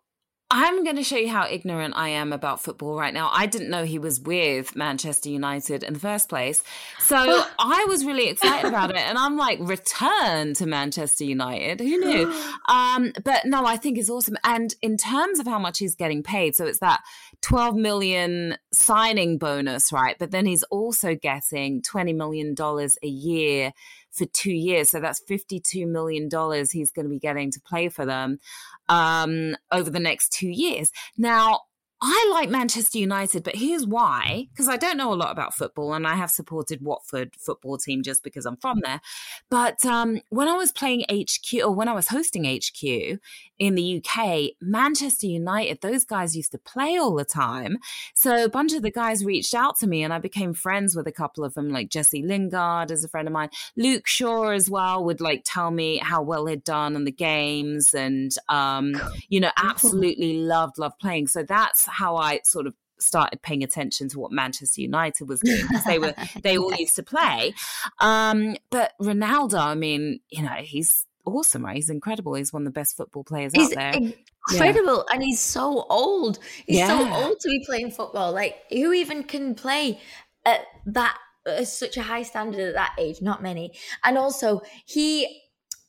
I'm 0.51 0.83
going 0.83 0.95
to 0.95 1.03
show 1.03 1.17
you 1.17 1.29
how 1.29 1.47
ignorant 1.47 1.93
I 1.95 2.09
am 2.09 2.33
about 2.33 2.59
football 2.59 2.97
right 2.97 3.13
now. 3.13 3.29
I 3.31 3.45
didn't 3.45 3.69
know 3.69 3.83
he 3.85 3.99
was 3.99 4.19
with 4.19 4.75
Manchester 4.75 5.29
United 5.29 5.83
in 5.83 5.93
the 5.93 5.99
first 5.99 6.27
place. 6.27 6.63
So 6.97 7.17
I 7.59 7.85
was 7.87 8.03
really 8.03 8.29
excited 8.29 8.67
about 8.67 8.89
it. 8.89 8.97
And 8.97 9.15
I'm 9.15 9.37
like, 9.37 9.59
return 9.61 10.55
to 10.55 10.65
Manchester 10.65 11.23
United. 11.23 11.79
Who 11.79 11.97
knew? 11.97 12.33
Um, 12.69 13.13
but 13.23 13.45
no, 13.45 13.65
I 13.65 13.77
think 13.77 13.97
it's 13.97 14.11
awesome. 14.11 14.37
And 14.43 14.75
in 14.83 14.95
terms 14.95 15.39
of 15.39 15.47
how 15.47 15.57
much 15.57 15.79
he's 15.79 15.95
getting 15.95 16.21
paid, 16.21 16.55
so 16.55 16.65
it's 16.67 16.79
that 16.79 17.01
12 17.41 17.75
million 17.75 18.57
signing 18.71 19.39
bonus, 19.39 19.91
right? 19.91 20.15
But 20.19 20.29
then 20.29 20.45
he's 20.45 20.61
also 20.63 21.15
getting 21.15 21.81
$20 21.81 22.15
million 22.15 22.53
a 22.59 23.07
year 23.07 23.73
for 24.19 24.25
two 24.27 24.51
years. 24.51 24.91
So 24.91 24.99
that's 24.99 25.21
$52 25.21 25.87
million 25.87 26.29
he's 26.71 26.91
going 26.91 27.05
to 27.05 27.09
be 27.09 27.19
getting 27.19 27.51
to 27.51 27.61
play 27.61 27.89
for 27.89 28.05
them 28.05 28.39
um, 28.87 29.55
over 29.71 29.89
the 29.89 29.99
next 29.99 30.31
two 30.31 30.49
years. 30.49 30.91
Now, 31.17 31.61
I 32.01 32.29
like 32.31 32.49
Manchester 32.49 32.97
United, 32.97 33.43
but 33.43 33.57
here's 33.57 33.85
why. 33.85 34.47
Because 34.51 34.69
I 34.69 34.77
don't 34.77 34.95
know 34.95 35.11
a 35.11 35.15
lot 35.15 35.31
about 35.31 35.53
football 35.53 35.93
and 35.93 36.07
I 36.07 36.15
have 36.15 36.31
supported 36.31 36.81
Watford 36.81 37.35
football 37.35 37.77
team 37.77 38.03
just 38.03 38.23
because 38.23 38.45
I'm 38.45 38.55
from 38.55 38.79
there. 38.85 39.01
But 39.49 39.85
um, 39.85 40.21
when 40.29 40.47
I 40.47 40.53
was 40.53 40.71
playing 40.71 41.03
HQ 41.11 41.61
or 41.61 41.71
when 41.71 41.89
I 41.89 41.93
was 41.93 42.07
hosting 42.07 42.45
HQ 42.45 43.19
in 43.59 43.75
the 43.75 44.01
UK, 44.01 44.51
Manchester 44.61 45.27
United, 45.27 45.81
those 45.81 46.05
guys 46.05 46.37
used 46.37 46.53
to 46.53 46.57
play 46.57 46.97
all 46.97 47.15
the 47.15 47.25
time. 47.25 47.79
So 48.15 48.45
a 48.45 48.49
bunch 48.49 48.71
of 48.71 48.81
the 48.81 48.91
guys 48.91 49.25
reached 49.25 49.53
out 49.53 49.77
to 49.79 49.87
me 49.87 50.01
and 50.01 50.13
I 50.13 50.19
became 50.19 50.53
friends 50.53 50.95
with 50.95 51.05
a 51.05 51.11
couple 51.11 51.43
of 51.43 51.53
them, 51.53 51.69
like 51.69 51.89
Jesse 51.89 52.23
Lingard 52.23 52.91
is 52.91 53.03
a 53.03 53.09
friend 53.09 53.27
of 53.27 53.33
mine. 53.33 53.49
Luke 53.75 54.07
Shaw 54.07 54.51
as 54.51 54.69
well 54.69 55.03
would 55.03 55.19
like 55.19 55.41
tell 55.43 55.69
me 55.69 55.97
how 55.97 56.21
well 56.21 56.45
he'd 56.45 56.63
done 56.63 56.95
in 56.95 57.03
the 57.03 57.11
games 57.11 57.93
and, 57.93 58.33
um, 58.47 58.93
you 59.27 59.41
know, 59.41 59.51
absolutely 59.57 60.37
loved, 60.37 60.77
loved 60.77 60.97
playing. 60.99 61.27
So 61.27 61.43
that's 61.43 61.88
how 61.89 62.17
I 62.17 62.41
sort 62.43 62.67
of 62.67 62.73
started 62.99 63.41
paying 63.41 63.63
attention 63.63 64.09
to 64.09 64.19
what 64.19 64.31
Manchester 64.31 64.81
United 64.81 65.27
was 65.27 65.39
doing 65.39 65.61
because 65.61 65.83
they 65.85 65.99
were 65.99 66.13
they 66.43 66.57
all 66.57 66.73
used 66.75 66.95
to 66.95 67.03
play. 67.03 67.53
Um, 67.99 68.55
but 68.69 68.93
Ronaldo, 69.01 69.59
I 69.59 69.75
mean, 69.75 70.19
you 70.29 70.43
know, 70.43 70.55
he's 70.59 71.05
awesome, 71.25 71.65
right? 71.65 71.75
He's 71.75 71.89
incredible. 71.89 72.33
He's 72.33 72.53
one 72.53 72.63
of 72.63 72.65
the 72.65 72.79
best 72.79 72.97
football 72.97 73.23
players 73.23 73.53
he's 73.53 73.71
out 73.71 73.93
there. 73.93 74.13
Incredible, 74.51 75.05
yeah. 75.07 75.15
and 75.15 75.23
he's 75.23 75.39
so 75.39 75.85
old. 75.89 76.39
He's 76.65 76.77
yeah. 76.77 76.87
so 76.87 77.13
old 77.13 77.39
to 77.41 77.49
be 77.49 77.63
playing 77.65 77.91
football. 77.91 78.31
Like, 78.33 78.55
who 78.69 78.93
even 78.93 79.23
can 79.23 79.55
play 79.55 79.99
at 80.45 80.61
that 80.87 81.17
at 81.45 81.67
such 81.67 81.97
a 81.97 82.01
high 82.01 82.23
standard 82.23 82.59
at 82.59 82.73
that 82.73 82.95
age? 82.97 83.21
Not 83.21 83.43
many. 83.43 83.73
And 84.03 84.17
also, 84.17 84.61
he 84.85 85.41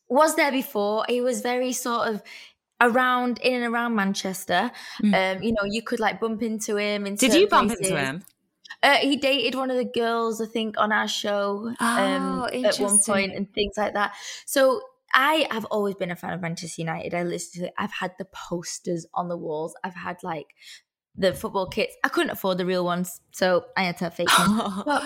was 0.08 0.34
there 0.34 0.52
before. 0.52 1.04
He 1.08 1.20
was 1.20 1.40
very 1.40 1.72
sort 1.72 2.08
of 2.08 2.22
around 2.80 3.38
in 3.38 3.62
and 3.62 3.72
around 3.72 3.94
Manchester. 3.94 4.70
Mm. 5.02 5.36
Um, 5.36 5.42
you 5.42 5.52
know, 5.52 5.64
you 5.64 5.82
could 5.82 6.00
like 6.00 6.20
bump 6.20 6.42
into 6.42 6.76
him. 6.76 7.06
In 7.06 7.16
Did 7.16 7.34
you 7.34 7.48
bump 7.48 7.68
places. 7.68 7.88
into 7.88 8.00
him? 8.00 8.22
Uh, 8.82 8.96
he 8.96 9.16
dated 9.16 9.54
one 9.54 9.70
of 9.70 9.76
the 9.76 9.84
girls, 9.84 10.40
I 10.40 10.46
think, 10.46 10.76
on 10.78 10.90
our 10.90 11.08
show 11.08 11.72
um, 11.80 12.42
oh, 12.42 12.48
at 12.52 12.76
one 12.78 12.98
point 12.98 13.34
and 13.34 13.52
things 13.52 13.74
like 13.76 13.92
that. 13.94 14.14
So 14.46 14.80
I 15.12 15.46
have 15.50 15.66
always 15.66 15.96
been 15.96 16.10
a 16.10 16.16
fan 16.16 16.32
of 16.32 16.40
Manchester 16.40 16.80
United. 16.80 17.12
I 17.12 17.24
listen 17.24 17.62
to 17.62 17.68
it. 17.68 17.74
I've 17.76 17.92
had 17.92 18.12
the 18.18 18.26
posters 18.26 19.06
on 19.12 19.28
the 19.28 19.36
walls. 19.36 19.74
I've 19.84 19.94
had 19.94 20.22
like 20.22 20.54
the 21.16 21.34
football 21.34 21.66
kits. 21.66 21.94
I 22.04 22.08
couldn't 22.08 22.30
afford 22.30 22.56
the 22.56 22.64
real 22.64 22.84
ones, 22.84 23.20
so 23.32 23.66
I 23.76 23.82
had 23.82 23.98
to 23.98 24.04
have 24.04 24.14
fake 24.14 24.28
ones. 24.38 24.82
but, 24.86 25.02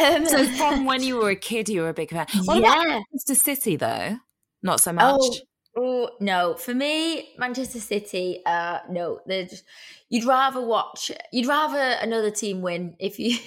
um, 0.00 0.26
so 0.26 0.44
from 0.52 0.84
when 0.84 1.02
you 1.02 1.16
were 1.16 1.30
a 1.30 1.36
kid, 1.36 1.68
you 1.68 1.82
were 1.82 1.88
a 1.88 1.94
big 1.94 2.10
fan. 2.10 2.26
What 2.44 2.58
yeah. 2.62 2.72
about 2.72 2.86
Manchester 2.86 3.34
City, 3.34 3.76
though? 3.76 4.18
Not 4.62 4.80
so 4.80 4.92
much. 4.92 5.20
Oh, 5.20 5.36
Oh 5.80 6.10
no, 6.18 6.54
for 6.54 6.74
me, 6.74 7.28
Manchester 7.38 7.78
City. 7.78 8.42
Uh, 8.44 8.80
no, 8.90 9.20
just, 9.28 9.62
you'd 10.08 10.24
rather 10.24 10.60
watch. 10.60 11.12
You'd 11.30 11.46
rather 11.46 11.78
another 12.02 12.32
team 12.32 12.62
win 12.62 12.96
if 12.98 13.20
you. 13.20 13.38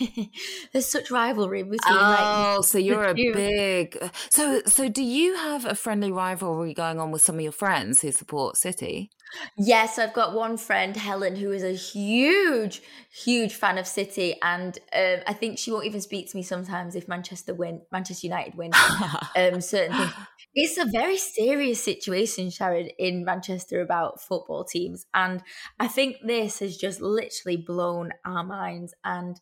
there's 0.71 0.87
such 0.87 1.11
rivalry 1.11 1.63
between. 1.63 1.79
Oh, 1.87 2.55
like, 2.57 2.63
so 2.63 2.77
you're 2.77 3.03
a 3.03 3.13
big. 3.13 3.97
So 4.29 4.61
so 4.65 4.87
do 4.87 5.03
you 5.03 5.35
have 5.35 5.65
a 5.65 5.75
friendly 5.75 6.11
rivalry 6.11 6.73
going 6.73 6.99
on 6.99 7.11
with 7.11 7.21
some 7.21 7.35
of 7.35 7.41
your 7.41 7.51
friends 7.51 8.01
who 8.01 8.13
support 8.13 8.55
City? 8.55 9.09
Yes, 9.57 9.97
I've 9.97 10.13
got 10.13 10.33
one 10.33 10.57
friend, 10.57 10.95
Helen, 10.95 11.35
who 11.35 11.51
is 11.51 11.63
a 11.63 11.71
huge, 11.73 12.81
huge 13.11 13.53
fan 13.53 13.77
of 13.77 13.87
City, 13.87 14.35
and 14.41 14.77
um, 14.93 15.17
I 15.27 15.33
think 15.33 15.57
she 15.57 15.71
won't 15.71 15.85
even 15.85 16.01
speak 16.01 16.29
to 16.31 16.37
me 16.37 16.43
sometimes 16.43 16.95
if 16.95 17.07
Manchester 17.07 17.53
win, 17.53 17.81
Manchester 17.91 18.27
United 18.27 18.55
win. 18.55 18.71
um, 19.35 19.61
certain 19.61 19.95
things. 19.95 20.11
It's 20.53 20.77
a 20.77 20.85
very 20.85 21.17
serious 21.17 21.83
situation, 21.83 22.49
Sharon, 22.49 22.89
in 22.99 23.23
Manchester 23.23 23.81
about 23.81 24.21
football 24.21 24.63
teams, 24.65 25.05
and 25.13 25.41
I 25.79 25.87
think 25.87 26.17
this 26.23 26.59
has 26.59 26.77
just 26.77 27.01
literally 27.01 27.57
blown 27.57 28.11
our 28.25 28.43
minds. 28.43 28.93
And 29.03 29.39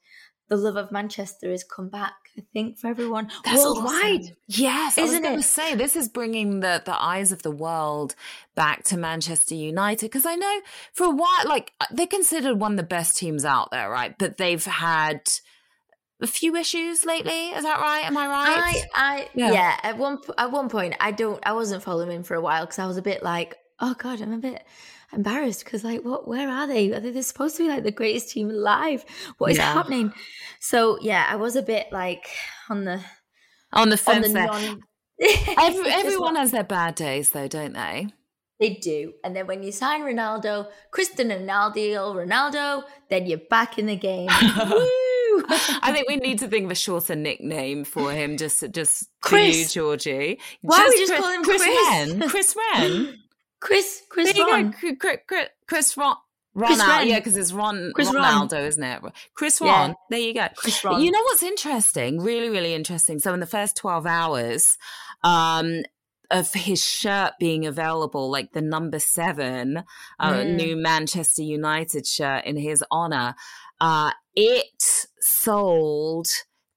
the 0.49 0.57
love 0.57 0.75
of 0.75 0.91
Manchester 0.91 1.51
has 1.51 1.63
come 1.63 1.89
back. 1.89 2.13
I 2.39 2.43
think 2.53 2.77
for 2.77 2.87
everyone 2.87 3.29
That's 3.43 3.57
worldwide. 3.57 4.21
awesome. 4.21 4.35
Yes, 4.47 4.97
I 4.97 5.01
was 5.01 5.09
Isn't 5.11 5.23
going 5.23 5.35
to 5.35 5.39
it? 5.39 5.43
say 5.43 5.75
this 5.75 5.95
is 5.95 6.07
bringing 6.09 6.61
the 6.61 6.81
the 6.85 6.99
eyes 6.99 7.31
of 7.31 7.41
the 7.43 7.51
world 7.51 8.15
back 8.55 8.83
to 8.85 8.97
Manchester 8.97 9.55
United 9.55 10.05
because 10.07 10.25
I 10.25 10.35
know 10.35 10.59
for 10.93 11.05
a 11.05 11.09
while, 11.11 11.45
like 11.45 11.73
uh, 11.81 11.85
they're 11.91 12.07
considered 12.07 12.59
one 12.59 12.71
of 12.73 12.77
the 12.77 12.83
best 12.83 13.17
teams 13.17 13.45
out 13.45 13.71
there, 13.71 13.89
right? 13.89 14.17
But 14.17 14.37
they've 14.37 14.63
had 14.65 15.21
a 16.21 16.27
few 16.27 16.55
issues 16.55 17.05
lately. 17.05 17.49
Is 17.49 17.63
that 17.63 17.79
right? 17.79 18.05
Am 18.05 18.17
I 18.17 18.27
right? 18.27 18.85
I, 18.93 19.15
I, 19.15 19.29
Yeah. 19.35 19.51
yeah. 19.51 19.79
At 19.83 19.97
one, 19.97 20.17
at 20.37 20.51
one 20.51 20.67
point, 20.67 20.95
I 20.99 21.11
don't, 21.11 21.39
I 21.45 21.53
wasn't 21.53 21.81
following 21.83 22.23
for 22.23 22.35
a 22.35 22.41
while 22.41 22.65
because 22.65 22.79
I 22.79 22.87
was 22.87 22.97
a 22.97 23.01
bit 23.01 23.23
like, 23.23 23.55
oh 23.79 23.93
god, 23.97 24.21
I'm 24.21 24.33
a 24.33 24.37
bit 24.37 24.61
embarrassed 25.13 25.63
because 25.63 25.83
like, 25.83 26.01
what? 26.01 26.27
Where 26.27 26.49
are 26.49 26.67
they? 26.67 26.91
Are 26.93 26.99
they 26.99 27.11
they're 27.11 27.21
supposed 27.23 27.57
to 27.57 27.63
be 27.63 27.69
like 27.69 27.83
the 27.83 27.91
greatest 27.91 28.29
team 28.31 28.49
alive? 28.49 29.03
What 29.37 29.51
is 29.51 29.57
Yeah. 29.57 29.73
happening? 29.73 30.13
So 30.59 30.97
yeah, 31.01 31.25
I 31.29 31.35
was 31.35 31.55
a 31.55 31.61
bit 31.61 31.87
like 31.91 32.27
on 32.69 32.85
the 32.85 33.01
On 33.73 33.89
the 33.89 33.93
on 33.93 33.97
fence 33.97 34.27
the 34.27 34.33
there. 34.33 34.45
non. 34.47 34.81
Every, 35.59 35.89
everyone 35.91 36.35
has 36.37 36.51
their 36.51 36.63
bad 36.63 36.95
days, 36.95 37.31
though, 37.31 37.47
don't 37.49 37.73
they? 37.73 38.07
They 38.59 38.71
do, 38.75 39.13
and 39.23 39.33
then 39.35 39.47
when 39.47 39.63
you 39.63 39.71
sign 39.71 40.01
Ronaldo, 40.01 40.67
Cristiano 40.91 41.37
Ronaldo, 41.39 42.13
Ronaldo, 42.27 42.83
then 43.09 43.25
you're 43.25 43.37
back 43.49 43.77
in 43.79 43.85
the 43.85 43.95
game. 43.95 44.27
I 44.31 45.91
think 45.93 46.07
we 46.09 46.17
need 46.17 46.39
to 46.39 46.47
think 46.47 46.65
of 46.65 46.71
a 46.71 46.75
shorter 46.75 47.15
nickname 47.15 47.85
for 47.85 48.11
him, 48.11 48.35
just 48.37 48.63
just 48.71 49.09
Chris. 49.21 49.57
you, 49.75 49.81
Georgie. 49.81 50.39
Why 50.61 50.77
don't 50.79 50.89
we 50.89 50.97
just 50.97 51.11
Chris, 51.13 51.21
call 51.21 51.31
him 51.31 51.43
Chris 51.43 51.61
Chris? 51.63 51.89
Wren? 51.89 52.29
Chris 52.29 52.55
Wren. 52.73 53.17
Chris, 53.59 54.01
Chris 54.09 54.31
There 54.33 54.37
you 54.45 54.51
Ron. 54.51 54.71
go, 54.71 54.95
Chris, 54.95 55.17
Chris, 55.27 55.47
Chris 55.67 55.97
Ron. 55.97 56.15
Chris 56.57 56.79
Ronaldo, 56.81 56.87
Ron. 56.87 57.07
yeah, 57.07 57.19
because 57.19 57.37
it's 57.37 57.51
Ron 57.53 57.91
Chris 57.93 58.13
Ron. 58.13 58.49
Ronaldo, 58.49 58.67
isn't 58.67 58.83
it? 58.83 59.01
Chris 59.35 59.61
Yeah. 59.61 59.67
Ron. 59.87 59.95
There 60.09 60.19
you 60.19 60.33
go. 60.33 60.47
Chris 60.55 60.83
Ron. 60.83 61.01
You 61.01 61.11
know 61.11 61.21
what's 61.23 61.43
interesting? 61.43 62.19
Really, 62.21 62.49
really 62.49 62.73
interesting. 62.73 63.19
So 63.19 63.33
in 63.33 63.39
the 63.39 63.45
first 63.45 63.77
twelve 63.77 64.05
hours, 64.05 64.77
um, 65.23 65.83
of 66.31 66.53
his 66.53 66.83
shirt 66.83 67.33
being 67.39 67.65
available, 67.65 68.29
like 68.29 68.51
the 68.53 68.61
number 68.61 68.99
seven, 68.99 69.83
uh, 70.19 70.31
Mm. 70.33 70.55
new 70.55 70.75
Manchester 70.77 71.41
United 71.41 72.05
shirt 72.05 72.45
in 72.45 72.55
his 72.57 72.83
honor, 72.91 73.35
uh, 73.81 74.11
it 74.35 75.07
sold 75.19 76.27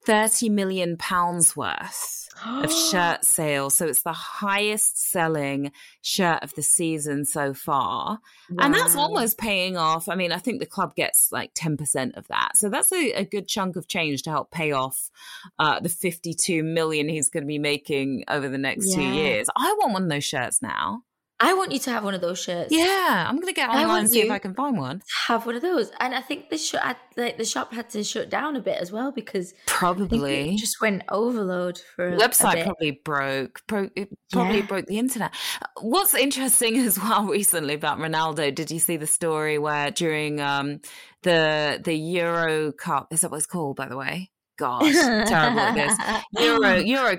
thirty 0.04 0.48
million 0.48 0.96
pounds 0.96 1.56
worth 1.56 2.22
of 2.44 2.72
shirt 2.90 3.24
sales. 3.24 3.74
So 3.74 3.86
it's 3.86 4.02
the 4.02 4.12
highest 4.12 5.10
selling 5.10 5.72
shirt 6.00 6.42
of 6.42 6.54
the 6.54 6.62
season 6.62 7.24
so 7.24 7.54
far. 7.54 8.20
And 8.58 8.74
that's 8.74 8.96
almost 8.96 9.38
paying 9.38 9.76
off. 9.76 10.08
I 10.08 10.14
mean, 10.14 10.32
I 10.32 10.38
think 10.38 10.60
the 10.60 10.66
club 10.66 10.94
gets 10.94 11.32
like 11.32 11.54
10% 11.54 12.16
of 12.16 12.28
that. 12.28 12.56
So 12.56 12.68
that's 12.68 12.92
a, 12.92 13.12
a 13.12 13.24
good 13.24 13.48
chunk 13.48 13.76
of 13.76 13.88
change 13.88 14.22
to 14.22 14.30
help 14.30 14.50
pay 14.50 14.72
off 14.72 15.10
uh, 15.58 15.80
the 15.80 15.88
52 15.88 16.62
million 16.62 17.08
he's 17.08 17.30
going 17.30 17.44
to 17.44 17.48
be 17.48 17.58
making 17.58 18.24
over 18.28 18.48
the 18.48 18.58
next 18.58 18.92
two 18.94 19.02
years. 19.02 19.48
I 19.56 19.74
want 19.78 19.92
one 19.92 20.02
of 20.04 20.08
those 20.08 20.24
shirts 20.24 20.60
now. 20.60 21.02
I 21.44 21.54
want 21.54 21.72
you 21.72 21.78
to 21.80 21.90
have 21.90 22.04
one 22.04 22.14
of 22.14 22.20
those 22.20 22.40
shirts. 22.40 22.68
Yeah, 22.72 23.26
I'm 23.28 23.36
going 23.36 23.48
to 23.48 23.52
get 23.52 23.68
online 23.68 24.00
and 24.00 24.10
see 24.10 24.20
if 24.20 24.30
I 24.30 24.38
can 24.38 24.54
find 24.54 24.76
one. 24.78 25.02
have 25.26 25.44
one 25.46 25.56
of 25.56 25.62
those. 25.62 25.90
And 26.00 26.14
I 26.14 26.20
think 26.20 26.50
the 26.50 26.58
shop, 26.58 26.96
like 27.16 27.36
the 27.38 27.44
shop, 27.44 27.72
had 27.74 27.90
to 27.90 28.04
shut 28.04 28.30
down 28.30 28.56
a 28.56 28.60
bit 28.60 28.78
as 28.80 28.92
well 28.92 29.10
because 29.12 29.52
Probably. 29.66 30.54
it 30.54 30.58
just 30.58 30.80
went 30.80 31.02
overload 31.08 31.78
for 31.96 32.12
website 32.16 32.62
probably 32.64 32.92
broke. 33.04 33.60
Pro- 33.66 33.90
it 33.96 34.08
probably 34.32 34.58
Yeah. 34.60 34.66
broke 34.66 34.86
the 34.86 34.98
internet. 34.98 35.34
What's 35.80 36.14
interesting 36.14 36.76
as 36.86 36.98
well 36.98 37.24
recently 37.26 37.74
about 37.74 37.98
Ronaldo? 37.98 38.54
Did 38.54 38.70
you 38.70 38.78
see 38.78 38.96
the 38.96 39.06
story 39.06 39.58
where 39.58 39.90
during 39.90 40.40
um, 40.40 40.80
the 41.22 41.80
the 41.84 41.94
Euro 41.94 42.72
Cup? 42.72 43.08
Is 43.12 43.22
that 43.22 43.30
what 43.30 43.38
it's 43.38 43.46
called? 43.46 43.76
By 43.76 43.88
the 43.88 43.96
way, 43.96 44.30
gosh, 44.58 44.92
terrible 44.94 45.60
at 45.60 45.74
this. 45.74 45.96
Euro 46.44 46.76
Euro 46.76 47.18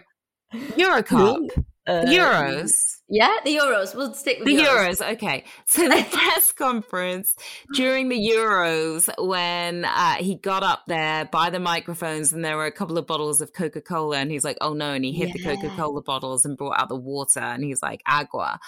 Euro 0.77 1.03
Cup 1.03 1.39
Uh, 1.85 2.03
Euros. 2.07 2.71
Yeah, 3.13 3.31
the 3.45 3.55
Euros. 3.55 3.93
We'll 3.93 4.15
stick 4.15 4.39
with 4.39 4.47
The 4.47 4.55
Euros. 4.55 4.97
Euros, 4.97 5.11
okay. 5.13 5.43
So 5.65 5.83
the 5.87 6.03
press 6.11 6.51
conference 6.51 7.35
during 7.75 8.09
the 8.09 8.17
Euros, 8.17 9.07
when 9.23 9.85
uh, 9.85 10.15
he 10.15 10.33
got 10.33 10.63
up 10.63 10.81
there 10.87 11.25
by 11.25 11.51
the 11.51 11.59
microphones, 11.59 12.33
and 12.33 12.43
there 12.43 12.57
were 12.57 12.65
a 12.65 12.71
couple 12.71 12.97
of 12.97 13.05
bottles 13.05 13.39
of 13.39 13.53
Coca 13.53 13.81
Cola, 13.81 14.17
and 14.17 14.31
he's 14.31 14.43
like, 14.43 14.57
"Oh 14.61 14.73
no!" 14.73 14.93
and 14.93 15.05
he 15.05 15.11
hid 15.11 15.31
the 15.31 15.43
Coca 15.43 15.69
Cola 15.75 16.01
bottles 16.01 16.43
and 16.43 16.57
brought 16.57 16.79
out 16.79 16.89
the 16.89 16.95
water, 16.95 17.39
and 17.39 17.63
he's 17.63 17.83
like, 17.83 18.01
"Agua." 18.07 18.59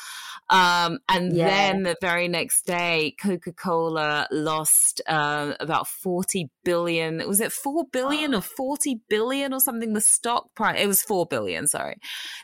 Um, 0.52 1.00
and 1.10 1.36
Yeah. 1.36 1.48
then 1.48 1.82
the 1.84 1.98
very 2.00 2.28
next 2.28 2.68
day, 2.68 3.16
Coca 3.20 3.52
Cola 3.52 4.28
lost 4.30 5.02
uh, 5.08 5.54
about 5.60 5.88
forty 5.88 6.52
billion. 6.64 7.28
Was 7.28 7.40
it 7.42 7.52
four 7.52 7.86
billion 7.92 8.36
or 8.36 8.42
forty 8.42 9.02
billion 9.10 9.54
or 9.54 9.60
something? 9.60 9.94
The 9.94 10.02
stock 10.02 10.54
price. 10.54 10.80
It 10.80 10.86
was 10.86 11.02
four 11.02 11.26
billion. 11.26 11.66
Sorry, 11.68 11.96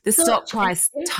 the 0.03 0.11
Such 0.11 0.25
stock 0.25 0.49
price 0.49 0.89
influence. 0.95 1.11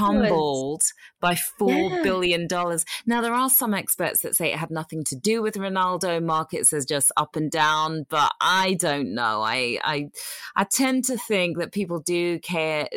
Tumbled 0.72 0.84
by 1.20 1.36
four 1.36 1.72
Yeah. 1.72 2.02
billion 2.04 2.48
dollars. 2.48 2.86
Now 3.06 3.22
there 3.22 3.34
are 3.34 3.50
some 3.50 3.74
experts 3.74 4.22
that 4.22 4.36
say 4.36 4.52
it 4.54 4.60
had 4.60 4.72
nothing 4.72 5.04
to 5.06 5.16
do 5.16 5.42
with 5.42 5.56
Ronaldo. 5.56 6.24
Markets 6.24 6.74
is 6.74 6.86
just 6.86 7.12
up 7.18 7.36
and 7.36 7.52
down, 7.52 8.06
but 8.10 8.32
I 8.42 8.76
don't 8.80 9.14
know. 9.14 9.42
I 9.42 9.80
I 9.84 10.10
I 10.56 10.64
tend 10.66 11.06
to 11.06 11.18
think 11.18 11.58
that 11.58 11.72
people 11.72 12.00
do 12.00 12.40
care 12.40 12.88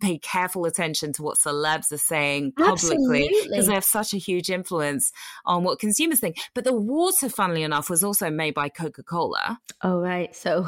pay 0.00 0.18
careful 0.18 0.64
attention 0.64 1.12
to 1.12 1.22
what 1.22 1.38
celebs 1.38 1.92
are 1.92 1.96
saying 1.96 2.50
publicly 2.58 3.30
because 3.44 3.68
they 3.68 3.74
have 3.74 3.84
such 3.84 4.12
a 4.12 4.16
huge 4.16 4.50
influence 4.50 5.12
on 5.46 5.62
what 5.62 5.78
consumers 5.78 6.18
think. 6.18 6.38
But 6.56 6.64
the 6.64 6.72
water, 6.76 7.28
funnily 7.28 7.62
enough, 7.62 7.88
was 7.88 8.02
also 8.02 8.28
made 8.28 8.52
by 8.52 8.68
Coca 8.68 9.04
Cola. 9.04 9.60
Oh 9.82 10.00
right, 10.00 10.34
so 10.34 10.66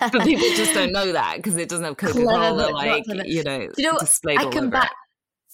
But 0.00 0.24
people 0.24 0.48
just 0.56 0.74
don't 0.74 0.90
know 0.98 1.12
that 1.12 1.36
because 1.36 1.56
it 1.56 1.68
doesn't 1.68 1.84
have 1.84 1.96
Coca 1.96 2.14
Cola, 2.14 2.72
like 2.72 3.04
you 3.06 3.14
know 3.44 3.68
you 3.76 3.84
know 3.84 3.98
I 4.36 4.44
over 4.46 4.68
back. 4.68 4.90
it. 4.90 4.96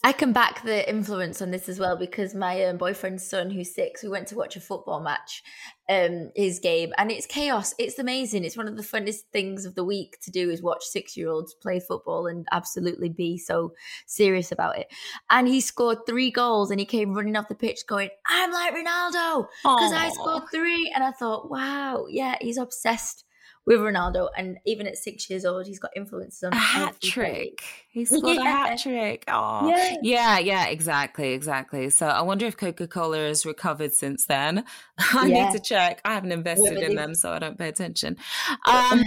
I 0.05 0.12
can 0.12 0.32
back 0.32 0.62
the 0.62 0.88
influence 0.88 1.42
on 1.42 1.51
this 1.51 1.68
as 1.68 1.80
well 1.80 1.97
because 1.97 2.34
my 2.34 2.64
um, 2.64 2.76
boyfriend's 2.76 3.28
son, 3.28 3.51
who's 3.51 3.74
six, 3.74 4.03
we 4.03 4.09
went 4.09 4.28
to 4.28 4.36
watch 4.36 4.55
a 4.55 4.61
football 4.61 5.01
match, 5.01 5.42
um, 5.88 6.30
his 6.36 6.61
game, 6.61 6.92
and 6.99 7.11
it's 7.11 7.26
chaos. 7.26 7.74
It's 7.78 7.99
amazing. 7.99 8.44
It's 8.44 8.57
one 8.57 8.68
of 8.68 8.76
the 8.76 8.82
funnest 8.82 9.22
things 9.32 9.64
of 9.64 9.74
the 9.74 9.84
week 9.84 10.18
to 10.22 10.30
do 10.30 10.51
is 10.51 10.62
watch 10.62 10.84
six-year-olds 10.84 11.55
play 11.55 11.80
football 11.80 12.26
and 12.26 12.47
absolutely 12.53 13.09
be 13.09 13.36
so 13.38 13.72
serious 14.07 14.53
about 14.53 14.78
it. 14.78 14.86
And 15.30 15.49
he 15.49 15.61
scored 15.61 16.07
three 16.07 16.30
goals, 16.30 16.70
and 16.70 16.78
he 16.78 16.86
came 16.86 17.14
running 17.14 17.36
off 17.36 17.49
the 17.49 17.55
pitch 17.55 17.80
going, 17.88 18.11
"I'm 18.28 18.53
like 18.53 18.74
Ronaldo 18.74 19.49
because 19.62 19.92
I 19.92 20.11
scored 20.11 20.44
three. 20.53 20.92
And 20.94 21.03
I 21.03 21.11
thought, 21.11 21.51
wow, 21.51 22.07
yeah, 22.09 22.36
he's 22.40 22.59
obsessed 22.59 23.24
with 23.67 23.81
Ronaldo, 23.81 24.29
and 24.37 24.59
even 24.64 24.87
at 24.87 24.97
six 24.97 25.29
years 25.29 25.45
old, 25.45 25.67
he's 25.67 25.81
got 25.81 25.91
influences 25.97 26.43
on 26.45 26.53
a 26.53 26.57
hat 26.57 27.01
trick. 27.03 27.62
He 27.89 28.05
scored 28.05 28.25
a 28.39 28.41
Yeah. 28.43 28.43
hat 28.45 28.79
trick. 28.79 29.25
Oh, 29.29 29.69
Yeah. 29.69 29.95
yeah, 30.03 30.39
yeah, 30.39 30.67
exactly, 30.67 31.33
exactly. 31.33 31.91
So 31.91 32.07
I 32.07 32.23
wonder 32.23 32.47
if 32.47 32.57
Coca 32.57 32.87
Cola 32.87 33.19
has 33.19 33.45
recovered 33.45 33.93
since 33.93 34.27
then. 34.27 34.64
I 34.99 35.27
Yeah. 35.27 35.47
need 35.47 35.53
to 35.53 35.61
check. 35.61 36.01
I 36.05 36.14
haven't 36.14 36.33
invested 36.33 36.79
in 36.79 36.95
them, 36.95 37.14
so 37.14 37.33
I 37.33 37.41
don't 37.41 37.59
pay 37.59 37.69
attention. 37.69 38.17
Um, 38.67 39.03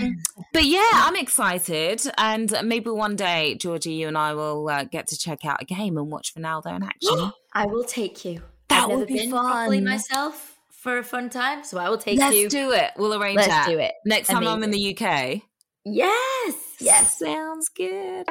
but 0.54 0.66
yeah, 0.66 0.90
I'm 0.94 1.16
excited, 1.16 2.02
and 2.18 2.54
maybe 2.64 2.90
one 2.90 3.16
day, 3.16 3.56
Georgie, 3.56 3.94
you 3.94 4.08
and 4.08 4.18
I 4.18 4.34
will 4.34 4.68
uh, 4.70 4.84
get 4.86 5.08
to 5.08 5.18
check 5.18 5.46
out 5.46 5.62
a 5.62 5.66
game 5.66 5.98
and 5.98 6.12
watch 6.12 6.34
Ronaldo 6.36 6.76
in 6.76 6.84
action. 6.84 7.32
I 7.54 7.66
will 7.66 7.84
take 7.84 8.26
you. 8.26 8.42
That 8.68 8.90
would 8.90 9.08
be 9.08 9.16
been 9.20 9.32
fun. 9.32 9.84
myself 9.84 10.59
for 10.82 10.98
a 10.98 11.04
fun 11.04 11.30
time, 11.30 11.64
so 11.64 11.78
I 11.78 11.90
will 11.90 11.98
take 11.98 12.20
Let's 12.20 12.36
you. 12.36 12.50
do 12.50 12.72
it. 12.72 12.92
We'll 12.98 13.22
arrange 13.22 13.38
Let's 13.38 13.50
that. 13.50 13.68
do 13.68 13.78
it. 13.80 13.94
next 14.06 14.30
time 14.30 14.48
I'm 14.48 14.64
in 14.64 14.72
the 14.72 14.96
UK. 14.98 15.42
Yes, 15.86 16.56
yes. 16.80 17.20
Sounds 17.20 17.70
good. 17.70 18.28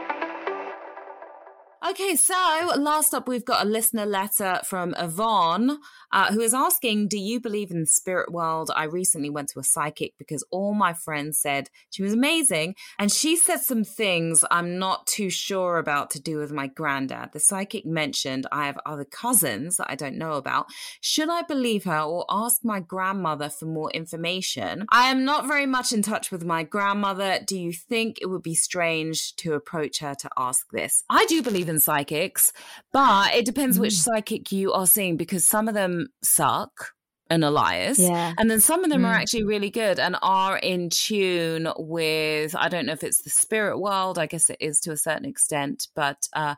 Okay, 1.88 2.16
so 2.16 2.34
last 2.76 3.14
up, 3.14 3.28
we've 3.28 3.44
got 3.44 3.64
a 3.64 3.68
listener 3.68 4.04
letter 4.04 4.60
from 4.64 4.94
Yvonne, 4.98 5.78
uh, 6.12 6.32
who 6.32 6.40
is 6.40 6.54
asking, 6.54 7.08
Do 7.08 7.18
you 7.18 7.40
believe 7.40 7.70
in 7.70 7.80
the 7.80 7.86
spirit 7.86 8.32
world? 8.32 8.70
I 8.74 8.84
recently 8.84 9.30
went 9.30 9.48
to 9.50 9.60
a 9.60 9.64
psychic 9.64 10.14
because 10.18 10.44
all 10.50 10.74
my 10.74 10.92
friends 10.92 11.38
said 11.38 11.70
she 11.90 12.02
was 12.02 12.12
amazing. 12.12 12.74
And 12.98 13.10
she 13.12 13.36
said 13.36 13.58
some 13.58 13.84
things 13.84 14.44
I'm 14.50 14.78
not 14.78 15.06
too 15.06 15.30
sure 15.30 15.78
about 15.78 16.10
to 16.10 16.20
do 16.20 16.38
with 16.38 16.52
my 16.52 16.66
granddad. 16.66 17.30
The 17.32 17.40
psychic 17.40 17.84
mentioned 17.84 18.46
I 18.52 18.66
have 18.66 18.78
other 18.86 19.04
cousins 19.04 19.76
that 19.76 19.90
I 19.90 19.94
don't 19.94 20.16
know 20.18 20.32
about. 20.34 20.66
Should 21.00 21.28
I 21.28 21.42
believe 21.42 21.84
her 21.84 22.00
or 22.00 22.24
ask 22.30 22.64
my 22.64 22.80
grandmother 22.80 23.48
for 23.48 23.66
more 23.66 23.90
information? 23.90 24.86
I 24.90 25.10
am 25.10 25.24
not 25.24 25.46
very 25.46 25.66
much 25.66 25.92
in 25.92 26.02
touch 26.02 26.30
with 26.30 26.44
my 26.44 26.62
grandmother. 26.62 27.40
Do 27.46 27.58
you 27.58 27.72
think 27.72 28.18
it 28.20 28.26
would 28.26 28.42
be 28.42 28.54
strange 28.54 29.34
to 29.36 29.54
approach 29.54 29.98
her 30.00 30.14
to 30.14 30.30
ask 30.36 30.70
this? 30.70 31.04
I 31.10 31.26
do 31.26 31.42
believe 31.42 31.68
in 31.68 31.80
psychics, 31.80 32.52
but 32.92 33.34
it 33.34 33.44
depends 33.44 33.78
which 33.78 33.94
Mm. 33.94 34.04
psychic 34.04 34.52
you 34.52 34.72
are 34.72 34.86
seeing 34.86 35.16
because 35.16 35.44
some 35.44 35.66
of 35.68 35.74
them 35.74 35.97
suck 36.22 36.92
and 37.30 37.44
are 37.44 37.50
liars. 37.50 37.98
Yeah. 37.98 38.32
And 38.38 38.50
then 38.50 38.60
some 38.60 38.84
of 38.84 38.90
them 38.90 39.04
are 39.04 39.14
Mm. 39.14 39.20
actually 39.20 39.44
really 39.44 39.68
good 39.70 39.98
and 39.98 40.16
are 40.22 40.56
in 40.56 40.88
tune 40.88 41.68
with, 41.76 42.54
I 42.56 42.68
don't 42.68 42.86
know 42.86 42.92
if 42.94 43.04
it's 43.04 43.22
the 43.22 43.30
spirit 43.30 43.78
world, 43.78 44.18
I 44.18 44.26
guess 44.26 44.48
it 44.48 44.56
is 44.60 44.80
to 44.80 44.92
a 44.92 44.96
certain 44.96 45.26
extent, 45.26 45.88
but 45.94 46.28
uh, 46.32 46.54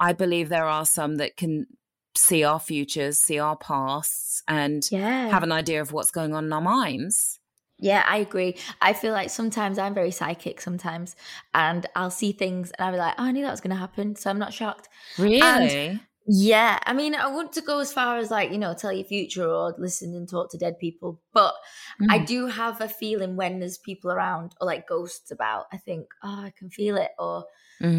I 0.00 0.12
believe 0.14 0.48
there 0.48 0.64
are 0.64 0.86
some 0.86 1.16
that 1.16 1.36
can 1.36 1.66
see 2.16 2.42
our 2.44 2.58
futures, 2.60 3.18
see 3.18 3.38
our 3.38 3.56
pasts, 3.56 4.42
and 4.48 4.86
Yeah. 4.90 5.28
have 5.28 5.42
an 5.42 5.52
idea 5.52 5.80
of 5.82 5.92
what's 5.92 6.10
going 6.10 6.32
on 6.34 6.44
in 6.46 6.52
our 6.52 6.60
minds. 6.62 7.38
Yeah, 7.76 8.04
I 8.06 8.18
agree. 8.18 8.56
I 8.80 8.92
feel 8.92 9.12
like 9.12 9.30
sometimes 9.30 9.78
I'm 9.78 9.94
very 9.94 10.12
psychic 10.12 10.60
sometimes, 10.60 11.16
and 11.52 11.84
I'll 11.96 12.10
see 12.10 12.32
things 12.32 12.70
and 12.70 12.86
I'll 12.86 12.92
be 12.92 12.98
like, 12.98 13.14
oh, 13.18 13.24
I 13.24 13.32
knew 13.32 13.44
that 13.44 13.50
was 13.50 13.60
going 13.60 13.74
to 13.74 13.80
happen, 13.80 14.14
so 14.16 14.30
I'm 14.30 14.38
not 14.38 14.54
shocked. 14.54 14.88
Really? 15.18 15.40
And- 15.42 16.00
Yeah, 16.26 16.78
I 16.86 16.94
mean, 16.94 17.14
I 17.14 17.26
want 17.28 17.52
to 17.52 17.60
go 17.60 17.80
as 17.80 17.92
far 17.92 18.16
as 18.16 18.30
like, 18.30 18.50
you 18.50 18.56
know, 18.56 18.72
tell 18.74 18.92
your 18.92 19.04
future 19.04 19.46
or 19.46 19.74
listen 19.76 20.14
and 20.14 20.26
talk 20.28 20.50
to 20.52 20.58
dead 20.58 20.78
people, 20.78 21.20
but 21.34 21.54
I 22.08 22.18
Mm. 22.18 22.24
do 22.24 22.46
have 22.46 22.80
a 22.80 22.88
feeling 22.88 23.36
when 23.36 23.58
there's 23.58 23.76
people 23.76 24.10
around 24.10 24.54
or 24.58 24.66
like 24.66 24.88
ghosts 24.88 25.30
about, 25.30 25.66
I 25.70 25.76
think, 25.76 26.06
oh, 26.22 26.40
I 26.44 26.52
can 26.56 26.70
feel 26.70 26.96
it, 26.96 27.10
or 27.18 27.44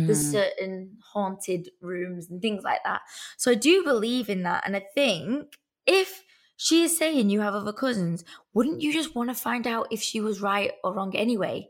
there's 0.07 0.27
Mhm. 0.27 0.31
certain 0.31 0.97
haunted 1.13 1.69
rooms 1.81 2.29
and 2.29 2.41
things 2.41 2.63
like 2.63 2.81
that. 2.85 3.01
So 3.37 3.51
I 3.51 3.55
do 3.55 3.83
believe 3.83 4.29
in 4.29 4.43
that. 4.43 4.65
And 4.65 4.75
I 4.75 4.81
think 4.95 5.57
if 5.85 6.23
she 6.57 6.83
is 6.83 6.97
saying 6.97 7.29
you 7.29 7.41
have 7.41 7.55
other 7.55 7.73
cousins, 7.73 8.25
wouldn't 8.53 8.81
you 8.81 8.93
just 8.93 9.15
want 9.15 9.29
to 9.29 9.35
find 9.35 9.67
out 9.67 9.87
if 9.91 10.01
she 10.01 10.21
was 10.21 10.41
right 10.41 10.73
or 10.83 10.93
wrong 10.95 11.15
anyway? 11.15 11.69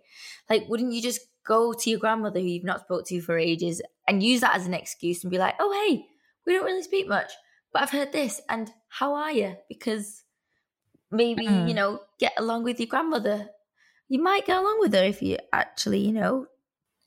Like, 0.49 0.67
wouldn't 0.69 0.93
you 0.93 1.01
just 1.01 1.21
go 1.45 1.73
to 1.73 1.89
your 1.89 1.99
grandmother 1.99 2.39
who 2.39 2.45
you've 2.47 2.63
not 2.63 2.81
spoke 2.81 3.05
to 3.07 3.21
for 3.21 3.37
ages 3.37 3.81
and 4.07 4.23
use 4.23 4.41
that 4.41 4.55
as 4.55 4.65
an 4.65 4.73
excuse 4.73 5.23
and 5.23 5.31
be 5.31 5.37
like, 5.37 5.55
oh, 5.59 5.71
hey, 5.87 6.05
we 6.45 6.53
don't 6.53 6.65
really 6.65 6.83
speak 6.83 7.07
much, 7.07 7.31
but 7.73 7.81
I've 7.81 7.91
heard 7.91 8.11
this. 8.11 8.41
And 8.49 8.71
how 8.89 9.15
are 9.15 9.31
you? 9.31 9.55
Because 9.69 10.23
maybe, 11.11 11.47
Mm. 11.47 11.67
you 11.67 11.73
know, 11.73 12.01
get 12.19 12.33
along 12.37 12.63
with 12.63 12.79
your 12.79 12.87
grandmother. 12.87 13.49
You 14.07 14.21
might 14.21 14.45
get 14.45 14.57
along 14.57 14.79
with 14.79 14.93
her 14.93 15.03
if 15.03 15.21
you 15.21 15.37
actually, 15.51 15.99
you 15.99 16.11
know, 16.13 16.47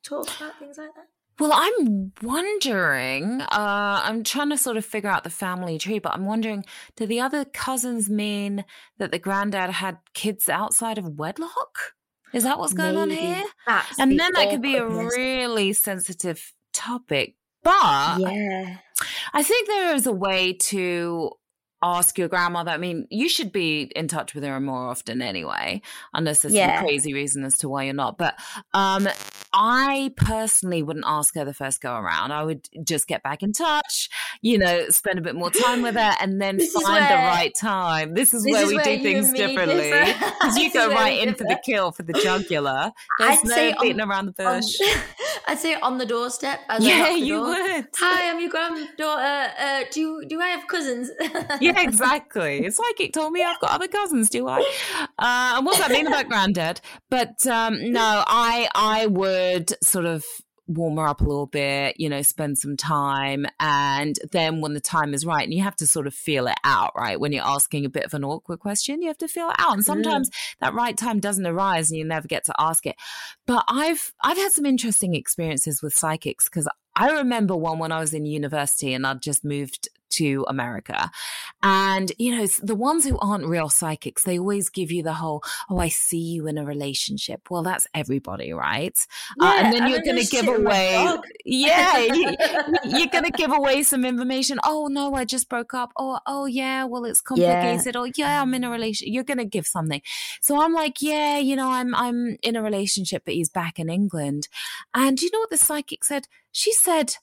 talk 0.02 0.26
about 0.36 0.58
things 0.58 0.78
like 0.78 0.94
that. 0.94 1.06
Well, 1.38 1.52
I'm 1.54 2.12
wondering, 2.20 3.40
uh, 3.42 3.46
I'm 4.02 4.24
trying 4.24 4.50
to 4.50 4.58
sort 4.58 4.76
of 4.76 4.84
figure 4.84 5.08
out 5.08 5.22
the 5.22 5.30
family 5.30 5.78
tree, 5.78 6.00
but 6.00 6.12
I'm 6.12 6.26
wondering, 6.26 6.64
do 6.96 7.06
the 7.06 7.20
other 7.20 7.44
cousins 7.44 8.10
mean 8.10 8.64
that 8.98 9.12
the 9.12 9.20
granddad 9.20 9.70
had 9.70 9.98
kids 10.14 10.48
outside 10.48 10.98
of 10.98 11.16
wedlock? 11.16 11.94
Is 12.32 12.42
that 12.42 12.58
what's 12.58 12.72
going 12.74 12.96
on 12.96 13.10
here? 13.10 13.44
That's 13.66 13.98
And 14.00 14.12
the 14.12 14.16
then 14.16 14.32
that 14.34 14.50
could 14.50 14.62
be 14.62 14.76
a 14.76 14.86
really 14.86 15.72
sensitive 15.72 16.52
topic. 16.72 17.36
But 17.62 18.18
yeah. 18.20 18.78
I 19.32 19.42
think 19.42 19.68
there 19.68 19.94
is 19.94 20.06
a 20.06 20.12
way 20.12 20.54
to 20.54 21.32
ask 21.82 22.18
your 22.18 22.28
grandmother. 22.28 22.70
I 22.72 22.76
mean, 22.76 23.06
you 23.10 23.28
should 23.28 23.52
be 23.52 23.82
in 23.94 24.08
touch 24.08 24.34
with 24.34 24.42
her 24.44 24.58
more 24.58 24.88
often 24.88 25.22
anyway, 25.22 25.80
unless 26.12 26.42
there's 26.42 26.54
Yeah. 26.54 26.78
some 26.78 26.86
crazy 26.86 27.14
reason 27.14 27.44
as 27.44 27.58
to 27.58 27.68
why 27.68 27.84
you're 27.84 27.94
not. 27.94 28.18
But 28.18 28.38
um, 28.74 29.08
I 29.52 30.12
personally 30.16 30.82
wouldn't 30.82 31.04
ask 31.08 31.34
her 31.34 31.44
the 31.44 31.54
first 31.54 31.80
go 31.80 31.96
around. 31.96 32.32
I 32.32 32.42
would 32.44 32.68
just 32.84 33.06
get 33.06 33.22
back 33.22 33.42
in 33.42 33.52
touch, 33.52 34.08
you 34.42 34.58
know, 34.58 34.88
spend 34.90 35.18
a 35.18 35.22
bit 35.22 35.34
more 35.34 35.50
time 35.50 35.82
with 35.82 35.94
her, 35.94 36.12
and 36.20 36.40
then 36.40 36.58
This 36.58 36.74
is 36.74 36.82
find 36.82 37.04
the 37.04 37.14
right 37.14 37.52
time. 37.58 38.14
This 38.14 38.34
is 38.34 38.44
this 38.44 38.52
where 38.52 38.62
is 38.64 38.68
we 38.70 38.76
where 38.76 38.84
do 38.84 39.02
things 39.02 39.32
differently 39.32 39.90
because 39.90 40.56
you 40.58 40.72
go 40.72 40.90
right 40.90 41.26
in 41.26 41.34
for 41.34 41.44
the 41.44 41.58
kill, 41.64 41.92
for 41.92 42.02
the 42.02 42.12
jugular. 42.14 42.92
There's 43.18 43.38
I'd 43.40 43.44
no 43.44 43.54
say 43.54 43.72
on- 43.72 44.00
around 44.00 44.34
the 44.36 44.44
on- 44.46 44.60
bush. 44.60 44.76
I'd 45.48 45.58
say 45.58 45.74
on 45.76 45.96
the 45.98 46.04
doorstep. 46.04 46.60
Yeah, 46.80 47.12
the 47.12 47.18
you 47.18 47.36
door. 47.36 47.46
would. 47.48 47.86
Hi, 47.96 48.30
I'm 48.30 48.40
your 48.40 48.50
granddaughter. 48.50 49.52
Uh, 49.58 49.84
do 49.90 50.22
do 50.28 50.40
I 50.40 50.48
have 50.48 50.66
cousins? 50.68 51.10
yeah, 51.60 51.80
exactly. 51.80 52.58
It's 52.66 52.78
like 52.78 53.00
it 53.00 53.14
told 53.14 53.32
me 53.32 53.42
I've 53.42 53.58
got 53.60 53.70
other 53.70 53.88
cousins, 53.88 54.28
do 54.28 54.46
I? 54.46 54.58
Uh, 55.00 55.56
and 55.56 55.64
what's 55.64 55.78
that 55.78 55.90
mean 55.90 56.06
about 56.06 56.28
granddad? 56.28 56.80
But 57.08 57.46
um, 57.46 57.92
no, 57.92 58.24
I 58.26 58.68
I 58.74 59.06
would 59.06 59.37
sort 59.82 60.06
of 60.06 60.24
warm 60.68 60.98
her 60.98 61.06
up 61.06 61.22
a 61.22 61.24
little 61.24 61.46
bit, 61.46 61.98
you 61.98 62.08
know, 62.08 62.20
spend 62.22 62.58
some 62.58 62.76
time, 62.76 63.46
and 63.58 64.16
then 64.32 64.60
when 64.60 64.74
the 64.74 64.80
time 64.80 65.14
is 65.14 65.24
right, 65.24 65.44
and 65.44 65.54
you 65.54 65.62
have 65.62 65.76
to 65.76 65.86
sort 65.86 66.06
of 66.06 66.14
feel 66.14 66.46
it 66.46 66.58
out, 66.62 66.92
right? 66.94 67.18
When 67.18 67.32
you're 67.32 67.44
asking 67.44 67.86
a 67.86 67.90
bit 67.90 68.04
of 68.04 68.14
an 68.14 68.24
awkward 68.24 68.60
question, 68.60 69.00
you 69.00 69.08
have 69.08 69.18
to 69.18 69.28
feel 69.28 69.48
it 69.48 69.56
out, 69.58 69.72
and 69.72 69.80
mm-hmm. 69.80 70.02
sometimes 70.02 70.30
that 70.60 70.74
right 70.74 70.96
time 70.96 71.20
doesn't 71.20 71.46
arise, 71.46 71.90
and 71.90 71.98
you 71.98 72.04
never 72.04 72.28
get 72.28 72.44
to 72.44 72.54
ask 72.58 72.86
it. 72.86 72.96
But 73.46 73.64
I've 73.68 74.12
I've 74.22 74.36
had 74.36 74.52
some 74.52 74.66
interesting 74.66 75.14
experiences 75.14 75.82
with 75.82 75.96
psychics 75.96 76.44
because 76.44 76.68
I 76.94 77.12
remember 77.12 77.56
one 77.56 77.78
when 77.78 77.92
I 77.92 78.00
was 78.00 78.12
in 78.12 78.26
university 78.26 78.92
and 78.92 79.06
I'd 79.06 79.22
just 79.22 79.44
moved 79.44 79.88
to 80.10 80.44
America. 80.48 81.10
And, 81.62 82.12
you 82.18 82.36
know, 82.36 82.46
the 82.62 82.74
ones 82.74 83.06
who 83.06 83.18
aren't 83.18 83.46
real 83.46 83.68
psychics, 83.68 84.24
they 84.24 84.38
always 84.38 84.68
give 84.68 84.90
you 84.90 85.02
the 85.02 85.14
whole, 85.14 85.42
oh, 85.70 85.78
I 85.78 85.88
see 85.88 86.18
you 86.18 86.46
in 86.46 86.58
a 86.58 86.64
relationship. 86.64 87.50
Well, 87.50 87.62
that's 87.62 87.86
everybody, 87.94 88.52
right? 88.52 88.98
uh, 89.40 89.60
and 89.62 89.72
then 89.72 89.88
you're 89.88 90.02
going 90.02 90.16
to 90.16 90.26
give 90.26 90.44
shit 90.44 90.50
with 90.50 90.62
my 90.62 90.70
away, 90.70 91.18
yeah, 91.44 91.98
you, 91.98 92.36
you're 92.84 93.08
going 93.08 93.24
to 93.24 93.30
give 93.30 93.52
away 93.52 93.82
some 93.82 94.04
information. 94.04 94.58
Oh, 94.64 94.88
no, 94.88 95.14
I 95.14 95.24
just 95.24 95.48
broke 95.48 95.74
up. 95.74 95.92
Oh, 95.96 96.18
oh, 96.26 96.46
yeah, 96.46 96.84
well, 96.84 97.04
it's 97.04 97.20
complicated. 97.20 97.96
Oh, 97.96 98.10
yeah, 98.16 98.42
I'm 98.42 98.54
in 98.54 98.64
a 98.64 98.70
relationship. 98.70 99.12
You're 99.12 99.24
going 99.24 99.38
to 99.38 99.44
give 99.44 99.66
something. 99.66 100.00
So 100.40 100.60
I'm 100.60 100.72
like, 100.72 101.00
yeah, 101.00 101.38
you 101.38 101.56
know, 101.56 101.70
I'm, 101.70 101.94
I'm 101.94 102.36
in 102.42 102.56
a 102.56 102.62
relationship, 102.62 103.22
but 103.24 103.34
he's 103.34 103.50
back 103.50 103.78
in 103.78 103.88
England. 103.88 104.48
And 104.94 105.20
you 105.20 105.30
know 105.32 105.40
what 105.40 105.50
the 105.50 105.58
psychic 105.58 106.04
said? 106.04 106.28
She 106.52 106.72
said, 106.72 107.16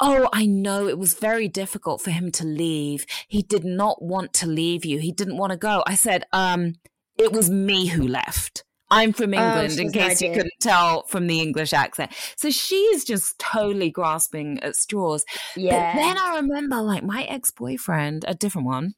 Oh, 0.00 0.28
I 0.32 0.46
know 0.46 0.86
it 0.86 0.98
was 0.98 1.14
very 1.14 1.48
difficult 1.48 2.00
for 2.00 2.10
him 2.10 2.30
to 2.32 2.44
leave. 2.44 3.04
He 3.26 3.42
did 3.42 3.64
not 3.64 4.00
want 4.00 4.32
to 4.34 4.46
leave 4.46 4.84
you. 4.84 4.98
He 4.98 5.12
didn't 5.12 5.36
want 5.36 5.50
to 5.52 5.58
go. 5.58 5.82
I 5.86 5.94
said, 5.94 6.24
um, 6.32 6.74
it 7.18 7.32
was 7.32 7.50
me 7.50 7.86
who 7.86 8.06
left. 8.06 8.64
I'm 8.90 9.12
from 9.12 9.34
England, 9.34 9.72
she 9.72 9.82
in 9.82 9.92
case 9.92 10.22
you 10.22 10.32
couldn't 10.32 10.52
tell 10.60 11.02
from 11.08 11.26
the 11.26 11.40
English 11.40 11.72
accent. 11.74 12.12
So 12.36 12.50
she's 12.50 13.04
just 13.04 13.38
totally 13.38 13.90
grasping 13.90 14.60
at 14.60 14.76
straws. 14.76 15.24
yeah. 15.56 15.94
But 15.94 16.00
then 16.00 16.16
I 16.16 16.36
remember, 16.36 16.80
like, 16.80 17.02
my 17.02 17.24
ex 17.24 17.50
boyfriend, 17.50 18.24
a 18.26 18.34
different 18.34 18.66
one, 18.66 18.94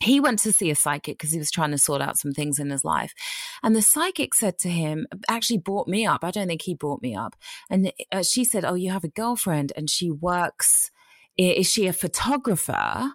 he 0.00 0.20
went 0.20 0.38
to 0.40 0.52
see 0.52 0.70
a 0.70 0.74
psychic 0.74 1.18
because 1.18 1.32
he 1.32 1.38
was 1.38 1.50
trying 1.50 1.72
to 1.72 1.78
sort 1.78 2.02
out 2.02 2.18
some 2.18 2.32
things 2.32 2.58
in 2.58 2.70
his 2.70 2.84
life. 2.84 3.14
And 3.62 3.74
the 3.74 3.82
psychic 3.82 4.34
said 4.34 4.58
to 4.58 4.68
him, 4.68 5.06
actually 5.28 5.58
brought 5.58 5.88
me 5.88 6.06
up. 6.06 6.22
I 6.22 6.30
don't 6.30 6.46
think 6.46 6.62
he 6.62 6.74
brought 6.74 7.02
me 7.02 7.14
up. 7.14 7.34
And 7.68 7.92
uh, 8.12 8.22
she 8.22 8.44
said, 8.44 8.64
Oh, 8.64 8.74
you 8.74 8.90
have 8.90 9.04
a 9.04 9.08
girlfriend 9.08 9.72
and 9.76 9.90
she 9.90 10.10
works, 10.10 10.90
is 11.36 11.68
she 11.68 11.86
a 11.86 11.92
photographer? 11.92 13.12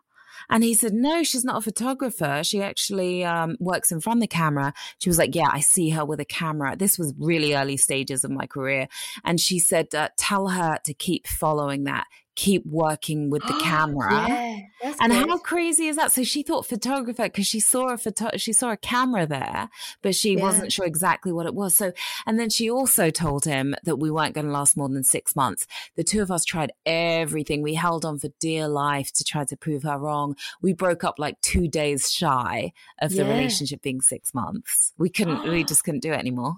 And 0.49 0.63
he 0.63 0.73
said, 0.73 0.93
No, 0.93 1.23
she's 1.23 1.45
not 1.45 1.57
a 1.57 1.61
photographer. 1.61 2.41
She 2.43 2.61
actually 2.61 3.23
um, 3.23 3.55
works 3.59 3.91
in 3.91 4.01
front 4.01 4.17
of 4.17 4.21
the 4.21 4.27
camera. 4.27 4.73
She 4.99 5.09
was 5.09 5.17
like, 5.17 5.35
Yeah, 5.35 5.49
I 5.51 5.61
see 5.61 5.89
her 5.91 6.05
with 6.05 6.19
a 6.19 6.25
camera. 6.25 6.75
This 6.75 6.97
was 6.97 7.13
really 7.17 7.55
early 7.55 7.77
stages 7.77 8.23
of 8.23 8.31
my 8.31 8.45
career. 8.45 8.87
And 9.23 9.39
she 9.39 9.59
said, 9.59 9.93
uh, 9.95 10.09
Tell 10.17 10.49
her 10.49 10.77
to 10.83 10.93
keep 10.93 11.27
following 11.27 11.85
that, 11.85 12.07
keep 12.35 12.65
working 12.65 13.29
with 13.29 13.45
the 13.47 13.53
camera. 13.61 14.27
Yeah, 14.27 14.93
And 14.99 15.11
good. 15.13 15.29
how 15.29 15.37
crazy 15.39 15.87
is 15.87 15.95
that? 15.97 16.11
So 16.11 16.23
she 16.23 16.43
thought 16.43 16.65
photographer 16.65 17.23
because 17.23 17.47
she 17.47 17.59
saw 17.59 17.89
a 17.93 17.97
photo, 17.97 18.29
she 18.37 18.53
saw 18.53 18.71
a 18.71 18.77
camera 18.77 19.25
there, 19.25 19.69
but 20.01 20.15
she 20.15 20.35
Yeah. 20.35 20.43
wasn't 20.43 20.71
sure 20.71 20.85
exactly 20.85 21.31
what 21.31 21.45
it 21.45 21.53
was. 21.55 21.75
So, 21.75 21.93
and 22.25 22.39
then 22.39 22.49
she 22.49 22.69
also 22.69 23.09
told 23.09 23.45
him 23.45 23.75
that 23.83 23.97
we 23.97 24.11
weren't 24.11 24.33
going 24.35 24.47
to 24.47 24.51
last 24.51 24.75
more 24.77 24.89
than 24.89 25.03
six 25.03 25.35
months. 25.35 25.67
The 25.95 26.03
two 26.03 26.21
of 26.21 26.31
us 26.31 26.43
tried 26.45 26.71
everything. 26.85 27.61
We 27.61 27.75
held 27.75 28.05
on 28.05 28.19
for 28.19 28.29
dear 28.39 28.67
life 28.67 29.11
to 29.13 29.23
try 29.23 29.45
to 29.45 29.57
prove 29.57 29.83
her 29.83 29.97
wrong. 29.97 30.35
We 30.61 30.73
broke 30.73 31.03
up 31.03 31.19
like 31.19 31.39
two 31.41 31.67
days 31.67 32.11
shy 32.11 32.71
of 32.99 33.11
the 33.11 33.17
Yeah. 33.23 33.29
relationship 33.29 33.81
being 33.81 34.01
six 34.01 34.33
months. 34.33 34.93
We 34.97 35.09
couldn't, 35.09 35.43
we 35.43 35.63
just 35.65 35.83
couldn't 35.83 36.01
do 36.01 36.11
it 36.11 36.19
anymore. 36.19 36.55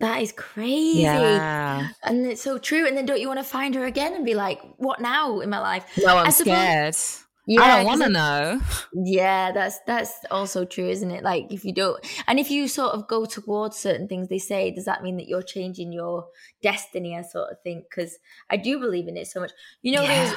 That 0.00 0.20
is 0.22 0.32
crazy. 0.32 1.00
Yeah. 1.02 1.88
And 2.02 2.26
it's 2.26 2.42
so 2.42 2.58
true. 2.58 2.86
And 2.86 2.96
then 2.96 3.06
don't 3.06 3.20
you 3.20 3.28
want 3.28 3.38
to 3.40 3.44
find 3.44 3.74
her 3.76 3.84
again 3.84 4.14
and 4.14 4.24
be 4.24 4.34
like, 4.34 4.60
what 4.76 5.00
now 5.00 5.40
in 5.40 5.50
my 5.50 5.60
life? 5.60 5.86
No, 5.98 6.16
I'm 6.16 6.26
I 6.26 6.30
suppose- 6.30 6.96
scared. 6.96 6.96
Yeah, 7.46 7.60
I 7.60 7.76
don't 7.76 7.84
want 7.86 8.02
to 8.02 8.08
know. 8.08 8.58
Yeah, 8.94 9.52
that's 9.52 9.78
that's 9.86 10.14
also 10.30 10.64
true, 10.64 10.88
isn't 10.88 11.10
it? 11.10 11.22
Like 11.22 11.52
if 11.52 11.62
you 11.62 11.74
don't 11.74 12.02
and 12.26 12.38
if 12.40 12.50
you 12.50 12.66
sort 12.68 12.94
of 12.94 13.06
go 13.06 13.26
towards 13.26 13.76
certain 13.76 14.08
things 14.08 14.28
they 14.28 14.38
say, 14.38 14.70
does 14.70 14.86
that 14.86 15.02
mean 15.02 15.18
that 15.18 15.28
you're 15.28 15.42
changing 15.42 15.92
your 15.92 16.26
destiny? 16.62 17.14
I 17.14 17.20
sort 17.20 17.50
of 17.52 17.58
think 17.62 17.84
because 17.90 18.16
I 18.48 18.56
do 18.56 18.78
believe 18.80 19.08
in 19.08 19.18
it 19.18 19.26
so 19.26 19.40
much. 19.40 19.52
You 19.82 19.92
know, 19.92 20.00
was 20.00 20.08
Yeah. 20.08 20.36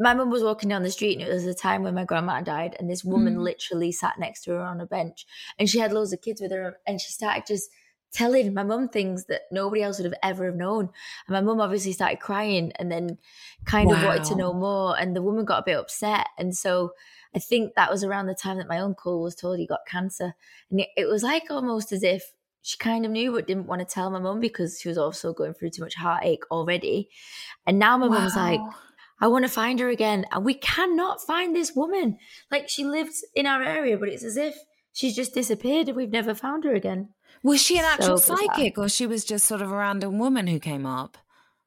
my 0.00 0.14
mum 0.14 0.30
was 0.30 0.42
walking 0.42 0.68
down 0.68 0.82
the 0.82 0.90
street 0.90 1.20
and 1.20 1.28
it 1.28 1.32
was 1.32 1.46
a 1.46 1.54
time 1.54 1.84
when 1.84 1.94
my 1.94 2.04
grandma 2.04 2.40
died, 2.40 2.74
and 2.80 2.90
this 2.90 3.04
woman 3.04 3.36
Mm. 3.36 3.42
literally 3.44 3.92
sat 3.92 4.18
next 4.18 4.42
to 4.42 4.50
her 4.54 4.60
on 4.60 4.80
a 4.80 4.86
bench, 4.86 5.26
and 5.60 5.70
she 5.70 5.78
had 5.78 5.92
loads 5.92 6.12
of 6.12 6.20
kids 6.22 6.40
with 6.40 6.50
her, 6.50 6.78
and 6.88 7.00
she 7.00 7.12
started 7.12 7.44
just 7.46 7.70
telling 8.12 8.54
my 8.54 8.62
mum 8.62 8.88
things 8.88 9.26
that 9.26 9.42
nobody 9.50 9.82
else 9.82 9.98
would 9.98 10.04
have 10.04 10.18
ever 10.22 10.46
have 10.46 10.56
known. 10.56 10.90
And 11.26 11.34
my 11.34 11.40
mum 11.40 11.60
obviously 11.60 11.92
started 11.92 12.20
crying, 12.20 12.72
and 12.78 12.90
then 12.90 13.18
kind 13.64 13.90
of 13.90 14.02
wanted 14.02 14.24
to 14.24 14.36
know 14.36 14.52
more, 14.52 14.98
and 14.98 15.14
the 15.14 15.22
woman 15.22 15.44
got 15.44 15.60
a 15.60 15.64
bit 15.64 15.78
upset, 15.78 16.28
and 16.38 16.56
so. 16.56 16.92
I 17.34 17.40
think 17.40 17.74
that 17.74 17.90
was 17.90 18.02
around 18.02 18.26
the 18.26 18.34
time 18.34 18.56
that 18.56 18.70
my 18.70 18.78
uncle 18.78 19.22
was 19.22 19.34
told 19.34 19.58
he 19.58 19.66
got 19.66 19.86
cancer. 19.86 20.34
And 20.70 20.80
it, 20.80 20.88
it 20.96 21.04
was 21.04 21.22
like 21.22 21.50
almost 21.50 21.92
as 21.92 22.02
if 22.02 22.32
she 22.62 22.78
kind 22.78 23.04
of 23.04 23.12
knew 23.12 23.32
but 23.32 23.46
didn't 23.46 23.66
want 23.66 23.80
to 23.80 23.84
tell 23.84 24.10
my 24.10 24.18
mum 24.18 24.40
because 24.40 24.80
she 24.80 24.88
was 24.88 24.96
also 24.96 25.34
going 25.34 25.52
through 25.52 25.70
too 25.70 25.82
much 25.82 25.94
heartache 25.94 26.44
already. 26.50 27.10
And 27.66 27.78
now 27.78 27.98
my 27.98 28.08
mum's 28.08 28.34
like, 28.34 28.60
I 29.20 29.26
want 29.26 29.44
to 29.44 29.50
find 29.50 29.78
her 29.80 29.88
again. 29.90 30.24
And 30.32 30.44
we 30.44 30.54
cannot 30.54 31.20
find 31.20 31.54
this 31.54 31.74
woman. 31.74 32.18
Like 32.50 32.68
she 32.68 32.84
lived 32.84 33.12
in 33.34 33.46
our 33.46 33.62
area, 33.62 33.98
but 33.98 34.08
it's 34.08 34.24
as 34.24 34.38
if 34.38 34.56
she's 34.98 35.16
just 35.16 35.34
disappeared 35.34 35.88
and 35.88 35.96
we've 35.96 36.10
never 36.10 36.34
found 36.34 36.64
her 36.64 36.74
again. 36.74 37.14
Was 37.42 37.62
she 37.62 37.78
an 37.78 37.84
actual 37.84 38.18
So 38.18 38.34
bizarre. 38.34 38.36
psychic 38.38 38.78
or 38.78 38.88
she 38.88 39.06
was 39.06 39.24
just 39.24 39.46
sort 39.46 39.62
of 39.62 39.70
a 39.70 39.76
random 39.76 40.18
woman 40.18 40.46
who 40.48 40.58
came 40.58 40.86
up? 40.86 41.18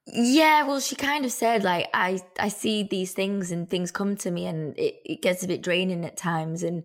Yeah, 0.06 0.66
well, 0.66 0.80
she 0.80 0.96
kind 0.96 1.24
of 1.24 1.30
said 1.32 1.62
like 1.62 1.86
I 1.94 2.20
I 2.38 2.48
see 2.48 2.82
these 2.82 3.12
things 3.12 3.52
and 3.52 3.70
things 3.70 3.92
come 3.92 4.16
to 4.16 4.30
me 4.30 4.46
and 4.46 4.76
it, 4.78 4.96
it 5.04 5.22
gets 5.22 5.44
a 5.44 5.48
bit 5.48 5.62
draining 5.62 6.04
at 6.04 6.16
times 6.16 6.62
and 6.64 6.82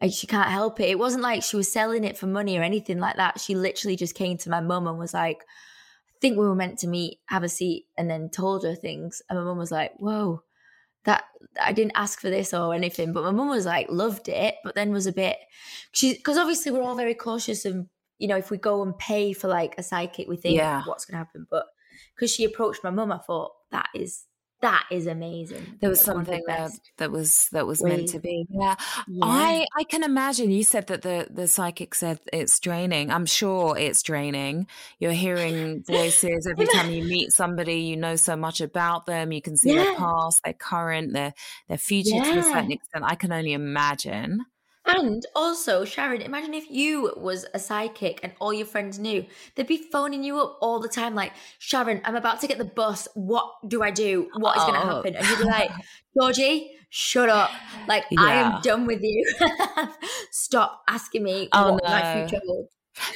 I, 0.00 0.08
she 0.08 0.26
can't 0.26 0.48
help 0.50 0.80
it. 0.80 0.88
It 0.90 0.98
wasn't 0.98 1.22
like 1.22 1.42
she 1.42 1.56
was 1.56 1.70
selling 1.72 2.04
it 2.04 2.18
for 2.18 2.26
money 2.26 2.58
or 2.58 2.62
anything 2.62 2.98
like 2.98 3.16
that. 3.16 3.40
She 3.40 3.54
literally 3.54 3.96
just 3.96 4.14
came 4.14 4.38
to 4.38 4.50
my 4.50 4.60
mum 4.60 4.86
and 4.86 4.98
was 4.98 5.14
like, 5.14 5.38
"I 5.42 6.18
think 6.20 6.38
we 6.38 6.46
were 6.48 6.54
meant 6.54 6.78
to 6.80 6.88
meet, 6.88 7.20
have 7.28 7.44
a 7.44 7.48
seat," 7.48 7.86
and 7.98 8.10
then 8.10 8.30
told 8.30 8.64
her 8.64 8.74
things. 8.74 9.22
And 9.28 9.38
my 9.38 9.44
mum 9.44 9.58
was 9.58 9.72
like, 9.72 9.92
"Whoa." 9.98 10.42
That 11.06 11.24
I 11.60 11.72
didn't 11.72 11.92
ask 11.94 12.20
for 12.20 12.30
this 12.30 12.52
or 12.52 12.74
anything, 12.74 13.12
but 13.12 13.24
my 13.24 13.30
mum 13.30 13.48
was 13.48 13.64
like 13.64 13.86
loved 13.88 14.28
it, 14.28 14.56
but 14.62 14.74
then 14.74 14.92
was 14.92 15.06
a 15.06 15.12
bit 15.12 15.38
she 15.92 16.12
because 16.14 16.36
obviously 16.36 16.70
we're 16.72 16.82
all 16.82 16.94
very 16.96 17.14
cautious 17.14 17.64
and 17.64 17.86
you 18.18 18.28
know 18.28 18.36
if 18.36 18.50
we 18.50 18.58
go 18.58 18.82
and 18.82 18.96
pay 18.98 19.32
for 19.32 19.48
like 19.48 19.74
a 19.78 19.82
psychic, 19.82 20.28
we 20.28 20.36
think 20.36 20.56
Yeah. 20.56 20.82
what's 20.84 21.04
going 21.06 21.14
to 21.14 21.18
happen. 21.18 21.46
But 21.50 21.66
because 22.14 22.30
she 22.30 22.44
approached 22.44 22.84
my 22.84 22.90
mum, 22.90 23.10
I 23.12 23.18
thought 23.18 23.52
that 23.70 23.88
is 23.94 24.24
that 24.66 24.84
is 24.90 25.06
amazing. 25.06 25.78
There 25.80 25.88
was 25.88 26.00
something 26.00 26.42
that, 26.48 26.72
that 26.96 27.12
was 27.12 27.48
that 27.50 27.68
was 27.68 27.80
meant 27.84 28.08
to 28.08 28.18
be. 28.18 28.46
Yeah. 28.50 28.74
Yeah. 29.06 29.24
I 29.24 29.64
I 29.78 29.84
can 29.84 30.02
imagine 30.02 30.50
you 30.50 30.64
said 30.64 30.88
that 30.88 31.02
the 31.02 31.28
the 31.30 31.46
psychic 31.46 31.94
said 31.94 32.18
it's 32.32 32.58
draining. 32.58 33.12
I'm 33.12 33.26
sure 33.26 33.78
it's 33.78 34.02
draining. 34.02 34.66
You're 34.98 35.12
hearing 35.12 35.84
voices 35.84 36.48
every 36.50 36.66
time 36.74 36.90
you 36.90 37.04
meet 37.04 37.32
somebody, 37.32 37.80
you 37.80 37.96
know 37.96 38.16
so 38.16 38.34
much 38.34 38.60
about 38.60 39.06
them, 39.06 39.30
you 39.30 39.40
can 39.40 39.56
see 39.56 39.72
their 39.72 39.94
past, 39.94 40.42
their 40.42 40.54
current, 40.54 41.12
their 41.12 41.32
their 41.68 41.78
future 41.78 42.20
to 42.20 42.38
a 42.38 42.42
certain 42.42 42.72
extent. 42.72 43.04
I 43.06 43.14
can 43.14 43.32
only 43.32 43.52
imagine. 43.52 44.44
And 44.86 45.24
also, 45.34 45.84
Sharon, 45.84 46.22
imagine 46.22 46.54
if 46.54 46.70
you 46.70 47.12
was 47.16 47.44
a 47.54 47.58
psychic 47.58 48.20
and 48.22 48.32
all 48.40 48.52
your 48.52 48.66
friends 48.66 48.98
knew. 48.98 49.24
They'd 49.54 49.66
be 49.66 49.78
phoning 49.90 50.22
you 50.22 50.38
up 50.40 50.58
all 50.60 50.80
the 50.80 50.88
time, 50.88 51.14
like, 51.14 51.32
Sharon, 51.58 52.00
I'm 52.04 52.14
about 52.16 52.40
to 52.42 52.46
get 52.46 52.58
the 52.58 52.64
bus. 52.64 53.08
What 53.14 53.50
do 53.66 53.82
I 53.82 53.90
do? 53.90 54.28
What 54.38 54.56
is 54.56 54.62
going 54.64 54.74
to 54.74 54.80
Oh. 54.80 54.94
happen? 54.96 55.16
And 55.16 55.28
you'd 55.28 55.38
be 55.38 55.44
like, 55.44 55.70
Georgie, 56.18 56.72
shut 56.90 57.28
up. 57.28 57.50
Like, 57.88 58.04
I 58.16 58.34
am 58.34 58.60
done 58.60 58.86
with 58.86 59.00
you. 59.02 59.24
Stop 60.30 60.82
asking 60.88 61.22
me 61.24 61.48
Oh, 61.52 61.72
what 61.74 61.84
my 61.84 62.02
no. 62.02 62.12
future 62.12 62.40
holds. 62.46 62.70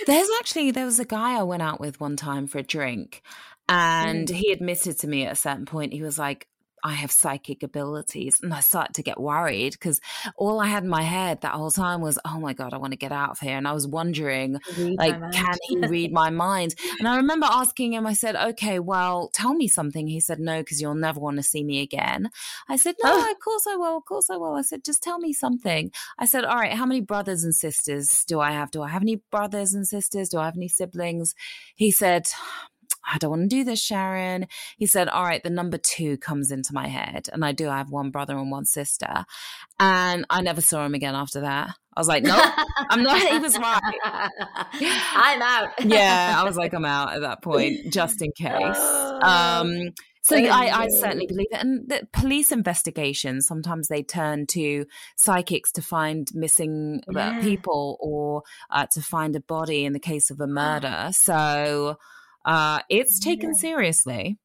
There's 0.07 0.29
actually 0.39 0.73
there 0.73 0.85
was 0.85 0.99
a 1.01 1.05
guy 1.07 1.39
I 1.39 1.43
went 1.43 1.63
out 1.63 1.81
with 1.81 2.01
one 2.01 2.17
time 2.17 2.47
for 2.47 2.59
a 2.59 2.63
drink, 2.63 3.23
and 3.69 4.29
Mm. 4.29 4.35
he 4.35 4.53
admitted 4.53 4.99
to 4.99 5.07
me 5.07 5.25
at 5.25 5.33
a 5.33 5.37
certain 5.37 5.65
point 5.67 5.93
he 5.93 6.03
was 6.03 6.19
like, 6.19 6.47
"I 6.85 6.95
have 6.95 7.11
psychic 7.11 7.63
abilities," 7.63 8.41
and 8.43 8.53
I 8.55 8.61
started 8.61 8.95
to 8.95 9.03
get 9.03 9.21
worried 9.21 9.73
because 9.73 10.01
all 10.37 10.61
I 10.61 10.67
had 10.67 10.85
in 10.85 10.89
my 10.91 11.03
head 11.03 11.41
that 11.43 11.53
whole 11.53 11.71
time 11.71 12.01
was, 12.01 12.19
"Oh 12.25 12.41
my 12.41 12.53
god, 12.53 12.73
I 12.75 12.79
want 12.79 12.93
to 12.93 12.97
get 12.99 13.13
out 13.13 13.31
of 13.31 13.39
here," 13.41 13.57
and 13.57 13.67
I 13.69 13.73
was 13.73 13.87
wondering, 13.87 14.59
Read 14.79 14.99
like, 14.99 15.33
can 15.33 15.57
he 15.69 15.79
read 15.87 16.13
my 16.13 16.31
mind? 16.31 16.75
And 16.99 17.09
I 17.09 17.17
remember 17.17 17.47
asking 17.51 17.93
him, 17.95 18.07
I 18.07 18.13
said, 18.15 18.37
"Okay, 18.37 18.79
well, 18.79 19.29
tell 19.33 19.55
me 19.55 19.69
something." 19.69 20.07
He 20.09 20.21
said, 20.21 20.39
"No, 20.41 20.61
because 20.61 20.81
you'll 20.81 20.95
never 20.95 21.21
want 21.21 21.37
to 21.39 21.43
see 21.43 21.65
me 21.65 21.81
again." 21.83 22.31
I 22.69 22.77
said, 22.77 22.97
"No, 23.03 23.11
Oh. 23.13 23.31
of 23.31 23.39
course 23.41 23.67
I 23.69 23.77
will, 23.77 23.97
of 23.99 24.05
course 24.05 24.31
I 24.31 24.37
will." 24.37 24.55
I 24.55 24.63
said, 24.63 24.85
"Just 24.85 25.03
tell 25.03 25.19
me 25.19 25.33
something." 25.33 25.91
I 26.19 26.25
said, 26.27 26.45
All 26.45 26.57
right, 26.57 26.73
how 26.73 26.87
many 26.87 27.01
brothers 27.01 27.45
and 27.45 27.55
sisters 27.55 28.25
do 28.25 28.41
I 28.41 28.53
have? 28.53 28.71
Do 28.71 28.83
I 28.83 28.89
have 28.89 29.03
any 29.03 29.17
brothers 29.31 29.75
and 29.75 29.87
sisters? 29.87 30.29
Do 30.29 30.39
I 30.39 30.45
have 30.47 30.57
any 30.57 30.69
siblings? 30.69 31.35
He 31.77 31.91
said, 31.91 32.29
I 33.05 33.19
don't 33.19 33.31
want 33.31 33.43
to 33.51 33.57
do 33.57 33.65
this, 33.65 33.81
Sharon. 33.83 34.47
He 34.77 34.87
said, 34.87 35.09
All 35.09 35.25
right, 35.25 35.43
the 35.43 35.51
number 35.51 35.79
two 35.79 36.17
comes 36.19 36.51
into 36.51 36.73
my 36.73 36.89
head. 36.89 37.29
And 37.33 37.45
I 37.45 37.53
do. 37.53 37.69
I 37.69 37.79
have 37.79 37.91
one 37.91 38.11
brother 38.11 38.37
and 38.39 38.51
one 38.51 38.65
sister. 38.67 39.25
And 39.79 40.25
I 40.31 40.43
never 40.43 40.61
saw 40.61 40.85
him 40.85 40.95
again 40.95 41.15
after 41.15 41.41
that. 41.41 41.71
I 41.97 42.01
was 42.01 42.09
like, 42.09 42.23
Nope, 42.23 42.53
I'm 42.91 43.03
not. 43.03 43.21
He 43.31 43.39
was 43.39 43.59
right. 43.59 43.81
I'm 44.05 45.43
out. 45.43 45.69
Yeah, 45.85 46.35
I 46.37 46.45
was 46.45 46.57
like, 46.57 46.73
I'm 46.75 46.85
out 46.85 47.15
at 47.15 47.21
that 47.23 47.43
point, 47.43 47.93
just 47.93 48.23
in 48.23 48.31
case. 48.33 48.79
Um, 49.23 49.91
so 50.23 50.37
I, 50.37 50.83
I 50.85 50.89
certainly 50.89 51.27
believe 51.27 51.49
it. 51.51 51.61
And 51.61 51.89
the 51.89 52.07
police 52.13 52.53
investigations, 52.53 53.47
sometimes 53.47 53.89
they 53.89 54.03
turn 54.03 54.47
to 54.53 54.85
psychics 55.17 55.73
to 55.73 55.83
find 55.83 56.29
missing 56.35 57.03
uh, 57.09 57.13
Yeah. 57.19 57.41
people 57.41 57.97
or 58.01 58.43
uh, 58.71 58.87
to 58.93 59.01
find 59.03 59.35
a 59.37 59.41
body 59.41 59.85
in 59.85 59.93
the 59.93 60.01
case 60.01 60.31
of 60.31 60.41
a 60.41 60.47
murder. 60.47 61.11
So 61.13 61.97
uh, 62.45 62.81
it's 62.89 63.19
taken 63.19 63.51
Yeah. 63.51 63.61
seriously. 63.61 64.39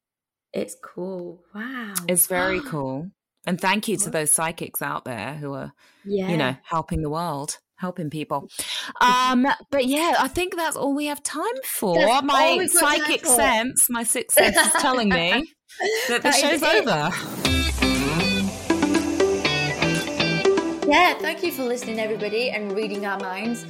It's 0.54 0.76
cool. 0.84 1.42
Wow. 1.54 1.94
It's 2.08 2.28
very 2.28 2.62
cool. 2.62 3.10
And 3.46 3.60
thank 3.60 3.88
you 3.88 3.98
to 3.98 4.10
those 4.10 4.32
psychics 4.32 4.82
out 4.82 5.06
there 5.06 5.34
who 5.36 5.54
are, 5.54 5.74
Yeah. 6.06 6.30
you 6.30 6.38
know, 6.38 6.56
helping 6.64 7.02
the 7.02 7.10
world. 7.10 7.58
Helping 7.78 8.10
people, 8.10 8.48
um, 9.02 9.46
but 9.70 9.86
yeah, 9.86 10.16
I 10.18 10.30
think 10.30 10.56
that's 10.56 10.78
all 10.78 10.96
we 10.96 11.08
have 11.08 11.22
time 11.22 11.44
for. 11.66 11.98
That's 12.00 12.24
my 12.24 12.56
we've 12.58 12.72
got 12.72 12.80
time 12.80 13.00
psychic 13.00 13.26
sense, 13.26 13.90
my 13.90 14.04
sixth 14.04 14.38
sense 14.38 14.56
is 14.56 14.72
telling 14.80 15.10
me 15.10 15.44
that 16.08 16.24
the 16.24 16.30
That 16.30 16.36
show's 16.36 16.64
over. 16.64 17.12
Yeah, 20.88 21.16
thank 21.20 21.44
you 21.44 21.52
for 21.52 21.64
listening, 21.64 22.00
everybody, 22.00 22.52
and 22.52 22.72
reading 22.72 23.06
our 23.06 23.20
minds. 23.20 23.66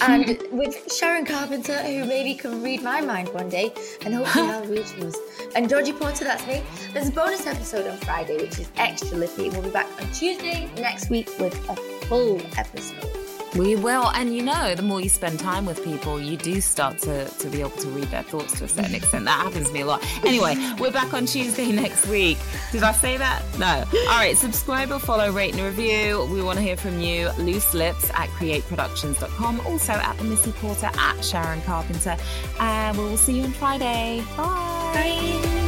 And 0.00 0.42
with 0.52 0.92
Sharon 0.92 1.24
Carpenter, 1.24 1.76
who 1.82 2.04
maybe 2.04 2.34
can 2.34 2.62
read 2.62 2.82
my 2.82 3.00
mind 3.00 3.28
one 3.30 3.48
day, 3.48 3.72
and 4.04 4.14
hopefully 4.14 4.46
I'll 4.48 4.64
read 4.64 4.86
yours. 4.98 5.16
And 5.54 5.68
Georgie 5.68 5.92
Porter, 5.92 6.24
that's 6.24 6.46
me. 6.46 6.62
There's 6.92 7.08
a 7.08 7.12
bonus 7.12 7.46
episode 7.46 7.86
on 7.86 7.96
Friday, 7.98 8.36
which 8.36 8.58
is 8.58 8.68
extra 8.76 9.16
lippy. 9.16 9.50
We'll 9.50 9.62
be 9.62 9.70
back 9.70 9.88
on 10.00 10.10
Tuesday 10.12 10.70
next 10.76 11.10
week 11.10 11.28
with 11.38 11.54
a 11.68 11.76
full 12.06 12.40
episode. 12.56 13.17
We 13.56 13.76
will, 13.76 14.10
and 14.14 14.34
you 14.34 14.42
know, 14.42 14.74
the 14.74 14.82
more 14.82 15.00
you 15.00 15.08
spend 15.08 15.40
time 15.40 15.64
with 15.64 15.82
people, 15.82 16.20
you 16.20 16.36
do 16.36 16.60
start 16.60 16.98
to, 16.98 17.26
to 17.26 17.48
be 17.48 17.60
able 17.60 17.70
to 17.70 17.88
read 17.88 18.08
their 18.08 18.22
thoughts 18.22 18.58
to 18.58 18.64
a 18.64 18.68
certain 18.68 18.92
mm. 18.92 18.96
extent. 18.96 19.24
That 19.24 19.42
happens 19.42 19.68
to 19.68 19.72
me 19.72 19.80
a 19.80 19.86
lot. 19.86 20.04
Anyway, 20.24 20.54
we're 20.78 20.90
back 20.90 21.14
on 21.14 21.26
Tuesday 21.26 21.72
next 21.72 22.06
week. 22.06 22.38
Did 22.72 22.82
I 22.82 22.92
say 22.92 23.16
that? 23.16 23.42
No. 23.58 23.84
All 23.92 24.18
right, 24.18 24.36
subscribe 24.36 24.90
or 24.90 24.98
follow, 24.98 25.30
rate 25.32 25.54
and 25.54 25.62
review. 25.62 26.28
We 26.30 26.42
want 26.42 26.58
to 26.58 26.62
hear 26.62 26.76
from 26.76 27.00
you. 27.00 27.30
Loose 27.38 27.74
lips 27.74 28.10
at 28.10 28.28
createproductions.com. 28.30 29.60
Also 29.66 29.92
at 29.92 30.16
the 30.18 30.24
Missy 30.24 30.52
Porter 30.52 30.90
at 30.92 31.24
Sharon 31.24 31.62
Carpenter. 31.62 32.16
And 32.60 32.98
we 32.98 33.04
will 33.04 33.16
see 33.16 33.38
you 33.38 33.44
on 33.44 33.52
Friday. 33.52 34.22
Bye. 34.36 34.44
Bye. 34.94 35.67